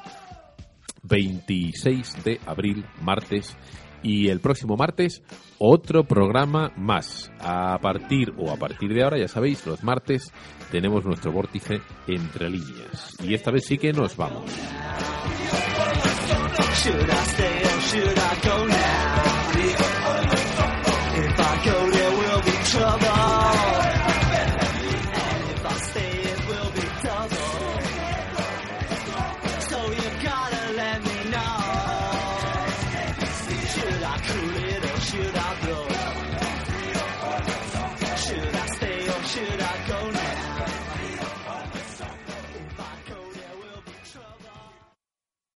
26 1.04 2.24
de 2.24 2.40
abril, 2.46 2.86
martes. 3.02 3.56
Y 4.04 4.30
el 4.30 4.40
próximo 4.40 4.78
martes, 4.78 5.24
otro 5.58 6.04
programa 6.04 6.72
más. 6.78 7.32
A 7.40 7.78
partir 7.82 8.32
o 8.38 8.52
a 8.52 8.56
partir 8.56 8.94
de 8.94 9.04
ahora, 9.04 9.18
ya 9.18 9.28
sabéis, 9.28 9.66
los 9.66 9.84
martes 9.84 10.32
tenemos 10.72 11.04
nuestro 11.04 11.32
vórtice 11.32 11.82
entre 12.06 12.50
líneas. 12.50 13.16
Y 13.24 13.34
esta 13.34 13.52
vez 13.52 13.66
sí 13.66 13.78
que 13.78 13.92
nos 13.94 14.16
vamos. 14.16 14.44